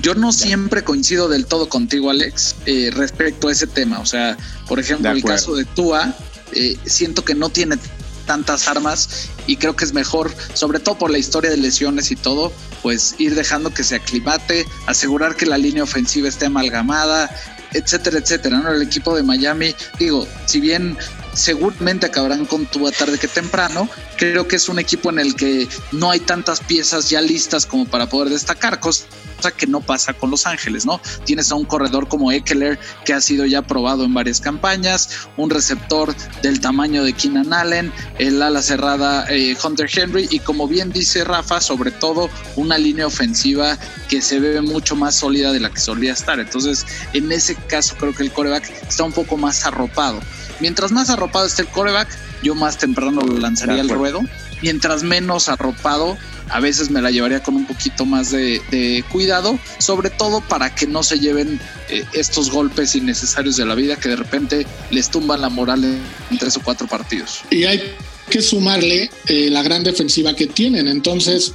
Yo 0.00 0.14
no 0.14 0.32
siempre 0.32 0.82
coincido 0.82 1.28
del 1.28 1.46
todo 1.46 1.68
contigo, 1.68 2.10
Alex, 2.10 2.56
eh, 2.66 2.90
respecto 2.92 3.48
a 3.48 3.52
ese 3.52 3.66
tema. 3.66 4.00
O 4.00 4.06
sea, 4.06 4.36
por 4.68 4.78
ejemplo, 4.78 5.10
el 5.10 5.22
caso 5.22 5.54
de 5.54 5.64
Tua, 5.64 6.14
eh, 6.52 6.76
siento 6.84 7.24
que 7.24 7.34
no 7.34 7.48
tiene 7.48 7.76
tantas 8.24 8.68
armas 8.68 9.28
y 9.46 9.56
creo 9.56 9.76
que 9.76 9.84
es 9.84 9.92
mejor, 9.92 10.32
sobre 10.54 10.80
todo 10.80 10.96
por 10.96 11.10
la 11.10 11.18
historia 11.18 11.50
de 11.50 11.56
lesiones 11.56 12.10
y 12.10 12.16
todo, 12.16 12.52
pues 12.82 13.14
ir 13.18 13.34
dejando 13.34 13.72
que 13.72 13.84
se 13.84 13.96
aclimate, 13.96 14.66
asegurar 14.86 15.36
que 15.36 15.46
la 15.46 15.58
línea 15.58 15.82
ofensiva 15.82 16.28
esté 16.28 16.46
amalgamada, 16.46 17.30
etcétera, 17.72 18.18
etcétera. 18.18 18.58
¿no? 18.58 18.72
El 18.72 18.82
equipo 18.82 19.14
de 19.14 19.22
Miami, 19.22 19.74
digo, 19.98 20.26
si 20.46 20.60
bien 20.60 20.96
seguramente 21.34 22.06
acabarán 22.06 22.44
con 22.46 22.66
tu 22.66 22.90
tarde 22.90 23.18
que 23.18 23.28
temprano. 23.28 23.88
Creo 24.16 24.46
que 24.48 24.56
es 24.56 24.68
un 24.68 24.78
equipo 24.78 25.10
en 25.10 25.18
el 25.18 25.34
que 25.34 25.68
no 25.92 26.10
hay 26.10 26.20
tantas 26.20 26.60
piezas 26.60 27.10
ya 27.10 27.20
listas 27.20 27.66
como 27.66 27.86
para 27.86 28.08
poder 28.08 28.30
destacar, 28.30 28.80
cosa 28.80 29.04
que 29.50 29.66
no 29.66 29.80
pasa 29.80 30.12
con 30.14 30.30
Los 30.30 30.46
Ángeles, 30.46 30.86
¿no? 30.86 31.00
Tienes 31.24 31.50
a 31.50 31.54
un 31.54 31.64
corredor 31.64 32.08
como 32.08 32.32
Eckler 32.32 32.78
que 33.04 33.12
ha 33.12 33.20
sido 33.20 33.44
ya 33.46 33.62
probado 33.62 34.04
en 34.04 34.14
varias 34.14 34.40
campañas, 34.40 35.28
un 35.36 35.50
receptor 35.50 36.14
del 36.42 36.60
tamaño 36.60 37.04
de 37.04 37.12
Keenan 37.12 37.52
Allen, 37.52 37.92
el 38.18 38.40
ala 38.40 38.62
cerrada 38.62 39.26
eh, 39.28 39.56
Hunter 39.62 39.88
Henry 39.94 40.28
y 40.30 40.38
como 40.38 40.66
bien 40.66 40.90
dice 40.92 41.24
Rafa, 41.24 41.60
sobre 41.60 41.90
todo 41.90 42.30
una 42.56 42.78
línea 42.78 43.06
ofensiva 43.06 43.78
que 44.08 44.22
se 44.22 44.40
ve 44.40 44.60
mucho 44.60 44.96
más 44.96 45.16
sólida 45.16 45.52
de 45.52 45.60
la 45.60 45.70
que 45.70 45.80
solía 45.80 46.12
estar. 46.12 46.40
Entonces, 46.40 46.86
en 47.12 47.30
ese 47.30 47.54
caso 47.54 47.96
creo 47.98 48.14
que 48.14 48.22
el 48.22 48.32
coreback 48.32 48.70
está 48.88 49.04
un 49.04 49.12
poco 49.12 49.36
más 49.36 49.66
arropado. 49.66 50.20
Mientras 50.60 50.92
más 50.92 51.10
arropado 51.10 51.46
esté 51.46 51.62
el 51.62 51.68
coreback, 51.68 52.08
yo 52.42 52.54
más 52.54 52.78
temprano 52.78 53.22
lo 53.22 53.38
lanzaría 53.38 53.80
al 53.80 53.88
ruedo. 53.88 54.20
Mientras 54.62 55.02
menos 55.02 55.48
arropado, 55.48 56.16
a 56.50 56.60
veces 56.60 56.90
me 56.90 57.00
la 57.00 57.10
llevaría 57.10 57.42
con 57.42 57.54
un 57.54 57.66
poquito 57.66 58.04
más 58.04 58.30
de, 58.30 59.04
cuidado, 59.10 59.58
sobre 59.78 60.10
todo 60.10 60.40
para 60.42 60.74
que 60.74 60.86
no 60.86 61.02
se 61.02 61.18
lleven 61.18 61.60
eh, 61.88 62.04
estos 62.12 62.50
golpes 62.50 62.94
innecesarios 62.94 63.56
de 63.56 63.64
la 63.64 63.74
vida 63.74 63.96
que 63.96 64.10
de 64.10 64.16
repente 64.16 64.66
les 64.90 65.10
tumban 65.10 65.40
la 65.40 65.48
moral 65.48 65.84
en, 65.84 66.38
tres 66.38 66.56
o 66.56 66.60
cuatro 66.60 66.86
partidos. 66.86 67.40
Y 67.50 67.64
hay 67.64 67.94
que 68.30 68.42
sumarle 68.42 69.10
eh, 69.26 69.48
la 69.50 69.62
gran 69.62 69.82
defensiva 69.82 70.34
que 70.34 70.46
tienen. 70.46 70.88
Entonces, 70.88 71.52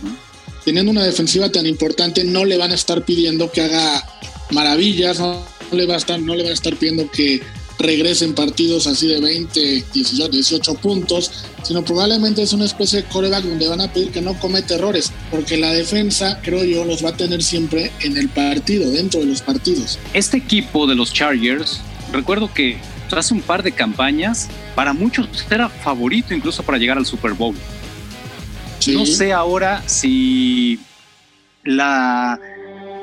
teniendo 0.65 0.91
una 0.91 1.03
defensiva 1.03 1.49
tan 1.49 1.65
importante, 1.65 2.23
no 2.23 2.45
le 2.45 2.57
van 2.57 2.71
a 2.71 2.75
estar 2.75 3.03
pidiendo 3.05 3.51
que 3.51 3.61
haga 3.61 4.03
maravillas, 4.51 5.19
no 5.19 5.45
le, 5.71 5.85
va 5.85 5.95
a 5.95 5.97
estar, 5.97 6.19
no 6.19 6.35
le 6.35 6.43
van 6.43 6.51
a 6.51 6.55
estar 6.55 6.75
pidiendo 6.75 7.09
que 7.09 7.41
regresen 7.79 8.35
partidos 8.35 8.85
así 8.87 9.07
de 9.07 9.19
20, 9.19 9.85
18, 9.93 10.29
18 10.29 10.73
puntos, 10.75 11.31
sino 11.63 11.83
probablemente 11.83 12.41
es 12.41 12.53
una 12.53 12.65
especie 12.65 13.01
de 13.01 13.07
coreback 13.07 13.43
donde 13.43 13.67
van 13.67 13.81
a 13.81 13.91
pedir 13.91 14.11
que 14.11 14.21
no 14.21 14.37
cometa 14.39 14.75
errores, 14.75 15.11
porque 15.31 15.57
la 15.57 15.71
defensa, 15.71 16.39
creo 16.43 16.63
yo, 16.63 16.83
los 16.85 17.03
va 17.03 17.09
a 17.09 17.17
tener 17.17 17.41
siempre 17.41 17.91
en 18.01 18.17
el 18.17 18.29
partido, 18.29 18.91
dentro 18.91 19.21
de 19.21 19.27
los 19.27 19.41
partidos. 19.41 19.97
Este 20.13 20.37
equipo 20.37 20.85
de 20.85 20.95
los 20.95 21.13
Chargers, 21.13 21.79
recuerdo 22.11 22.53
que 22.53 22.77
hace 23.17 23.33
un 23.33 23.41
par 23.41 23.63
de 23.63 23.71
campañas, 23.71 24.47
para 24.75 24.93
muchos 24.93 25.27
era 25.49 25.69
favorito 25.69 26.33
incluso 26.33 26.61
para 26.63 26.77
llegar 26.77 26.97
al 26.97 27.05
Super 27.05 27.33
Bowl. 27.33 27.55
No 28.87 29.05
sé 29.05 29.33
ahora 29.33 29.83
si 29.87 30.79
la 31.63 32.39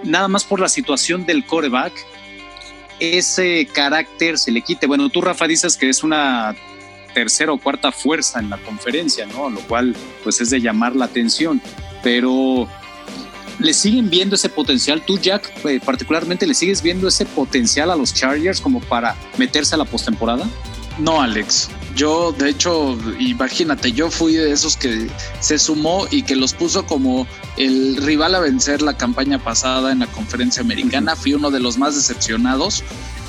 nada 0.04 0.28
más 0.28 0.44
por 0.44 0.60
la 0.60 0.68
situación 0.68 1.26
del 1.26 1.44
coreback 1.44 1.92
ese 3.00 3.66
carácter 3.72 4.38
se 4.38 4.50
le 4.50 4.62
quite. 4.62 4.86
Bueno, 4.86 5.08
tú, 5.08 5.20
Rafa, 5.20 5.46
dices 5.46 5.76
que 5.76 5.88
es 5.88 6.02
una 6.02 6.54
tercera 7.14 7.52
o 7.52 7.58
cuarta 7.58 7.92
fuerza 7.92 8.40
en 8.40 8.50
la 8.50 8.58
conferencia, 8.58 9.26
¿no? 9.26 9.48
Lo 9.48 9.60
cual, 9.60 9.96
pues, 10.22 10.40
es 10.40 10.50
de 10.50 10.60
llamar 10.60 10.94
la 10.94 11.06
atención. 11.06 11.60
Pero, 12.02 12.68
¿le 13.58 13.72
siguen 13.72 14.10
viendo 14.10 14.34
ese 14.34 14.48
potencial? 14.48 15.02
Tú, 15.04 15.18
Jack, 15.18 15.50
eh, 15.64 15.80
particularmente, 15.84 16.46
¿le 16.46 16.54
sigues 16.54 16.82
viendo 16.82 17.08
ese 17.08 17.24
potencial 17.24 17.90
a 17.90 17.96
los 17.96 18.12
Chargers 18.12 18.60
como 18.60 18.80
para 18.80 19.16
meterse 19.38 19.74
a 19.74 19.78
la 19.78 19.84
postemporada? 19.84 20.46
No, 20.98 21.20
Alex. 21.20 21.68
Yo, 21.96 22.30
de 22.32 22.50
hecho, 22.50 22.98
imagínate, 23.18 23.90
yo 23.90 24.10
fui 24.10 24.34
de 24.34 24.52
esos 24.52 24.76
que 24.76 25.08
se 25.40 25.58
sumó 25.58 26.06
y 26.10 26.22
que 26.22 26.36
los 26.36 26.52
puso 26.52 26.84
como 26.84 27.26
el 27.56 27.96
rival 27.96 28.34
a 28.34 28.40
vencer 28.40 28.82
la 28.82 28.98
campaña 28.98 29.42
pasada 29.42 29.92
en 29.92 30.00
la 30.00 30.06
conferencia 30.06 30.60
americana. 30.62 31.16
Fui 31.16 31.32
uno 31.32 31.50
de 31.50 31.58
los 31.58 31.78
más 31.78 31.94
decepcionados. 31.94 32.84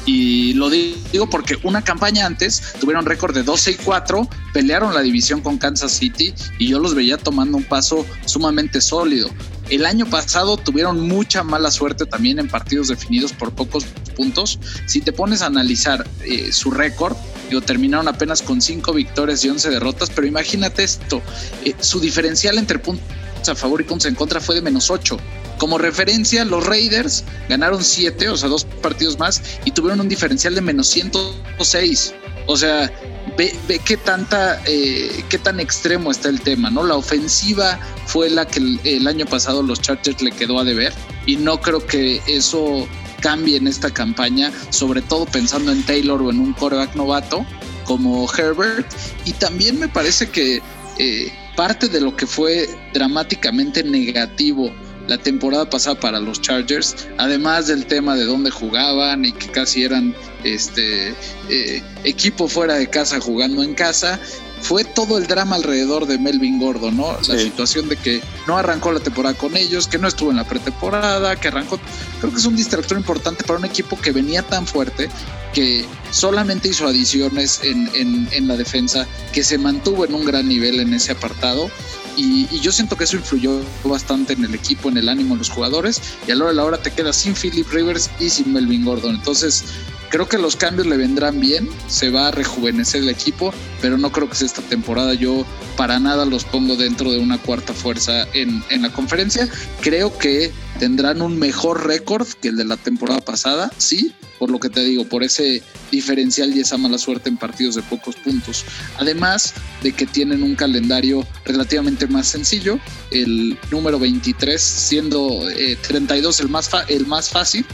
Y 0.05 0.53
lo 0.53 0.69
digo 0.69 1.29
porque 1.29 1.57
una 1.63 1.81
campaña 1.81 2.25
antes 2.25 2.73
tuvieron 2.79 3.05
récord 3.05 3.33
de 3.33 3.43
12 3.43 3.71
y 3.71 3.75
4, 3.75 4.29
pelearon 4.53 4.93
la 4.93 5.01
división 5.01 5.41
con 5.41 5.57
Kansas 5.57 5.91
City 5.91 6.33
y 6.59 6.67
yo 6.69 6.79
los 6.79 6.95
veía 6.95 7.17
tomando 7.17 7.57
un 7.57 7.65
paso 7.65 8.05
sumamente 8.25 8.79
sólido. 8.79 9.29
El 9.69 9.85
año 9.85 10.05
pasado 10.05 10.55
tuvieron 10.55 11.09
mucha 11.09 11.43
mala 11.43 11.71
suerte 11.71 12.05
también 12.05 12.39
en 12.39 12.47
partidos 12.47 12.87
definidos 12.87 13.33
por 13.33 13.53
pocos 13.53 13.83
puntos. 14.15 14.59
Si 14.85 15.01
te 15.01 15.11
pones 15.11 15.41
a 15.41 15.47
analizar 15.47 16.07
eh, 16.23 16.53
su 16.53 16.71
récord, 16.71 17.17
digo, 17.49 17.61
terminaron 17.61 18.07
apenas 18.07 18.41
con 18.41 18.61
5 18.61 18.93
victorias 18.93 19.43
y 19.43 19.49
11 19.49 19.69
derrotas, 19.69 20.11
pero 20.13 20.27
imagínate 20.27 20.83
esto, 20.83 21.21
eh, 21.65 21.75
su 21.79 21.99
diferencial 21.99 22.57
entre 22.57 22.79
puntos 22.79 23.05
a 23.47 23.55
favor 23.55 23.79
y 23.81 23.83
puntos 23.83 24.07
en 24.07 24.15
contra 24.15 24.41
fue 24.41 24.55
de 24.55 24.61
menos 24.61 24.89
8. 24.89 25.17
Como 25.57 25.77
referencia, 25.77 26.45
los 26.45 26.65
Raiders 26.65 27.23
ganaron 27.49 27.83
7, 27.83 28.29
o 28.29 28.37
sea, 28.37 28.49
dos 28.49 28.65
partidos 28.65 29.17
más, 29.17 29.41
y 29.65 29.71
tuvieron 29.71 30.01
un 30.01 30.09
diferencial 30.09 30.53
de 30.53 30.61
menos 30.61 30.87
106. 30.87 32.13
O 32.45 32.55
sea, 32.55 32.91
ve, 33.37 33.81
qué 33.83 33.97
tanta, 33.97 34.61
eh, 34.65 35.23
qué 35.29 35.37
tan 35.37 35.59
extremo 35.59 36.11
está 36.11 36.29
el 36.29 36.41
tema, 36.41 36.69
¿no? 36.69 36.83
La 36.83 36.95
ofensiva 36.95 37.79
fue 38.05 38.29
la 38.29 38.47
que 38.47 38.59
el, 38.83 39.07
año 39.07 39.25
pasado 39.25 39.63
los 39.63 39.81
Chargers 39.81 40.21
le 40.21 40.31
quedó 40.31 40.59
a 40.59 40.63
deber 40.63 40.93
y 41.25 41.37
no 41.37 41.59
creo 41.59 41.85
que 41.85 42.21
eso 42.27 42.87
cambie 43.21 43.57
en 43.57 43.67
esta 43.67 43.91
campaña, 43.91 44.51
sobre 44.69 45.01
todo 45.01 45.25
pensando 45.25 45.71
en 45.71 45.83
Taylor 45.83 46.21
o 46.21 46.29
en 46.29 46.39
un 46.39 46.53
coreback 46.53 46.95
novato 46.95 47.45
como 47.85 48.27
Herbert. 48.31 48.87
Y 49.25 49.33
también 49.33 49.79
me 49.79 49.87
parece 49.87 50.29
que 50.29 50.61
eh, 50.97 51.31
parte 51.55 51.89
de 51.89 52.01
lo 52.01 52.15
que 52.15 52.27
fue 52.27 52.69
dramáticamente 52.93 53.83
negativo 53.83 54.71
la 55.07 55.17
temporada 55.17 55.69
pasada 55.69 55.99
para 55.99 56.19
los 56.19 56.41
Chargers, 56.41 56.95
además 57.17 57.67
del 57.67 57.85
tema 57.85 58.15
de 58.15 58.25
dónde 58.25 58.51
jugaban 58.51 59.25
y 59.25 59.31
que 59.31 59.47
casi 59.47 59.83
eran 59.83 60.15
este 60.43 61.15
eh, 61.49 61.81
equipo 62.03 62.47
fuera 62.47 62.75
de 62.75 62.89
casa 62.89 63.19
jugando 63.19 63.63
en 63.63 63.73
casa, 63.73 64.19
fue 64.61 64.83
todo 64.83 65.17
el 65.17 65.27
drama 65.27 65.55
alrededor 65.55 66.07
de 66.07 66.17
Melvin 66.17 66.59
Gordo, 66.59 66.91
¿no? 66.91 67.17
La 67.27 67.37
situación 67.37 67.89
de 67.89 67.95
que 67.95 68.21
no 68.47 68.57
arrancó 68.57 68.91
la 68.91 68.99
temporada 68.99 69.37
con 69.37 69.55
ellos, 69.55 69.87
que 69.87 69.97
no 69.97 70.07
estuvo 70.07 70.31
en 70.31 70.37
la 70.37 70.45
pretemporada, 70.45 71.35
que 71.35 71.49
arrancó. 71.49 71.79
Creo 72.19 72.31
que 72.31 72.39
es 72.39 72.45
un 72.45 72.55
distractor 72.55 72.97
importante 72.97 73.43
para 73.43 73.59
un 73.59 73.65
equipo 73.65 73.99
que 73.99 74.11
venía 74.11 74.41
tan 74.41 74.65
fuerte 74.65 75.09
que 75.53 75.85
solamente 76.11 76.69
hizo 76.69 76.87
adiciones 76.87 77.61
en, 77.63 77.89
en, 77.93 78.27
en 78.31 78.47
la 78.47 78.57
defensa, 78.57 79.07
que 79.31 79.43
se 79.43 79.57
mantuvo 79.57 80.05
en 80.05 80.13
un 80.13 80.25
gran 80.25 80.47
nivel 80.47 80.79
en 80.79 80.93
ese 80.93 81.11
apartado 81.11 81.69
y, 82.17 82.59
yo 82.59 82.71
siento 82.71 82.97
que 82.97 83.03
eso 83.03 83.15
influyó 83.15 83.61
bastante 83.83 84.33
en 84.33 84.43
el 84.43 84.55
equipo, 84.55 84.89
en 84.89 84.97
el 84.97 85.07
ánimo 85.07 85.35
de 85.35 85.39
los 85.39 85.49
jugadores. 85.49 86.01
Y 86.27 86.31
a 86.31 86.35
la 86.35 86.45
hora 86.45 86.51
de 86.51 86.55
la 86.55 86.63
hora 86.65 86.77
te 86.77 86.91
quedas 86.91 87.15
sin 87.15 87.35
Philip 87.35 87.67
Rivers 87.71 88.09
y 88.19 88.29
sin 88.29 88.51
Melvin 88.51 88.83
Gordon. 88.83 89.15
Entonces, 89.15 89.63
creo 90.09 90.27
que 90.27 90.37
los 90.37 90.55
cambios 90.55 90.87
le 90.87 90.97
vendrán 90.97 91.39
bien. 91.39 91.69
Se 91.87 92.09
va 92.09 92.27
a 92.27 92.31
rejuvenecer 92.31 93.03
el 93.03 93.09
equipo, 93.09 93.53
pero 93.81 93.97
no 93.97 94.11
creo 94.11 94.29
que 94.29 94.35
sea 94.35 94.47
esta 94.47 94.61
temporada. 94.61 95.13
Yo 95.13 95.45
para 95.75 95.99
nada 95.99 96.25
los 96.25 96.45
pongo 96.45 96.75
dentro 96.75 97.11
de 97.11 97.19
una 97.19 97.37
cuarta 97.37 97.73
fuerza 97.73 98.27
en, 98.33 98.63
en 98.69 98.81
la 98.81 98.91
conferencia. 98.91 99.47
Creo 99.81 100.17
que 100.17 100.51
tendrán 100.79 101.21
un 101.21 101.37
mejor 101.39 101.87
récord 101.87 102.27
que 102.41 102.49
el 102.49 102.55
de 102.55 102.65
la 102.65 102.77
temporada 102.77 103.21
pasada, 103.21 103.71
sí, 103.77 104.13
por 104.39 104.51
lo 104.51 104.59
que 104.59 104.69
te 104.69 104.83
digo, 104.83 105.05
por 105.05 105.23
ese 105.23 105.63
diferencial 105.91 106.55
y 106.55 106.59
esa 106.59 106.77
mala 106.77 106.97
suerte 106.97 107.29
en 107.29 107.37
partidos 107.37 107.75
de 107.75 107.81
pocos 107.83 108.15
puntos. 108.15 108.65
Además 108.97 109.53
de 109.83 109.91
que 109.91 110.05
tienen 110.05 110.43
un 110.43 110.55
calendario 110.55 111.25
relativamente 111.45 112.07
más 112.07 112.27
sencillo, 112.27 112.79
el 113.11 113.57
número 113.71 113.99
23 113.99 114.61
siendo 114.61 115.41
32 115.87 116.39
eh, 116.39 116.43
el 116.43 116.49
más, 116.49 116.69
el 116.87 117.07
más 117.07 117.29
fácil, 117.29 117.65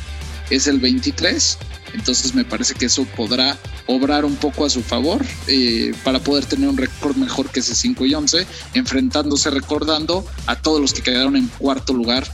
es 0.49 0.67
el 0.67 0.79
23. 0.79 1.57
Entonces 1.93 2.33
me 2.33 2.43
parece 2.43 2.73
que 2.73 2.85
eso 2.85 3.05
podrá 3.15 3.57
obrar 3.87 4.25
un 4.25 4.35
poco 4.35 4.65
a 4.65 4.69
su 4.69 4.81
favor 4.81 5.23
eh, 5.47 5.93
para 6.03 6.19
poder 6.19 6.45
tener 6.45 6.69
un 6.69 6.77
récord 6.77 7.15
mejor 7.15 7.49
que 7.49 7.59
ese 7.59 7.75
5 7.75 8.05
y 8.05 8.13
11, 8.13 8.47
enfrentándose, 8.73 9.49
recordando 9.49 10.25
a 10.47 10.55
todos 10.55 10.81
los 10.81 10.93
que 10.93 11.01
quedaron 11.01 11.35
en 11.35 11.47
cuarto 11.47 11.93
lugar 11.93 12.27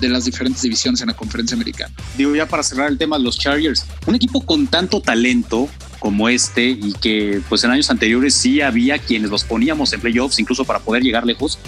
de 0.00 0.08
las 0.08 0.24
diferentes 0.24 0.62
divisiones 0.62 1.00
en 1.00 1.08
la 1.08 1.14
conferencia 1.14 1.54
americana. 1.54 1.94
Digo, 2.16 2.34
ya 2.34 2.46
para 2.46 2.62
cerrar 2.62 2.90
el 2.90 2.98
tema 2.98 3.16
de 3.18 3.24
los 3.24 3.38
Chargers, 3.38 3.86
un 4.06 4.14
equipo 4.14 4.40
con 4.42 4.66
tanto 4.66 5.00
talento 5.00 5.68
como 5.98 6.28
este 6.28 6.68
y 6.68 6.92
que 6.92 7.40
pues 7.48 7.64
en 7.64 7.70
años 7.70 7.90
anteriores 7.90 8.34
sí 8.34 8.60
había 8.60 8.98
quienes 8.98 9.30
los 9.30 9.44
poníamos 9.44 9.92
en 9.92 10.00
playoffs 10.00 10.38
incluso 10.38 10.64
para 10.64 10.80
poder 10.80 11.02
llegar 11.02 11.24
lejos. 11.24 11.58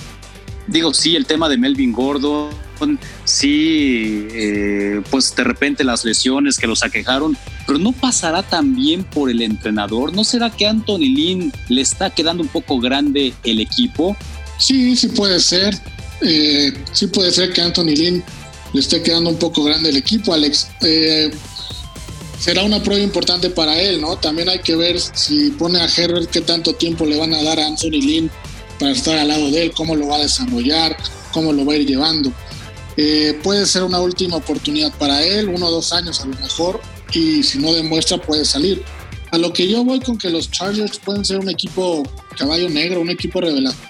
Digo, 0.69 0.93
sí, 0.93 1.17
el 1.17 1.25
tema 1.25 1.49
de 1.49 1.57
Melvin 1.57 1.93
Gordon, 1.93 2.51
sí, 3.25 4.29
eh, 4.31 5.01
pues 5.11 5.35
de 5.35 5.43
repente 5.43 5.83
las 5.83 6.05
lesiones 6.05 6.59
que 6.59 6.67
los 6.67 6.83
aquejaron, 6.83 7.39
pero 7.67 7.79
no 7.79 7.93
pasará 7.93 8.43
también 8.43 9.03
por 9.03 9.31
el 9.31 9.41
entrenador. 9.41 10.13
¿No 10.13 10.25
será 10.25 10.51
que 10.51 10.67
Anthony 10.67 11.09
Lynn 11.15 11.53
le 11.69 11.81
está 11.81 12.11
quedando 12.11 12.43
un 12.43 12.51
poco 12.51 12.79
grande 12.81 13.33
el 13.45 13.61
equipo? 13.61 14.15
Sí, 14.59 14.95
sí 14.95 15.09
puede 15.09 15.41
ser. 15.41 15.75
Eh, 16.21 16.75
sí 16.93 17.07
puede 17.07 17.31
ser 17.31 17.53
que 17.53 17.63
Anthony 17.63 17.95
Lynn 17.97 18.25
le 18.75 18.81
esté 18.81 19.03
quedando 19.03 19.31
un 19.31 19.39
poco 19.39 19.65
grande 19.65 19.89
el 19.89 19.97
equipo, 19.97 20.35
Alex. 20.35 20.69
Eh, 20.83 21.31
será 22.39 22.63
una 22.63 22.83
prueba 22.83 23.03
importante 23.03 23.49
para 23.49 23.81
él, 23.81 24.03
¿no? 24.03 24.17
También 24.17 24.51
hay 24.51 24.59
que 24.59 24.77
ver 24.77 25.01
si 25.01 25.51
pone 25.51 25.81
a 25.81 25.87
Herbert 25.87 26.31
qué 26.31 26.43
tanto 26.43 26.75
tiempo 26.75 27.07
le 27.07 27.19
van 27.19 27.33
a 27.33 27.43
dar 27.43 27.59
a 27.59 27.67
Anthony 27.67 28.03
Lynn 28.03 28.31
para 28.79 28.93
estar 28.93 29.19
al 29.19 29.29
lado 29.29 29.51
de 29.51 29.65
él, 29.65 29.73
cómo 29.73 29.97
lo 29.97 30.09
va 30.09 30.17
a 30.17 30.21
desarrollar, 30.21 30.97
cómo 31.33 31.53
lo 31.53 31.65
va 31.65 31.75
a 31.75 31.77
ir 31.77 31.87
llevando. 31.87 32.33
Eh, 32.97 33.39
puede 33.43 33.67
ser 33.67 33.85
una 33.85 34.01
última 34.01 34.37
oportunidad 34.37 34.93
para 34.99 35.23
él, 35.23 35.49
uno 35.49 35.67
o 35.67 35.71
dos 35.71 35.93
años 35.93 36.21
a 36.21 36.27
lo 36.27 36.37
mejor, 36.37 36.81
y 37.13 37.43
si 37.43 37.59
no 37.59 37.73
demuestra 37.73 38.19
puede 38.19 38.45
salir. 38.45 38.83
A 39.31 39.39
lo 39.39 39.53
que 39.53 39.69
yo 39.69 39.85
voy 39.85 40.01
con 40.01 40.17
que 40.17 40.31
los 40.31 40.51
Chargers 40.51 40.99
pueden 40.99 41.25
ser 41.25 41.39
un 41.39 41.49
equipo 41.49 42.03
caballo 42.37 42.69
negro, 42.71 43.01
un 43.01 43.11
equipo 43.11 43.41
revelación 43.41 43.89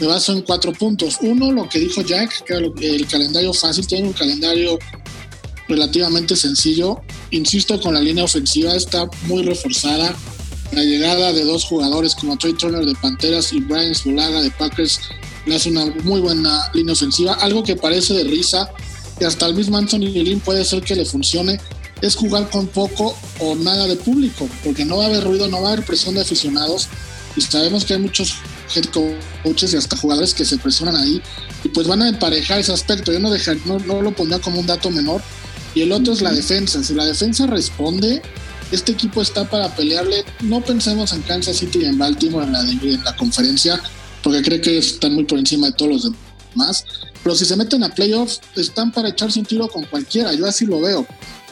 me 0.00 0.06
baso 0.06 0.32
en 0.32 0.42
cuatro 0.42 0.72
puntos. 0.72 1.18
Uno, 1.20 1.52
lo 1.52 1.68
que 1.68 1.78
dijo 1.78 2.02
Jack, 2.02 2.44
que 2.44 2.54
el 2.54 3.06
calendario 3.06 3.52
fácil, 3.52 3.86
tiene 3.86 4.08
un 4.08 4.12
calendario 4.12 4.78
relativamente 5.68 6.36
sencillo. 6.36 7.00
Insisto, 7.30 7.80
con 7.80 7.94
la 7.94 8.00
línea 8.00 8.24
ofensiva 8.24 8.74
está 8.74 9.08
muy 9.26 9.42
reforzada. 9.42 10.14
La 10.74 10.82
llegada 10.82 11.32
de 11.32 11.44
dos 11.44 11.64
jugadores 11.64 12.16
como 12.16 12.36
Trey 12.36 12.52
Turner 12.54 12.84
de 12.84 12.96
Panteras 12.96 13.52
y 13.52 13.60
Brian 13.60 13.94
Zulaga 13.94 14.42
de 14.42 14.50
Packers 14.50 14.98
le 15.46 15.54
hace 15.54 15.70
una 15.70 15.86
muy 16.02 16.20
buena 16.20 16.68
línea 16.74 16.94
ofensiva. 16.94 17.34
Algo 17.34 17.62
que 17.62 17.76
parece 17.76 18.12
de 18.12 18.24
risa, 18.24 18.68
y 19.20 19.24
hasta 19.24 19.46
el 19.46 19.54
mismo 19.54 19.76
Anthony 19.76 20.10
Lynn 20.10 20.40
puede 20.40 20.64
ser 20.64 20.82
que 20.82 20.96
le 20.96 21.04
funcione, 21.04 21.60
es 22.02 22.16
jugar 22.16 22.50
con 22.50 22.66
poco 22.66 23.16
o 23.38 23.54
nada 23.54 23.86
de 23.86 23.94
público, 23.94 24.48
porque 24.64 24.84
no 24.84 24.96
va 24.96 25.04
a 25.04 25.06
haber 25.06 25.22
ruido, 25.22 25.46
no 25.46 25.62
va 25.62 25.68
a 25.68 25.72
haber 25.74 25.84
presión 25.84 26.16
de 26.16 26.22
aficionados. 26.22 26.88
Y 27.36 27.40
sabemos 27.40 27.84
que 27.84 27.94
hay 27.94 28.00
muchos 28.00 28.34
head 28.74 28.86
coaches 29.44 29.74
y 29.74 29.76
hasta 29.76 29.96
jugadores 29.96 30.34
que 30.34 30.44
se 30.44 30.58
presionan 30.58 30.96
ahí 30.96 31.22
y 31.62 31.68
pues 31.68 31.86
van 31.86 32.02
a 32.02 32.08
emparejar 32.08 32.58
ese 32.58 32.72
aspecto. 32.72 33.12
Yo 33.12 33.20
no, 33.20 33.30
dejar, 33.30 33.58
no, 33.64 33.78
lo 33.78 34.12
pondría 34.12 34.40
como 34.40 34.58
un 34.58 34.66
dato 34.66 34.90
menor. 34.90 35.22
Y 35.74 35.82
el 35.82 35.92
otro 35.92 36.12
es 36.12 36.20
la 36.20 36.32
defensa. 36.32 36.82
Si 36.82 36.94
la 36.94 37.04
defensa 37.04 37.46
responde, 37.46 38.22
este 38.74 38.92
equipo 38.92 39.22
está 39.22 39.44
para 39.48 39.74
pelearle. 39.74 40.24
No 40.42 40.60
pensemos 40.60 41.12
en 41.12 41.22
Kansas 41.22 41.56
City 41.56 41.80
y 41.82 41.84
en 41.86 41.98
Baltimore 41.98 42.44
en 42.44 42.52
la, 42.52 42.60
en 42.60 43.04
la 43.04 43.16
conferencia, 43.16 43.80
porque 44.22 44.42
creo 44.42 44.60
que 44.60 44.78
están 44.78 45.14
muy 45.14 45.24
por 45.24 45.38
encima 45.38 45.68
de 45.68 45.72
todos 45.72 45.90
los 45.90 46.12
demás. 46.52 46.84
Pero 47.22 47.34
si 47.34 47.44
se 47.44 47.56
meten 47.56 47.82
a 47.84 47.88
playoffs, 47.88 48.40
están 48.56 48.92
para 48.92 49.08
echarse 49.08 49.38
un 49.38 49.46
tiro 49.46 49.68
con 49.68 49.84
cualquiera. 49.84 50.32
Yo 50.34 50.46
así 50.46 50.66
lo 50.66 50.80
veo. 50.80 51.06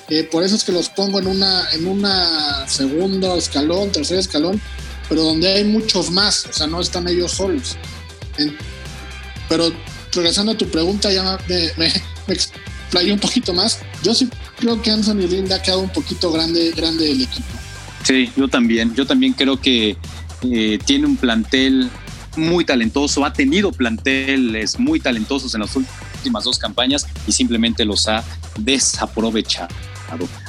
Eh, 0.08 0.24
por 0.24 0.42
eso 0.42 0.56
es 0.56 0.64
que 0.64 0.72
los 0.72 0.88
pongo 0.90 1.18
en 1.18 1.26
una, 1.26 1.70
en 1.72 1.86
una 1.86 2.68
segundo 2.68 3.36
escalón, 3.36 3.90
tercer 3.90 4.18
escalón, 4.18 4.60
pero 5.08 5.22
donde 5.22 5.48
hay 5.48 5.64
muchos 5.64 6.10
más, 6.10 6.46
o 6.46 6.52
sea, 6.52 6.66
no 6.66 6.80
están 6.80 7.08
ellos 7.08 7.32
solos. 7.32 7.76
pero 9.48 9.72
regresando 10.12 10.52
a 10.52 10.58
tu 10.58 10.68
pregunta, 10.68 11.10
ya 11.10 11.38
me, 11.48 11.72
me, 11.78 11.92
explayé 12.28 13.12
un 13.12 13.20
poquito 13.20 13.54
más. 13.54 13.78
Yo 14.02 14.14
sí 14.14 14.28
creo 14.62 14.80
que 14.80 14.92
Anthony 14.92 15.26
Lynn 15.28 15.52
ha 15.52 15.60
quedado 15.60 15.80
un 15.80 15.90
poquito 15.90 16.30
grande, 16.30 16.70
grande 16.70 17.10
el 17.10 17.22
equipo. 17.22 17.48
Sí, 18.04 18.30
yo 18.36 18.46
también. 18.46 18.94
Yo 18.94 19.04
también 19.04 19.32
creo 19.32 19.60
que 19.60 19.96
eh, 20.42 20.78
tiene 20.84 21.06
un 21.06 21.16
plantel 21.16 21.90
muy 22.36 22.64
talentoso, 22.64 23.24
ha 23.24 23.32
tenido 23.32 23.72
planteles 23.72 24.78
muy 24.78 25.00
talentosos 25.00 25.52
en 25.54 25.62
las 25.62 25.74
últimas 25.74 26.44
dos 26.44 26.58
campañas 26.58 27.06
y 27.26 27.32
simplemente 27.32 27.84
los 27.84 28.06
ha 28.06 28.24
desaprovechado. 28.56 29.74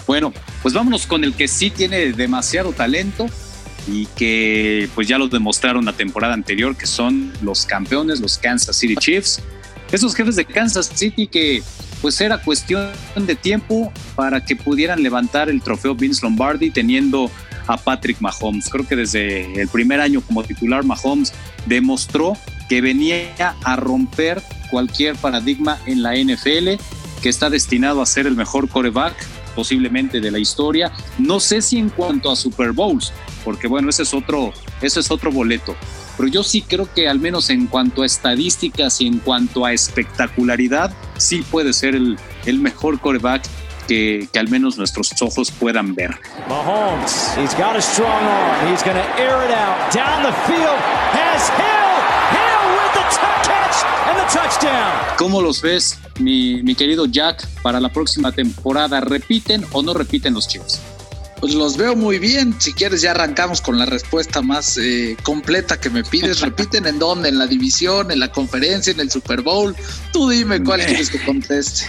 Bueno, 0.05 0.32
pues 0.61 0.76
vámonos 0.76 1.07
con 1.07 1.24
el 1.24 1.34
que 1.34 1.47
sí 1.47 1.72
tiene 1.72 2.11
demasiado 2.14 2.72
talento, 2.72 3.28
y 3.88 4.05
que 4.16 4.89
pues 4.95 5.07
ya 5.07 5.18
lo 5.18 5.28
demostraron 5.28 5.86
la 5.86 5.93
temporada 5.93 6.34
anterior, 6.34 6.78
que 6.78 6.86
son 6.86 7.34
los 7.41 7.66
campeones, 7.66 8.20
los 8.22 8.38
Kansas 8.38 8.78
City 8.78 8.95
Chiefs. 8.95 9.41
Esos 9.91 10.16
jefes 10.16 10.36
de 10.36 10.45
Kansas 10.45 10.89
City 10.93 11.28
que 11.28 11.61
pues 12.03 12.19
era 12.19 12.37
cuestión 12.39 12.91
de 13.15 13.33
tiempo 13.33 13.89
para 14.17 14.43
que 14.43 14.57
pudieran 14.57 15.01
levantar 15.01 15.49
el 15.49 15.61
trofeo 15.61 15.95
Vince 15.95 16.19
Lombardi 16.21 16.69
teniendo 16.69 17.31
a 17.65 17.77
Patrick 17.77 18.19
Mahomes. 18.19 18.67
Creo 18.69 18.85
que 18.85 18.97
desde 18.97 19.61
el 19.61 19.69
primer 19.69 20.01
año 20.01 20.19
como 20.19 20.43
titular 20.43 20.83
Mahomes 20.83 21.31
demostró 21.65 22.35
que 22.67 22.81
venía 22.81 23.55
a 23.63 23.77
romper 23.77 24.43
cualquier 24.69 25.15
paradigma 25.15 25.79
en 25.85 26.03
la 26.03 26.13
NFL, 26.17 26.71
que 27.21 27.29
está 27.29 27.49
destinado 27.49 28.01
a 28.01 28.05
ser 28.05 28.27
el 28.27 28.35
mejor 28.35 28.67
coreback 28.67 29.15
posiblemente 29.55 30.19
de 30.19 30.29
la 30.29 30.39
historia. 30.39 30.91
No 31.17 31.39
sé 31.39 31.61
si 31.61 31.77
en 31.77 31.87
cuanto 31.87 32.29
a 32.29 32.35
Super 32.35 32.73
Bowls, 32.73 33.13
porque 33.45 33.69
bueno, 33.69 33.89
ese 33.89 34.03
es 34.03 34.13
otro, 34.13 34.51
ese 34.81 34.99
es 34.99 35.09
otro 35.09 35.31
boleto. 35.31 35.73
Pero 36.17 36.27
yo 36.27 36.43
sí 36.43 36.63
creo 36.63 36.93
que 36.93 37.07
al 37.07 37.19
menos 37.19 37.49
en 37.49 37.67
cuanto 37.67 38.01
a 38.01 38.05
estadísticas 38.05 38.99
y 38.99 39.07
en 39.07 39.19
cuanto 39.19 39.65
a 39.65 39.71
espectacularidad, 39.71 40.93
sí 41.18 41.43
puede 41.49 41.74
ser 41.74 41.95
el, 41.95 42.18
el 42.45 42.59
mejor 42.59 42.99
coreback 42.99 43.43
que, 43.88 44.28
que, 44.32 44.39
al 44.39 44.49
menos 44.49 44.78
nuestros 44.78 45.11
ojos 45.22 45.51
puedan 45.51 45.93
ver. 45.93 46.11
Mahomes, 46.47 47.36
he's 47.38 47.53
got 47.55 47.76
a 47.76 47.82
strong 47.82 48.24
arm. 48.24 48.72
He's 48.72 48.84
going 48.84 48.95
to 48.95 49.22
air 49.22 49.43
it 49.45 49.51
out 49.51 49.93
down 49.93 50.24
the 50.24 50.34
field. 50.47 50.80
Has 51.11 51.49
Hill, 51.49 51.95
Hill 52.32 52.64
with 52.78 52.93
the 52.93 53.05
catch 53.43 53.84
and 54.07 54.18
the 54.18 54.26
touchdown. 54.32 55.18
¿Cómo 55.18 55.41
los 55.41 55.61
ves, 55.61 55.99
mi, 56.20 56.64
mi 56.64 56.76
querido 56.76 57.05
Jack, 57.05 57.45
para 57.61 57.80
la 57.80 57.89
próxima 57.89 58.32
temporada? 58.32 59.01
¿Repiten 59.01 59.66
o 59.74 59.82
no 59.82 59.93
repiten 59.93 60.34
los 60.34 60.47
Chiefs? 60.47 60.92
Pues 61.43 61.55
los 61.55 61.75
veo 61.75 61.93
muy 61.93 62.19
bien. 62.19 62.55
Si 62.57 62.71
quieres, 62.71 63.01
ya 63.01 63.11
arrancamos 63.11 63.59
con 63.59 63.77
la 63.77 63.85
respuesta 63.85 64.41
más 64.41 64.77
eh, 64.77 65.17
completa 65.23 65.77
que 65.77 65.89
me 65.89 66.01
pides. 66.01 66.39
Repiten 66.39 66.87
en 66.87 66.99
dónde, 66.99 67.27
en 67.27 67.37
la 67.37 67.47
división, 67.47 68.11
en 68.11 68.21
la 68.21 68.31
conferencia, 68.31 68.93
en 68.93 69.01
el 69.01 69.11
Super 69.11 69.41
Bowl. 69.41 69.75
Tú 70.13 70.29
dime 70.29 70.63
cuál 70.63 70.85
quieres 70.85 71.09
que 71.09 71.21
conteste. 71.25 71.85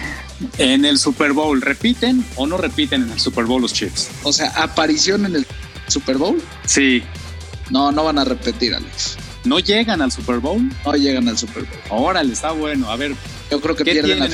En 0.58 0.84
el 0.84 0.98
Super 0.98 1.32
Bowl, 1.32 1.62
¿repiten 1.62 2.26
o 2.34 2.48
no 2.48 2.56
repiten 2.56 3.04
en 3.04 3.12
el 3.12 3.20
Super 3.20 3.44
Bowl 3.44 3.62
los 3.62 3.72
Chiefs? 3.72 4.08
O 4.24 4.32
sea, 4.32 4.48
aparición 4.56 5.24
en 5.24 5.36
el 5.36 5.46
Super 5.86 6.18
Bowl. 6.18 6.42
Sí. 6.66 7.04
No, 7.70 7.92
no 7.92 8.02
van 8.02 8.18
a 8.18 8.24
repetir, 8.24 8.74
Alex. 8.74 9.16
¿No 9.44 9.60
llegan 9.60 10.02
al 10.02 10.10
Super 10.10 10.40
Bowl? 10.40 10.68
No 10.84 10.96
llegan 10.96 11.28
al 11.28 11.38
Super 11.38 11.62
Bowl. 11.62 12.06
Órale, 12.06 12.32
está 12.32 12.50
bueno. 12.50 12.90
A 12.90 12.96
ver. 12.96 13.14
Yo 13.52 13.60
creo 13.60 13.76
que 13.76 13.84
pierden 13.84 14.18
la 14.18 14.26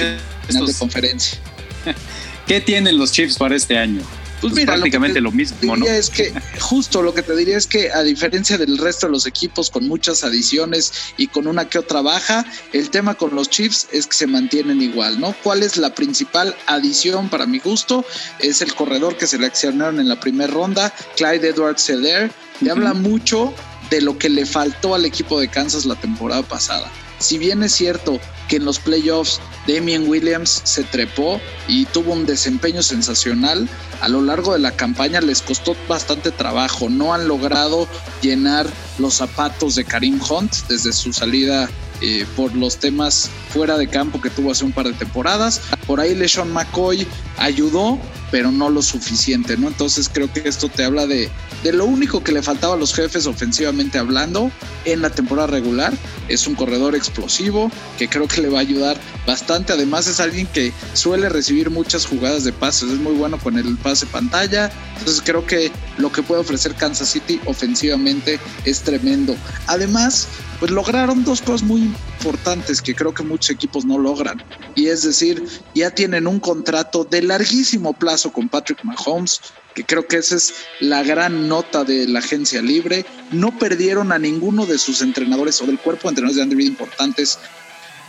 final 0.47 0.67
de 0.67 0.73
conferencia. 0.73 1.39
¿Qué 2.47 2.63
tienen 2.63 2.97
los 2.97 3.13
Chiefs 3.13 3.37
para 3.37 3.55
este 3.55 3.77
año? 3.77 4.01
Pues, 4.41 4.55
mira, 4.55 4.75
prácticamente 4.75 5.21
lo, 5.21 5.33
mismo, 5.33 5.77
¿no? 5.77 5.87
Es 5.87 6.09
que 6.09 6.33
justo 6.61 7.03
lo 7.03 7.13
que 7.13 7.23
te 7.23 7.37
diría 7.37 7.57
es 7.57 7.67
que 7.67 7.91
a 7.93 8.03
diferencia 8.03 8.57
del 8.57 8.79
resto 8.79 9.07
de 9.07 9.13
los 9.13 9.27
equipos 9.27 9.71
con 9.71 9.87
muchas 9.87 10.25
adiciones 10.25 10.93
y 11.17 11.27
con 11.27 11.47
una 11.47 11.69
que 11.69 11.79
otra 11.79 12.01
baja, 12.01 12.45
el 12.73 12.91
tema 12.91 13.15
con 13.15 13.35
los 13.35 13.51
Chiefs 13.51 13.89
es 13.93 14.07
que 14.07 14.17
se 14.17 14.27
mantienen 14.27 14.81
igual, 14.81 15.21
¿no? 15.21 15.35
¿Cuál 15.43 15.63
es 15.63 15.77
la 15.77 15.95
principal 15.95 16.57
adición 16.67 17.29
para 17.29 17.47
mi 17.47 17.59
gusto? 17.59 18.05
Es 18.39 18.63
el 18.63 18.75
corredor 18.75 19.17
que 19.17 19.27
seleccionaron 19.27 20.01
en 20.01 20.09
la 20.09 20.19
primera 20.19 20.53
ronda, 20.53 20.93
Clyde 21.17 21.49
Edwards 21.49 21.83
Seller. 21.83 22.31
Le 22.61 22.71
habla 22.71 22.95
mucho 22.95 23.55
de 23.91 24.01
lo 24.01 24.19
que 24.19 24.29
le 24.29 24.47
faltó 24.47 24.95
al 24.95 25.05
equipo 25.05 25.41
de 25.41 25.49
Kansas 25.49 25.85
la 25.85 25.97
temporada 25.97 26.43
pasada. 26.43 26.91
Si 27.19 27.39
bien 27.39 27.63
es 27.63 27.73
cierto 27.73 28.21
que 28.51 28.57
en 28.57 28.65
los 28.65 28.81
playoffs 28.81 29.41
Damien 29.69 30.09
Williams 30.09 30.63
se 30.65 30.83
trepó 30.83 31.41
y 31.69 31.85
tuvo 31.87 32.13
un 32.13 32.27
desempeño 32.27 32.83
sensacional, 32.83 33.69
a 34.01 34.09
lo 34.09 34.23
largo 34.23 34.53
de 34.53 34.59
la 34.59 34.73
campaña 34.73 35.21
les 35.21 35.41
costó 35.41 35.77
bastante 35.89 36.33
trabajo. 36.33 36.91
No 36.91 37.15
han 37.15 37.29
logrado 37.29 37.87
llenar 38.21 38.67
los 38.99 39.15
zapatos 39.15 39.77
de 39.77 39.85
Karim 39.85 40.21
Hunt 40.29 40.53
desde 40.69 40.93
su 40.93 41.13
salida 41.13 41.71
eh, 42.01 42.27
por 42.37 42.55
los 42.55 42.79
temas 42.79 43.31
fuera 43.51 43.77
de 43.77 43.89
campo 43.89 44.21
que 44.21 44.31
tuvo 44.31 44.53
hace 44.53 44.65
un 44.65 44.73
par 44.73 44.87
de 44.87 44.93
temporadas. 44.93 45.61
Por 45.87 46.01
ahí 46.01 46.15
LeSean 46.15 46.53
McCoy 46.53 47.07
ayudó, 47.37 47.99
pero 48.31 48.51
no 48.53 48.71
lo 48.71 48.83
suficiente, 48.83 49.57
¿no? 49.57 49.69
Entonces 49.69 50.09
creo 50.13 50.33
que 50.33 50.43
esto 50.45 50.69
te 50.69 50.85
habla 50.85 51.07
de, 51.07 51.29
de 51.63 51.73
lo 51.73 51.85
único 51.85 52.23
que 52.23 52.33
le 52.33 52.43
faltaba 52.43 52.75
a 52.75 52.77
los 52.77 52.95
jefes 52.95 53.27
ofensivamente 53.27 53.99
hablando 53.99 54.51
en 54.85 55.03
la 55.03 55.11
temporada 55.11 55.49
regular. 55.49 55.93
Es 56.29 56.47
un 56.47 56.55
corredor 56.55 56.95
explosivo 56.95 57.71
que 57.99 58.09
creo 58.09 58.29
que 58.29 58.41
le 58.41 58.49
va 58.49 58.59
a 58.59 58.63
ayudar 58.63 58.99
bastante. 59.27 59.73
Además 59.73 60.07
es 60.07 60.21
alguien 60.21 60.47
que 60.47 60.73
suele 60.95 61.29
recibir 61.29 61.71
muchas 61.71 62.07
jugadas 62.07 62.45
de 62.45 62.53
pases. 62.53 62.91
Es 62.91 62.99
muy 62.99 63.15
bueno 63.15 63.39
con 63.39 63.59
el 63.59 63.77
pase 63.79 64.07
pantalla. 64.07 64.71
Entonces 64.99 65.23
creo 65.25 65.47
que 65.47 65.71
lo 65.99 66.13
que 66.13 66.23
puede 66.23 66.41
ofrecer 66.41 66.75
Kansas 66.75 67.11
City 67.11 67.41
ofensivamente 67.47 68.39
es 68.65 68.83
tremendo. 68.83 69.37
Además, 69.67 70.29
pues 70.61 70.71
lograron 70.71 71.25
dos 71.25 71.41
cosas 71.41 71.63
muy 71.63 71.81
importantes 71.81 72.83
que 72.83 72.95
creo 72.95 73.15
que 73.15 73.23
muchos 73.23 73.51
equipos 73.51 73.87
no 73.87 73.99
logran. 73.99 74.41
Y 74.77 74.89
es 74.89 75.03
decir, 75.03 75.43
ya 75.75 75.91
tienen 75.91 76.27
un 76.27 76.39
contrato 76.39 77.05
de 77.05 77.23
larguísimo 77.23 77.95
plazo 77.95 78.31
con 78.31 78.49
Patrick 78.49 78.85
Mahomes, 78.85 79.41
que 79.75 79.85
creo 79.85 80.07
que 80.07 80.19
esa 80.19 80.37
es 80.37 80.55
la 80.81 81.03
gran 81.03 81.49
nota 81.49 81.83
de 81.83 82.07
la 82.07 82.19
agencia 82.19 82.61
libre. 82.61 83.07
No 83.33 83.59
perdieron 83.59 84.13
a 84.13 84.19
ninguno 84.19 84.67
de 84.67 84.79
sus 84.79 85.01
entrenadores 85.01 85.61
o 85.63 85.67
del 85.67 85.79
cuerpo 85.79 86.09
de 86.09 86.11
entrenadores 86.11 86.37
de 86.37 86.43
Andy 86.43 86.57
Reid 86.57 86.69
importantes 86.69 87.39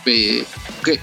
que, 0.04 0.44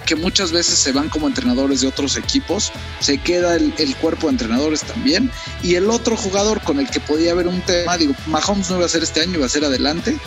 que, 0.06 0.16
muchas 0.16 0.52
veces 0.52 0.78
se 0.78 0.92
van 0.92 1.10
como 1.10 1.28
entrenadores 1.28 1.82
de 1.82 1.88
otros 1.88 2.18
equipos, 2.18 2.72
se 3.00 3.18
queda 3.18 3.56
el, 3.56 3.96
cuerpo 4.02 4.28
de 4.28 4.34
entrenadores 4.34 4.82
también. 4.82 5.32
Y 5.64 5.76
el 5.76 5.90
otro 5.90 6.16
jugador 6.16 6.62
con 6.62 6.80
el 6.80 6.90
que 6.90 7.00
podía 7.00 7.32
haber 7.32 7.48
un 7.48 7.62
tema, 7.62 7.98
digo, 7.98 8.14
Mahomes 8.28 8.70
no 8.70 8.78
iba 8.78 8.86
a 8.86 8.90
ser 8.90 9.04
este 9.04 9.22
año, 9.22 9.36
iba 9.36 9.46
a 9.46 9.50
ser 9.50 9.66
adelante. 9.66 10.18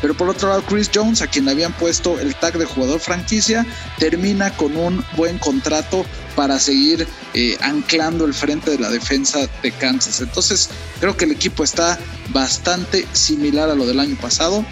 Pero 0.00 0.14
por 0.14 0.28
otro 0.28 0.48
lado, 0.48 0.64
Chris 0.64 0.90
Jones, 0.92 1.22
a 1.22 1.28
quien 1.28 1.48
habían 1.48 1.72
puesto 1.74 2.18
el 2.18 2.34
tag 2.34 2.58
de 2.58 2.64
jugador 2.64 2.98
franquicia, 2.98 3.64
termina 3.98 4.50
con 4.56 4.76
un 4.76 5.04
buen 5.16 5.38
contrato 5.38 6.04
para 6.34 6.58
seguir 6.58 7.06
eh, 7.34 7.56
anclando 7.60 8.24
el 8.24 8.34
frente 8.34 8.72
de 8.72 8.78
la 8.78 8.90
defensa 8.90 9.46
de 9.62 9.70
Kansas. 9.70 10.20
Entonces, 10.20 10.70
creo 10.98 11.16
que 11.16 11.26
el 11.26 11.30
equipo 11.30 11.62
está 11.62 12.00
bastante 12.30 13.06
similar 13.12 13.70
a 13.70 13.76
lo 13.76 13.86
del 13.86 14.00
año 14.00 14.16
pasado 14.16 14.64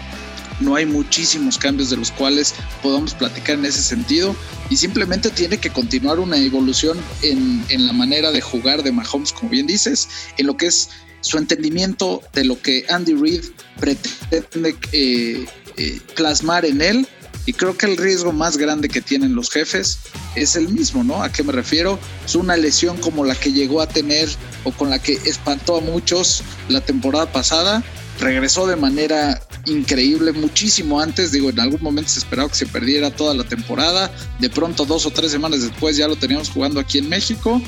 no 0.61 0.75
hay 0.75 0.85
muchísimos 0.85 1.57
cambios 1.57 1.89
de 1.89 1.97
los 1.97 2.11
cuales 2.11 2.53
podamos 2.81 3.13
platicar 3.13 3.57
en 3.57 3.65
ese 3.65 3.81
sentido 3.81 4.35
y 4.69 4.77
simplemente 4.77 5.29
tiene 5.29 5.57
que 5.57 5.69
continuar 5.69 6.19
una 6.19 6.37
evolución 6.37 6.97
en, 7.21 7.65
la 7.69 7.93
manera 7.93 8.31
de 8.31 8.41
jugar 8.41 8.83
de 8.83 8.91
Mahomes, 8.91 9.33
como 9.33 9.49
bien 9.49 9.67
dices, 9.67 10.07
en 10.37 10.47
lo 10.47 10.55
que 10.55 10.67
es 10.67 10.89
su 11.21 11.37
entendimiento 11.37 12.21
de 12.33 12.45
lo 12.45 12.59
que 12.61 12.85
Andy 12.89 13.13
Reid 13.13 13.43
pretende 13.79 14.75
eh, 14.91 15.45
eh, 15.77 15.99
plasmar 16.15 16.65
en 16.65 16.81
él. 16.81 17.07
Y 17.47 17.53
creo 17.53 17.75
que 17.75 17.87
el 17.87 17.97
riesgo 17.97 18.31
más 18.31 18.55
grande 18.55 18.87
que 18.87 19.01
tienen 19.01 19.35
los 19.35 19.49
jefes 19.49 19.97
es 20.35 20.55
el 20.55 20.69
mismo, 20.69 21.03
¿no? 21.03 21.23
¿A 21.23 21.31
qué 21.31 21.43
me 21.43 21.51
refiero? 21.51 21.97
Es 22.23 22.35
una 22.35 22.55
lesión 22.55 22.97
como 22.97 23.25
la 23.25 23.33
que 23.33 23.51
llegó 23.51 23.81
a 23.81 23.87
tener 23.87 24.29
o 24.63 24.71
con 24.71 24.91
la 24.91 24.99
que 24.99 25.13
espantó 25.25 25.77
a 25.77 25.81
muchos 25.81 26.43
la 26.69 26.81
temporada 26.81 27.31
pasada. 27.31 27.83
Regresó 28.19 28.67
de 28.67 28.75
manera 28.75 29.41
increíble 29.65 30.31
muchísimo 30.31 30.99
antes. 30.99 31.31
Digo, 31.31 31.49
en 31.49 31.59
algún 31.59 31.81
momento 31.81 32.09
se 32.09 32.19
esperaba 32.19 32.49
que 32.49 32.55
se 32.55 32.65
perdiera 32.65 33.11
toda 33.11 33.33
la 33.33 33.43
temporada. 33.43 34.11
De 34.39 34.49
pronto, 34.49 34.85
dos 34.85 35.05
o 35.05 35.11
tres 35.11 35.31
semanas 35.31 35.61
después, 35.61 35.97
ya 35.97 36.07
lo 36.07 36.15
teníamos 36.15 36.49
jugando 36.49 36.79
aquí 36.79 36.97
en 36.97 37.09
México. 37.09 37.61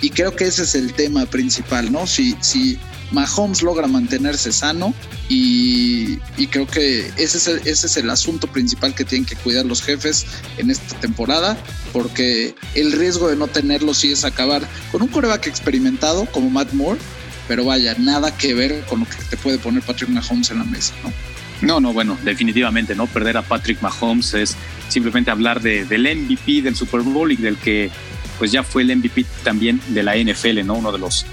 Y 0.00 0.10
creo 0.10 0.36
que 0.36 0.44
ese 0.44 0.62
es 0.62 0.74
el 0.74 0.92
tema 0.92 1.24
principal, 1.26 1.90
¿no? 1.90 2.06
Si, 2.06 2.36
si 2.40 2.78
Mahomes 3.12 3.62
logra 3.62 3.86
mantenerse 3.86 4.52
sano 4.52 4.94
y, 5.28 6.16
creo 6.50 6.66
que 6.66 7.06
ese 7.16 7.38
es, 7.38 7.46
el, 7.48 7.58
ese 7.64 7.86
es 7.86 7.96
el 7.96 8.10
asunto 8.10 8.46
principal 8.46 8.94
que 8.94 9.04
tienen 9.04 9.26
que 9.26 9.36
cuidar 9.36 9.64
los 9.64 9.82
jefes 9.82 10.26
en 10.58 10.70
esta 10.70 10.98
temporada, 11.00 11.56
porque 11.92 12.54
el 12.74 12.92
riesgo 12.92 13.28
de 13.28 13.36
no 13.36 13.48
tenerlo 13.48 13.94
sí 13.94 14.12
es 14.12 14.24
acabar 14.24 14.68
con 14.92 15.02
un 15.02 15.08
coreback 15.08 15.46
experimentado 15.46 16.26
como 16.26 16.50
Matt 16.50 16.72
Moore, 16.72 17.00
pero 17.48 17.64
vaya, 17.64 17.94
nada 17.98 18.36
que 18.36 18.54
ver 18.54 18.84
con 18.86 19.00
lo 19.00 19.06
que 19.06 19.16
te 19.30 19.36
puede 19.36 19.58
poner 19.58 19.82
Patrick 19.82 20.10
Mahomes 20.10 20.50
en 20.50 20.58
la 20.58 20.64
mesa, 20.64 20.92
¿no? 21.02 21.35
No, 21.62 21.80
no, 21.80 21.92
bueno, 21.92 22.18
definitivamente, 22.22 22.94
¿no? 22.94 23.06
Perder 23.06 23.38
a 23.38 23.42
Patrick 23.42 23.80
Mahomes 23.80 24.34
es 24.34 24.56
simplemente 24.88 25.30
hablar 25.30 25.60
de, 25.60 25.84
del 25.84 26.02
MVP 26.02 26.62
del 26.62 26.76
Super 26.76 27.00
Bowl 27.00 27.32
y 27.32 27.36
del 27.36 27.56
que 27.56 27.90
pues 28.38 28.52
ya 28.52 28.62
fue 28.62 28.82
el 28.82 28.94
MVP 28.94 29.24
también 29.42 29.80
de 29.88 30.02
la 30.02 30.16
NFL, 30.16 30.64
¿no? 30.64 30.74
Uno 30.74 30.92
de 30.92 30.98
los 30.98 31.24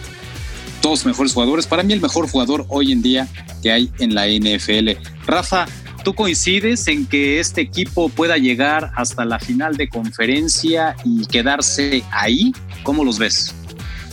dos 0.82 1.06
mejores 1.06 1.34
jugadores. 1.34 1.68
Para 1.68 1.84
mí 1.84 1.94
el 1.94 2.02
mejor 2.02 2.30
jugador 2.30 2.66
hoy 2.70 2.92
en 2.92 3.02
día 3.02 3.28
que 3.62 3.72
hay 3.72 3.92
en 4.00 4.16
la 4.16 4.28
NFL. 4.28 4.92
Rafa, 5.26 5.66
¿tú 6.04 6.14
coincides 6.14 6.88
en 6.88 7.06
que 7.06 7.40
este 7.40 7.62
equipo 7.62 8.10
pueda 8.10 8.38
llegar 8.38 8.92
hasta 8.96 9.26
la 9.26 9.40
final 9.40 9.76
de 9.76 9.90
conferencia 9.90 10.96
y 11.04 11.26
quedarse 11.26 12.04
ahí? 12.12 12.54
¿Cómo 12.84 13.04
los 13.04 13.18
ves? 13.18 13.54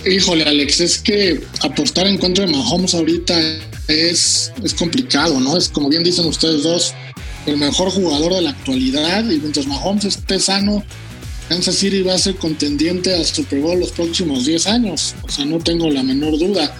Híjole, 0.04 0.44
Alex, 0.44 0.80
es 0.80 0.98
que 0.98 1.44
apostar 1.62 2.06
en 2.06 2.16
contra 2.18 2.46
de 2.46 2.52
Mahomes 2.52 2.94
ahorita 2.94 3.34
es, 3.88 4.52
es 4.62 4.74
complicado, 4.74 5.40
¿no? 5.40 5.56
Es 5.56 5.68
como 5.68 5.88
bien 5.88 6.02
dicen 6.02 6.26
ustedes 6.26 6.62
dos, 6.62 6.94
el 7.46 7.56
mejor 7.56 7.90
jugador 7.90 8.34
de 8.34 8.42
la 8.42 8.50
actualidad 8.50 9.24
y 9.24 9.38
mientras 9.38 9.66
Mahomes 9.66 10.04
esté 10.04 10.38
sano, 10.38 10.84
Kansas 11.48 11.74
City 11.76 12.02
va 12.02 12.14
a 12.14 12.18
ser 12.18 12.36
contendiente 12.36 13.14
al 13.14 13.26
Super 13.26 13.60
Bowl 13.60 13.80
los 13.80 13.90
próximos 13.90 14.46
10 14.46 14.66
años. 14.68 15.14
O 15.22 15.28
sea, 15.28 15.44
no 15.44 15.58
tengo 15.58 15.90
la 15.90 16.02
menor 16.02 16.38
duda. 16.38 16.72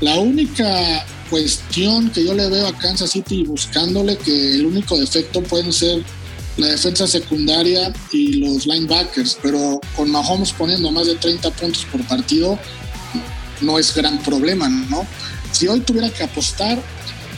La 0.00 0.18
única 0.18 1.04
cuestión 1.28 2.10
que 2.10 2.24
yo 2.24 2.32
le 2.32 2.48
veo 2.48 2.66
a 2.66 2.78
Kansas 2.78 3.10
City 3.10 3.44
buscándole 3.44 4.16
que 4.16 4.54
el 4.54 4.64
único 4.64 4.98
defecto 4.98 5.42
pueden 5.42 5.72
ser 5.72 6.02
la 6.56 6.68
defensa 6.68 7.06
secundaria 7.06 7.92
y 8.12 8.34
los 8.34 8.66
linebackers, 8.66 9.38
pero 9.42 9.80
con 9.94 10.10
Mahomes 10.10 10.52
poniendo 10.52 10.90
más 10.90 11.06
de 11.06 11.16
30 11.16 11.50
puntos 11.50 11.84
por 11.92 12.02
partido 12.06 12.58
no 13.60 13.78
es 13.78 13.94
gran 13.94 14.18
problema, 14.22 14.68
¿no? 14.68 15.06
Si 15.56 15.66
hoy 15.68 15.80
tuviera 15.80 16.10
que 16.10 16.22
apostar, 16.22 16.78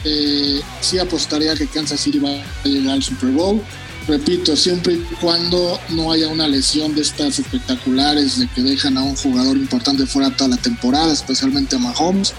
eh, 0.03 0.59
sí 0.81 0.99
apostaría 0.99 1.55
que 1.55 1.67
Kansas 1.67 2.01
City 2.01 2.19
va 2.19 2.31
a 2.31 2.67
llegar 2.67 2.95
al 2.95 3.01
Super 3.01 3.29
Bowl. 3.29 3.61
Repito, 4.09 4.57
siempre 4.57 4.95
y 4.95 5.15
cuando 5.21 5.79
no 5.91 6.11
haya 6.11 6.27
una 6.27 6.45
lesión 6.45 6.93
de 6.95 7.01
estas 7.01 7.39
espectaculares 7.39 8.37
de 8.37 8.49
que 8.49 8.61
dejan 8.61 8.97
a 8.97 9.03
un 9.03 9.15
jugador 9.15 9.55
importante 9.55 10.05
fuera 10.05 10.35
toda 10.35 10.49
la 10.49 10.57
temporada, 10.57 11.13
especialmente 11.13 11.77
a 11.77 11.79
Mahomes. 11.79 12.33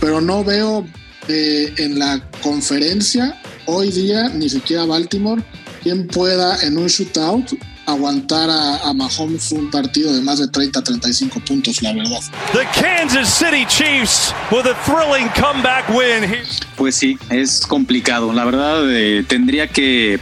Pero 0.00 0.22
no 0.22 0.42
veo 0.42 0.86
eh, 1.28 1.74
en 1.76 1.98
la 1.98 2.26
conferencia 2.40 3.38
hoy 3.66 3.90
día 3.90 4.30
ni 4.30 4.48
siquiera 4.48 4.86
Baltimore 4.86 5.44
quien 5.82 6.06
pueda 6.06 6.58
en 6.62 6.78
un 6.78 6.86
shootout 6.86 7.52
aguantar 7.88 8.50
a, 8.50 8.92
Mahomes 8.92 9.50
un 9.52 9.70
partido 9.70 10.12
de 10.12 10.20
más 10.20 10.38
de 10.38 10.48
30 10.48 10.82
35 10.82 11.40
puntos, 11.40 11.82
la 11.82 11.94
verdad. 11.94 12.20
The 12.52 12.66
Kansas 12.78 13.28
City 13.28 13.64
Chiefs 13.66 14.34
with 14.52 14.66
a 14.66 14.74
thrilling 14.84 15.28
comeback 15.30 15.88
win. 15.88 16.30
Pues 16.76 16.96
sí, 16.96 17.18
es 17.30 17.66
complicado. 17.66 18.32
La 18.32 18.44
verdad, 18.44 18.84
eh, 18.90 19.24
tendría 19.26 19.68
que 19.68 20.20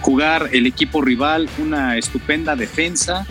jugar 0.00 0.50
el 0.52 0.66
equipo 0.66 1.02
rival 1.02 1.48
una 1.58 1.96
estupenda 1.96 2.54
defensa, 2.54 3.26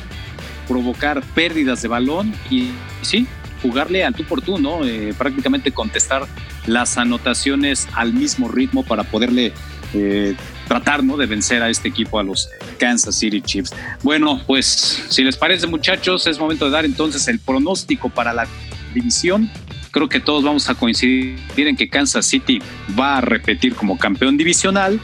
provocar 0.67 1.21
pérdidas 1.33 1.81
de 1.81 1.87
balón 1.87 2.33
y 2.49 2.71
sí, 3.01 3.25
jugarle 3.61 4.03
al 4.03 4.13
tú 4.13 4.25
por 4.25 4.41
tú, 4.41 4.57
¿no? 4.57 4.83
Eh, 4.83 5.13
prácticamente 5.17 5.71
contestar 5.71 6.27
las 6.65 6.97
anotaciones 6.97 7.87
al 7.93 8.13
mismo 8.13 8.49
ritmo 8.49 8.83
para 8.83 9.03
poderle 9.03 9.53
eh, 9.93 10.35
tratar 10.71 11.03
¿no? 11.03 11.17
de 11.17 11.25
vencer 11.25 11.61
a 11.61 11.69
este 11.69 11.89
equipo, 11.89 12.17
a 12.17 12.23
los 12.23 12.47
Kansas 12.79 13.15
City 13.15 13.41
Chiefs. 13.41 13.73
Bueno, 14.03 14.41
pues 14.47 15.03
si 15.09 15.21
les 15.21 15.35
parece 15.35 15.67
muchachos, 15.67 16.27
es 16.27 16.39
momento 16.39 16.63
de 16.63 16.71
dar 16.71 16.85
entonces 16.85 17.27
el 17.27 17.39
pronóstico 17.39 18.09
para 18.09 18.31
la 18.31 18.47
división. 18.93 19.51
Creo 19.91 20.07
que 20.07 20.21
todos 20.21 20.45
vamos 20.45 20.69
a 20.69 20.75
coincidir 20.75 21.67
en 21.67 21.75
que 21.75 21.89
Kansas 21.89 22.25
City 22.25 22.61
va 22.97 23.17
a 23.17 23.21
repetir 23.21 23.75
como 23.75 23.97
campeón 23.97 24.37
divisional, 24.37 24.97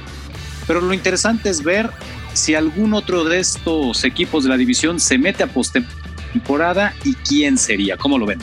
pero 0.68 0.80
lo 0.80 0.93
interesante 0.93 1.49
es 1.49 1.61
ver 1.61 1.89
si 2.32 2.55
algún 2.55 2.93
otro 2.93 3.26
de 3.26 3.39
estos 3.39 4.05
equipos 4.05 4.45
de 4.45 4.51
la 4.51 4.55
división 4.55 5.01
se 5.01 5.18
mete 5.18 5.43
a 5.43 5.47
postemporada 5.47 6.93
y 7.03 7.13
quién 7.13 7.57
sería. 7.57 7.97
¿Cómo 7.97 8.18
lo 8.18 8.26
ven? 8.26 8.39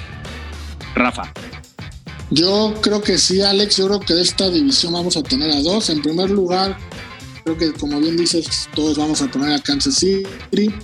Rafa. 0.95 1.33
Yo 2.31 2.75
creo 2.83 3.01
que 3.01 3.17
sí, 3.17 3.41
Alex. 3.41 3.79
Yo 3.79 3.87
creo 3.87 4.01
que 4.01 4.13
de 4.13 4.21
esta 4.21 4.51
división 4.51 4.93
vamos 4.93 5.17
a 5.17 5.23
tener 5.23 5.51
a 5.51 5.63
dos. 5.63 5.89
En 5.89 6.03
primer 6.03 6.29
lugar, 6.29 6.77
creo 7.45 7.59
que 7.59 7.73
como 7.79 8.01
bien 8.01 8.17
dices, 8.17 8.69
todos 8.75 8.97
vamos 8.97 9.21
a 9.21 9.31
poner 9.31 9.53
a 9.53 9.61
Kansas 9.61 9.97
City. 9.97 10.75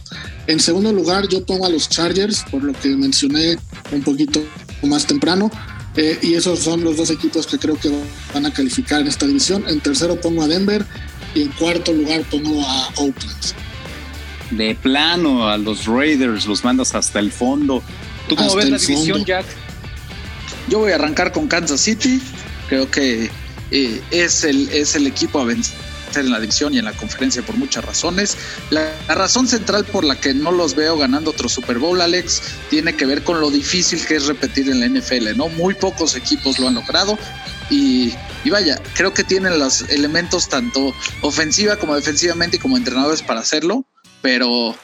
En 0.46 0.61
segundo 0.61 0.92
lugar, 0.92 1.26
yo 1.28 1.44
pongo 1.44 1.66
a 1.66 1.70
los 1.70 1.88
Chargers, 1.88 2.44
por 2.50 2.62
lo 2.62 2.72
que 2.74 2.90
mencioné 2.90 3.58
un 3.92 4.02
poquito 4.02 4.42
más 4.82 5.06
temprano. 5.06 5.50
Eh, 5.96 6.18
y 6.22 6.34
esos 6.34 6.61
son 6.61 6.84
los 6.84 6.96
dos 6.96 7.11
equipos 7.11 7.46
que 7.46 7.58
creo 7.58 7.78
que 7.78 7.90
van 8.32 8.46
a 8.46 8.52
calificar 8.52 9.00
en 9.00 9.08
esta 9.08 9.26
división. 9.26 9.64
En 9.68 9.80
tercero 9.80 10.20
pongo 10.20 10.42
a 10.42 10.48
Denver 10.48 10.84
y 11.34 11.42
en 11.42 11.48
cuarto 11.52 11.92
lugar 11.92 12.22
pongo 12.30 12.62
a 12.62 12.88
Oakland. 12.96 13.54
De 14.50 14.74
plano, 14.74 15.48
a 15.48 15.56
los 15.56 15.86
Raiders 15.86 16.46
los 16.46 16.62
mandas 16.62 16.94
hasta 16.94 17.18
el 17.20 17.32
fondo. 17.32 17.82
¿Tú 18.28 18.36
cómo 18.36 18.54
ves 18.54 18.68
la 18.68 18.78
división, 18.78 19.24
Jack? 19.24 19.46
Yo 20.68 20.80
voy 20.80 20.92
a 20.92 20.96
arrancar 20.96 21.32
con 21.32 21.48
Kansas 21.48 21.80
City. 21.80 22.20
Creo 22.68 22.90
que 22.90 23.30
eh, 23.70 24.00
es, 24.11 24.44
el, 24.44 24.68
es 24.68 24.94
el 24.94 25.06
equipo 25.06 25.40
a 25.40 25.44
vencer 25.44 25.89
en 26.18 26.30
la 26.30 26.40
división 26.40 26.74
y 26.74 26.78
en 26.78 26.84
la 26.84 26.92
conferencia 26.92 27.42
por 27.42 27.56
muchas 27.56 27.84
razones. 27.84 28.36
La, 28.70 28.92
razón 29.08 29.46
central 29.46 29.84
por 29.84 30.04
la 30.04 30.18
que 30.18 30.34
no 30.34 30.50
los 30.50 30.74
veo 30.74 30.96
ganando 30.96 31.30
otro 31.30 31.48
Super 31.48 31.78
Bowl, 31.78 32.00
Alex, 32.00 32.42
tiene 32.70 32.94
que 32.96 33.06
ver 33.06 33.22
con 33.22 33.40
lo 33.40 33.50
difícil 33.50 34.04
que 34.06 34.16
es 34.16 34.26
repetir 34.26 34.70
en 34.70 34.80
la 34.80 34.88
NFL, 34.88 35.36
¿no? 35.36 35.48
Muy 35.48 35.74
pocos 35.74 36.16
equipos 36.16 36.58
lo 36.58 36.68
han 36.68 36.74
logrado 36.74 37.18
y, 37.68 38.14
y 38.44 38.50
vaya, 38.50 38.80
creo 38.94 39.12
que 39.14 39.24
tienen 39.24 39.58
los 39.58 39.82
elementos 39.82 40.48
tanto 40.48 40.94
ofensiva 41.22 41.76
como 41.76 41.94
defensivamente 41.94 42.56
y 42.56 42.61
como 42.61 42.76
entrenadores 42.76 43.22
para 43.22 43.40
hacerlo, 43.40 43.84
pero 44.22 44.74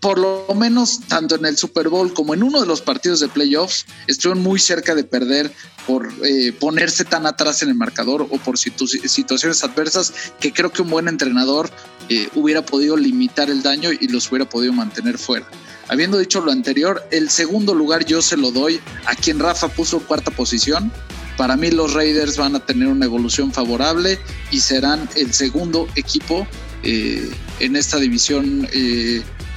por 0.00 0.18
lo 0.18 0.46
menos 0.54 1.00
tanto 1.08 1.36
en 1.36 1.44
el 1.44 1.58
Super 1.58 1.90
Bowl 1.90 2.12
como 2.14 2.32
en 2.32 2.42
uno 2.42 2.60
de 2.60 2.66
los 2.66 2.80
partidos 2.80 3.20
de 3.20 3.28
playoffs 3.28 3.84
estuvieron 4.06 4.42
muy 4.42 4.58
cerca 4.58 4.94
de 4.94 5.04
perder 5.04 5.52
por 5.86 6.10
eh, 6.24 6.52
ponerse 6.52 7.04
tan 7.04 7.26
atrás 7.26 7.62
en 7.62 7.68
el 7.68 7.74
marcador 7.74 8.22
o 8.22 8.38
por 8.38 8.56
situaciones 8.56 9.62
adversas 9.62 10.32
que 10.40 10.52
creo 10.52 10.72
que 10.72 10.82
un 10.82 10.90
buen 10.90 11.06
entrenador 11.06 11.70
eh, 12.08 12.28
hubiera 12.34 12.64
podido 12.64 12.96
limitar 12.96 13.50
el 13.50 13.62
daño 13.62 13.90
y 13.92 14.08
los 14.08 14.30
hubiera 14.30 14.48
podido 14.48 14.72
mantener 14.72 15.18
fuera. 15.18 15.46
Habiendo 15.88 16.18
dicho 16.18 16.40
lo 16.40 16.50
anterior, 16.50 17.06
el 17.10 17.28
segundo 17.28 17.74
lugar 17.74 18.04
yo 18.06 18.22
se 18.22 18.36
lo 18.36 18.52
doy 18.52 18.80
a 19.04 19.14
quien 19.14 19.38
Rafa 19.38 19.68
puso 19.68 20.00
cuarta 20.00 20.30
posición. 20.30 20.90
Para 21.36 21.56
mí 21.56 21.70
los 21.70 21.92
Raiders 21.92 22.36
van 22.36 22.56
a 22.56 22.64
tener 22.64 22.88
una 22.88 23.04
evolución 23.04 23.52
favorable 23.52 24.18
y 24.50 24.60
serán 24.60 25.08
el 25.16 25.32
segundo 25.34 25.88
equipo 25.96 26.46
eh, 26.84 27.30
en 27.58 27.76
esta 27.76 27.98
división 27.98 28.66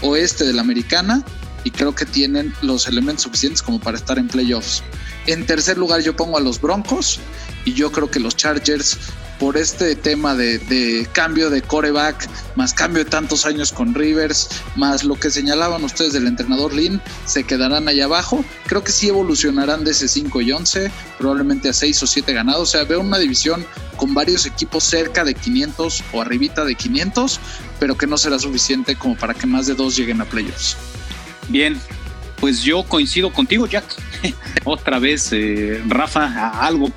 oeste 0.04 0.45
de 0.45 0.54
la 0.54 0.62
americana 0.62 1.24
y 1.64 1.72
creo 1.72 1.95
que 1.95 2.06
tienen 2.06 2.54
los 2.62 2.88
elementos 2.88 3.24
suficientes 3.24 3.62
como 3.62 3.80
para 3.80 3.97
estar 3.97 4.20
en 4.20 4.28
playoffs. 4.28 4.84
En 5.26 5.45
tercer 5.45 5.78
lugar 5.78 6.01
yo 6.01 6.16
pongo 6.16 6.38
a 6.38 6.41
los 6.41 6.60
Broncos 6.60 7.20
y 7.66 7.74
yo 7.74 7.91
creo 7.91 8.12
que 8.12 8.20
los 8.20 8.36
Chargers 8.36 8.97
por 9.39 9.58
este 9.58 9.97
tema 9.97 10.36
de, 10.36 11.08
cambio 11.12 11.49
de 11.49 11.62
coreback, 11.62 12.30
más 12.56 12.74
cambio 12.74 13.04
de 13.04 13.10
tantos 13.10 13.45
años 13.45 13.74
con 13.74 13.93
Rivers, 13.93 14.47
más 14.78 15.04
lo 15.04 15.16
que 15.16 15.30
señalaban 15.30 15.84
ustedes 15.84 16.14
del 16.14 16.28
entrenador 16.28 16.74
Lynn, 16.74 17.01
se 17.26 17.43
quedarán 17.43 17.89
allá 17.89 18.06
abajo. 18.06 18.45
Creo 18.68 18.86
que 18.86 18.93
sí 18.93 19.10
evolucionarán 19.10 19.84
de 19.84 19.91
ese 19.91 20.08
5 20.08 20.41
y 20.41 20.51
11, 20.54 20.91
probablemente 21.18 21.68
a 21.68 21.74
6 21.74 22.04
o 22.04 22.08
7 22.08 22.32
ganados. 22.32 22.62
O 22.62 22.72
sea, 22.72 22.84
veo 22.86 23.01
una 23.01 23.18
división 23.18 23.66
con 23.97 24.14
varios 24.14 24.45
equipos 24.45 24.86
cerca 24.86 25.24
de 25.24 25.34
500 25.34 26.04
o 26.14 26.22
arribita 26.22 26.64
de 26.64 26.76
500, 26.76 27.39
pero 27.84 27.98
que 27.98 28.08
no 28.08 28.18
será 28.18 28.40
suficiente 28.40 28.96
como 28.96 29.14
para 29.18 29.34
que 29.34 29.46
más 29.46 29.68
de 29.68 29.74
dos 29.74 29.98
lleguen 29.98 30.22
a 30.22 30.24
playoffs. 30.24 30.78
Bien, 31.50 31.78
pues 32.40 32.64
yo 32.64 32.82
coincido 32.84 33.30
contigo, 33.30 33.68
Jack. 33.68 33.84
Otra 34.64 35.00
vez, 35.00 35.34
eh, 35.34 35.84
Rafa, 35.90 36.66
algo 36.66 36.90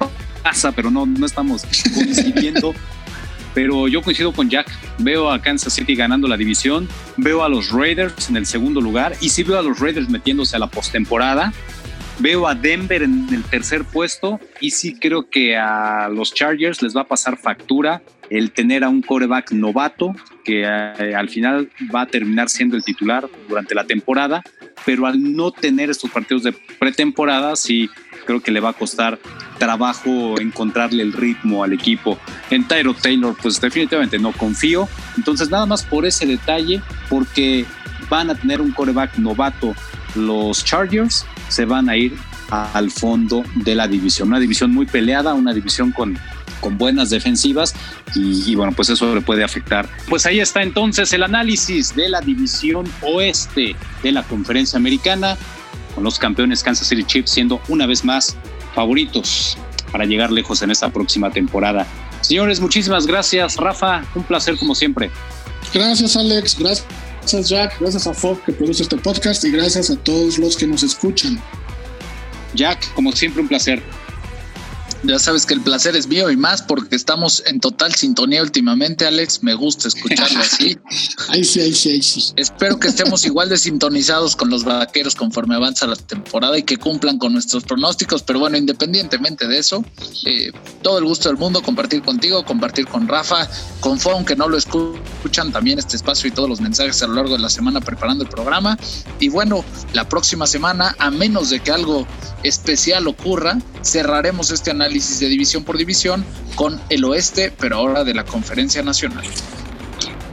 pasa, 0.45 0.71
pero 0.71 0.89
no, 0.89 1.05
no 1.05 1.27
estamos 1.27 1.65
coincidiendo. 1.93 2.73
pero 3.53 3.89
yo 3.89 4.01
coincido 4.01 4.31
con 4.31 4.49
Jack. 4.49 4.71
Veo 4.99 5.29
a 5.33 5.43
Kansas 5.43 5.73
City 5.73 5.97
ganando 5.97 6.29
la 6.29 6.37
división, 6.37 6.89
veo 7.17 7.43
a 7.43 7.49
los 7.49 7.73
Raiders 7.73 8.29
en 8.29 8.37
el 8.37 8.47
segundo 8.47 8.81
lugar 8.81 9.17
y 9.21 9.31
sí 9.31 9.43
veo 9.43 9.59
a 9.59 9.63
los 9.63 9.81
Raiders 9.81 10.09
metiéndose 10.09 10.55
a 10.55 10.61
la 10.61 10.69
postemporada. 10.69 11.53
Veo 12.21 12.47
a 12.47 12.55
Denver 12.55 13.03
en 13.03 13.27
el 13.35 13.43
tercer 13.43 13.83
puesto 13.83 14.39
y 14.61 14.71
sí 14.71 14.97
creo 15.01 15.29
que 15.29 15.57
a 15.57 16.09
los 16.11 16.33
Chargers 16.33 16.81
les 16.81 16.97
va 16.97 17.01
a 17.01 17.09
pasar 17.09 17.37
factura 17.37 18.03
el 18.31 18.51
tener 18.51 18.85
a 18.85 18.89
un 18.89 19.03
coreback 19.03 19.53
novato 19.53 20.15
que 20.45 20.63
eh, 20.63 21.15
al 21.15 21.29
final 21.29 21.71
va 21.95 22.03
a 22.03 22.07
terminar 22.07 22.49
siendo 22.49 22.77
el 22.77 22.85
titular 22.85 23.29
durante 23.49 23.75
la 23.75 23.85
temporada, 23.85 24.43
pero 24.85 25.07
al 25.07 25.35
no 25.35 25.51
tener 25.51 25.91
estos 25.91 26.11
partidos 26.11 26.43
de 26.43 26.53
pretemporada 26.53 27.57
sí 27.57 27.91
creo 28.27 28.41
que 28.41 28.51
le 28.51 28.61
va 28.61 28.71
a 28.71 28.73
costar 28.73 29.19
trabajo 29.59 30.39
encontrarle 30.41 31.03
el 31.03 31.13
ritmo 31.13 31.65
al 31.65 31.73
equipo. 31.73 32.19
En 32.51 32.67
Tyro 32.67 32.93
Taylor, 32.93 33.35
pues 33.41 33.61
definitivamente 33.61 34.19
no 34.19 34.33
confío. 34.33 34.89
Entonces, 35.17 35.49
nada 35.49 35.65
más 35.65 35.83
por 35.85 36.05
ese 36.05 36.27
detalle, 36.27 36.83
porque 37.09 37.65
van 38.11 38.29
a 38.29 38.35
tener 38.35 38.61
un 38.61 38.73
coreback 38.73 39.17
novato 39.17 39.75
los 40.15 40.65
Chargers, 40.65 41.25
se 41.49 41.65
van 41.65 41.89
a 41.89 41.97
ir 41.97 42.15
al 42.51 42.91
fondo 42.91 43.45
de 43.55 43.75
la 43.75 43.89
división. 43.89 44.29
Una 44.29 44.41
división 44.41 44.73
muy 44.73 44.87
peleada, 44.87 45.35
una 45.35 45.53
división 45.53 45.93
con, 45.93 46.19
con 46.61 46.79
buenas 46.79 47.11
defensivas 47.11 47.75
y, 48.15 48.51
y, 48.51 48.55
bueno, 48.55 48.73
pues 48.73 48.89
eso 48.89 49.15
le 49.15 49.21
puede 49.21 49.45
afectar. 49.45 49.89
Pues 50.09 50.27
ahí 50.27 50.41
está 50.41 50.63
entonces 50.63 51.13
el 51.13 51.23
análisis 51.23 51.95
de 51.95 52.09
la 52.09 52.21
división 52.21 52.91
oeste 53.03 53.77
de 54.03 54.13
la 54.13 54.23
conferencia 54.23 54.79
americana, 54.79 55.37
con 55.95 56.05
los 56.05 56.19
campeones 56.19 56.63
Kansas 56.63 56.89
City 56.89 57.05
Chiefs 57.05 57.31
siendo 57.31 57.61
una 57.69 57.87
vez 57.87 58.05
más 58.05 58.37
favoritos 58.75 59.57
para 59.91 60.05
llegar 60.05 60.31
lejos 60.31 60.63
en 60.63 60.71
esta 60.71 60.91
próxima 60.91 61.31
temporada. 61.31 61.87
Señores, 62.21 62.61
muchísimas 62.61 63.07
gracias. 63.07 63.57
Rafa, 63.57 64.05
un 64.15 64.25
placer 64.25 64.57
como 64.59 64.75
siempre. 64.75 65.11
Gracias, 65.73 66.17
Alex. 66.17 66.59
Gracias, 66.59 67.49
Jack. 67.49 67.79
Gracias 67.81 68.07
a 68.07 68.15
Fox 68.15 68.43
que 68.45 68.53
produce 68.53 68.83
este 68.83 68.97
podcast 68.97 69.45
y 69.45 69.51
gracias 69.51 69.91
a 69.91 69.97
todos 69.97 70.39
los 70.39 70.57
que 70.57 70.67
nos 70.67 70.83
escuchan. 70.83 71.41
Jack, 72.55 72.93
como 72.95 73.13
siempre, 73.13 73.43
un 73.43 73.49
placer. 73.49 73.83
Ya 75.07 75.21
sabes 75.21 75.47
que 75.47 75.55
el 75.55 75.61
placer 75.61 75.95
es 75.95 76.09
mío 76.09 76.31
y 76.31 76.37
más 76.37 76.63
porque 76.63 76.97
estamos 76.97 77.41
en 77.47 77.61
total 77.61 77.95
sintonía 77.95 78.43
últimamente, 78.43 79.07
Alex. 79.07 79.41
Me 79.41 79.55
gusta 79.55 79.87
escucharlo 79.87 80.41
así. 80.41 80.77
ahí 81.29 81.45
sí, 81.45 81.61
ahí 81.61 81.73
sí, 81.73 81.91
ahí 81.91 82.03
sí. 82.03 82.33
Espero 82.35 82.81
que 82.81 82.89
estemos 82.89 83.25
igual 83.25 83.49
de 83.49 83.57
sintonizados 83.57 84.35
con 84.35 84.51
los 84.51 84.65
vaqueros 84.65 85.15
conforme 85.15 85.55
avanza 85.55 85.87
la 85.87 85.95
temporada 85.95 86.59
y 86.59 86.65
que 86.65 86.77
cumplan 86.77 87.19
con 87.19 87.33
nuestros 87.33 87.63
pronósticos. 87.63 88.25
Pero 88.25 88.41
bueno, 88.41 88.57
independientemente 88.57 89.47
de 89.47 89.59
eso, 89.59 89.85
eh, 90.25 90.51
todo 90.83 90.99
el 90.99 91.05
gusto 91.05 91.29
del 91.29 91.39
mundo 91.39 91.63
compartir 91.63 92.03
contigo, 92.03 92.45
compartir 92.45 92.89
con 92.89 93.07
Rafa, 93.07 93.49
con 93.79 94.01
Fon, 94.01 94.25
que 94.25 94.35
no 94.35 94.49
lo 94.49 94.57
escuchan 94.57 95.53
también 95.53 95.79
este 95.79 95.95
espacio 95.95 96.29
y 96.29 96.33
todos 96.33 96.49
los 96.49 96.61
mensajes 96.61 97.01
a 97.03 97.07
lo 97.07 97.15
largo 97.15 97.37
de 97.37 97.43
la 97.43 97.51
semana 97.51 97.81
preparando 97.81 98.25
el 98.25 98.31
programa. 98.31 98.77
Y 99.21 99.29
bueno, 99.29 99.65
la 99.93 100.09
próxima 100.09 100.49
semana, 100.49 100.97
a 100.99 101.13
menos 101.13 101.51
de 101.51 101.61
que 101.61 101.71
algo 101.71 102.09
especial 102.43 103.07
ocurra, 103.07 103.59
cerraremos 103.85 104.51
este 104.51 104.73
análisis 104.97 105.21
de 105.21 105.29
división 105.29 105.63
por 105.63 105.77
división 105.77 106.25
con 106.55 106.81
el 106.89 107.05
oeste, 107.05 107.53
pero 107.61 107.77
ahora 107.77 108.03
de 108.03 108.15
la 108.15 108.25
conferencia 108.25 108.83
nacional. 108.83 109.25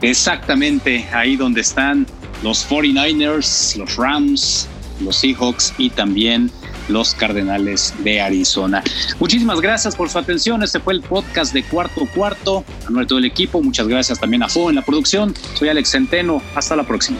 Exactamente, 0.01 1.05
ahí 1.11 1.35
donde 1.35 1.59
están 1.59 2.07
los 2.43 2.65
49ers, 2.69 3.75
los 3.75 3.97
Rams, 3.97 4.69
los 5.01 5.17
Seahawks 5.17 5.73
y 5.77 5.89
también 5.89 6.49
los 6.87 7.13
Cardenales 7.13 7.93
de 8.05 8.21
Arizona. 8.21 8.81
Muchísimas 9.19 9.59
gracias 9.59 9.97
por 9.97 10.09
su 10.09 10.17
atención. 10.17 10.63
Este 10.63 10.79
fue 10.79 10.93
el 10.93 11.01
podcast 11.01 11.53
de 11.53 11.63
Cuarto 11.63 12.05
Cuarto. 12.13 12.63
A 12.81 12.85
nombre 12.85 13.03
de 13.03 13.07
todo 13.07 13.19
el 13.19 13.25
equipo, 13.25 13.61
muchas 13.61 13.87
gracias 13.89 14.17
también 14.17 14.43
a 14.43 14.49
Fo 14.49 14.69
en 14.69 14.77
la 14.77 14.81
producción. 14.81 15.33
Soy 15.55 15.67
Alex 15.67 15.91
Centeno. 15.91 16.41
Hasta 16.55 16.77
la 16.77 16.83
próxima. 16.83 17.19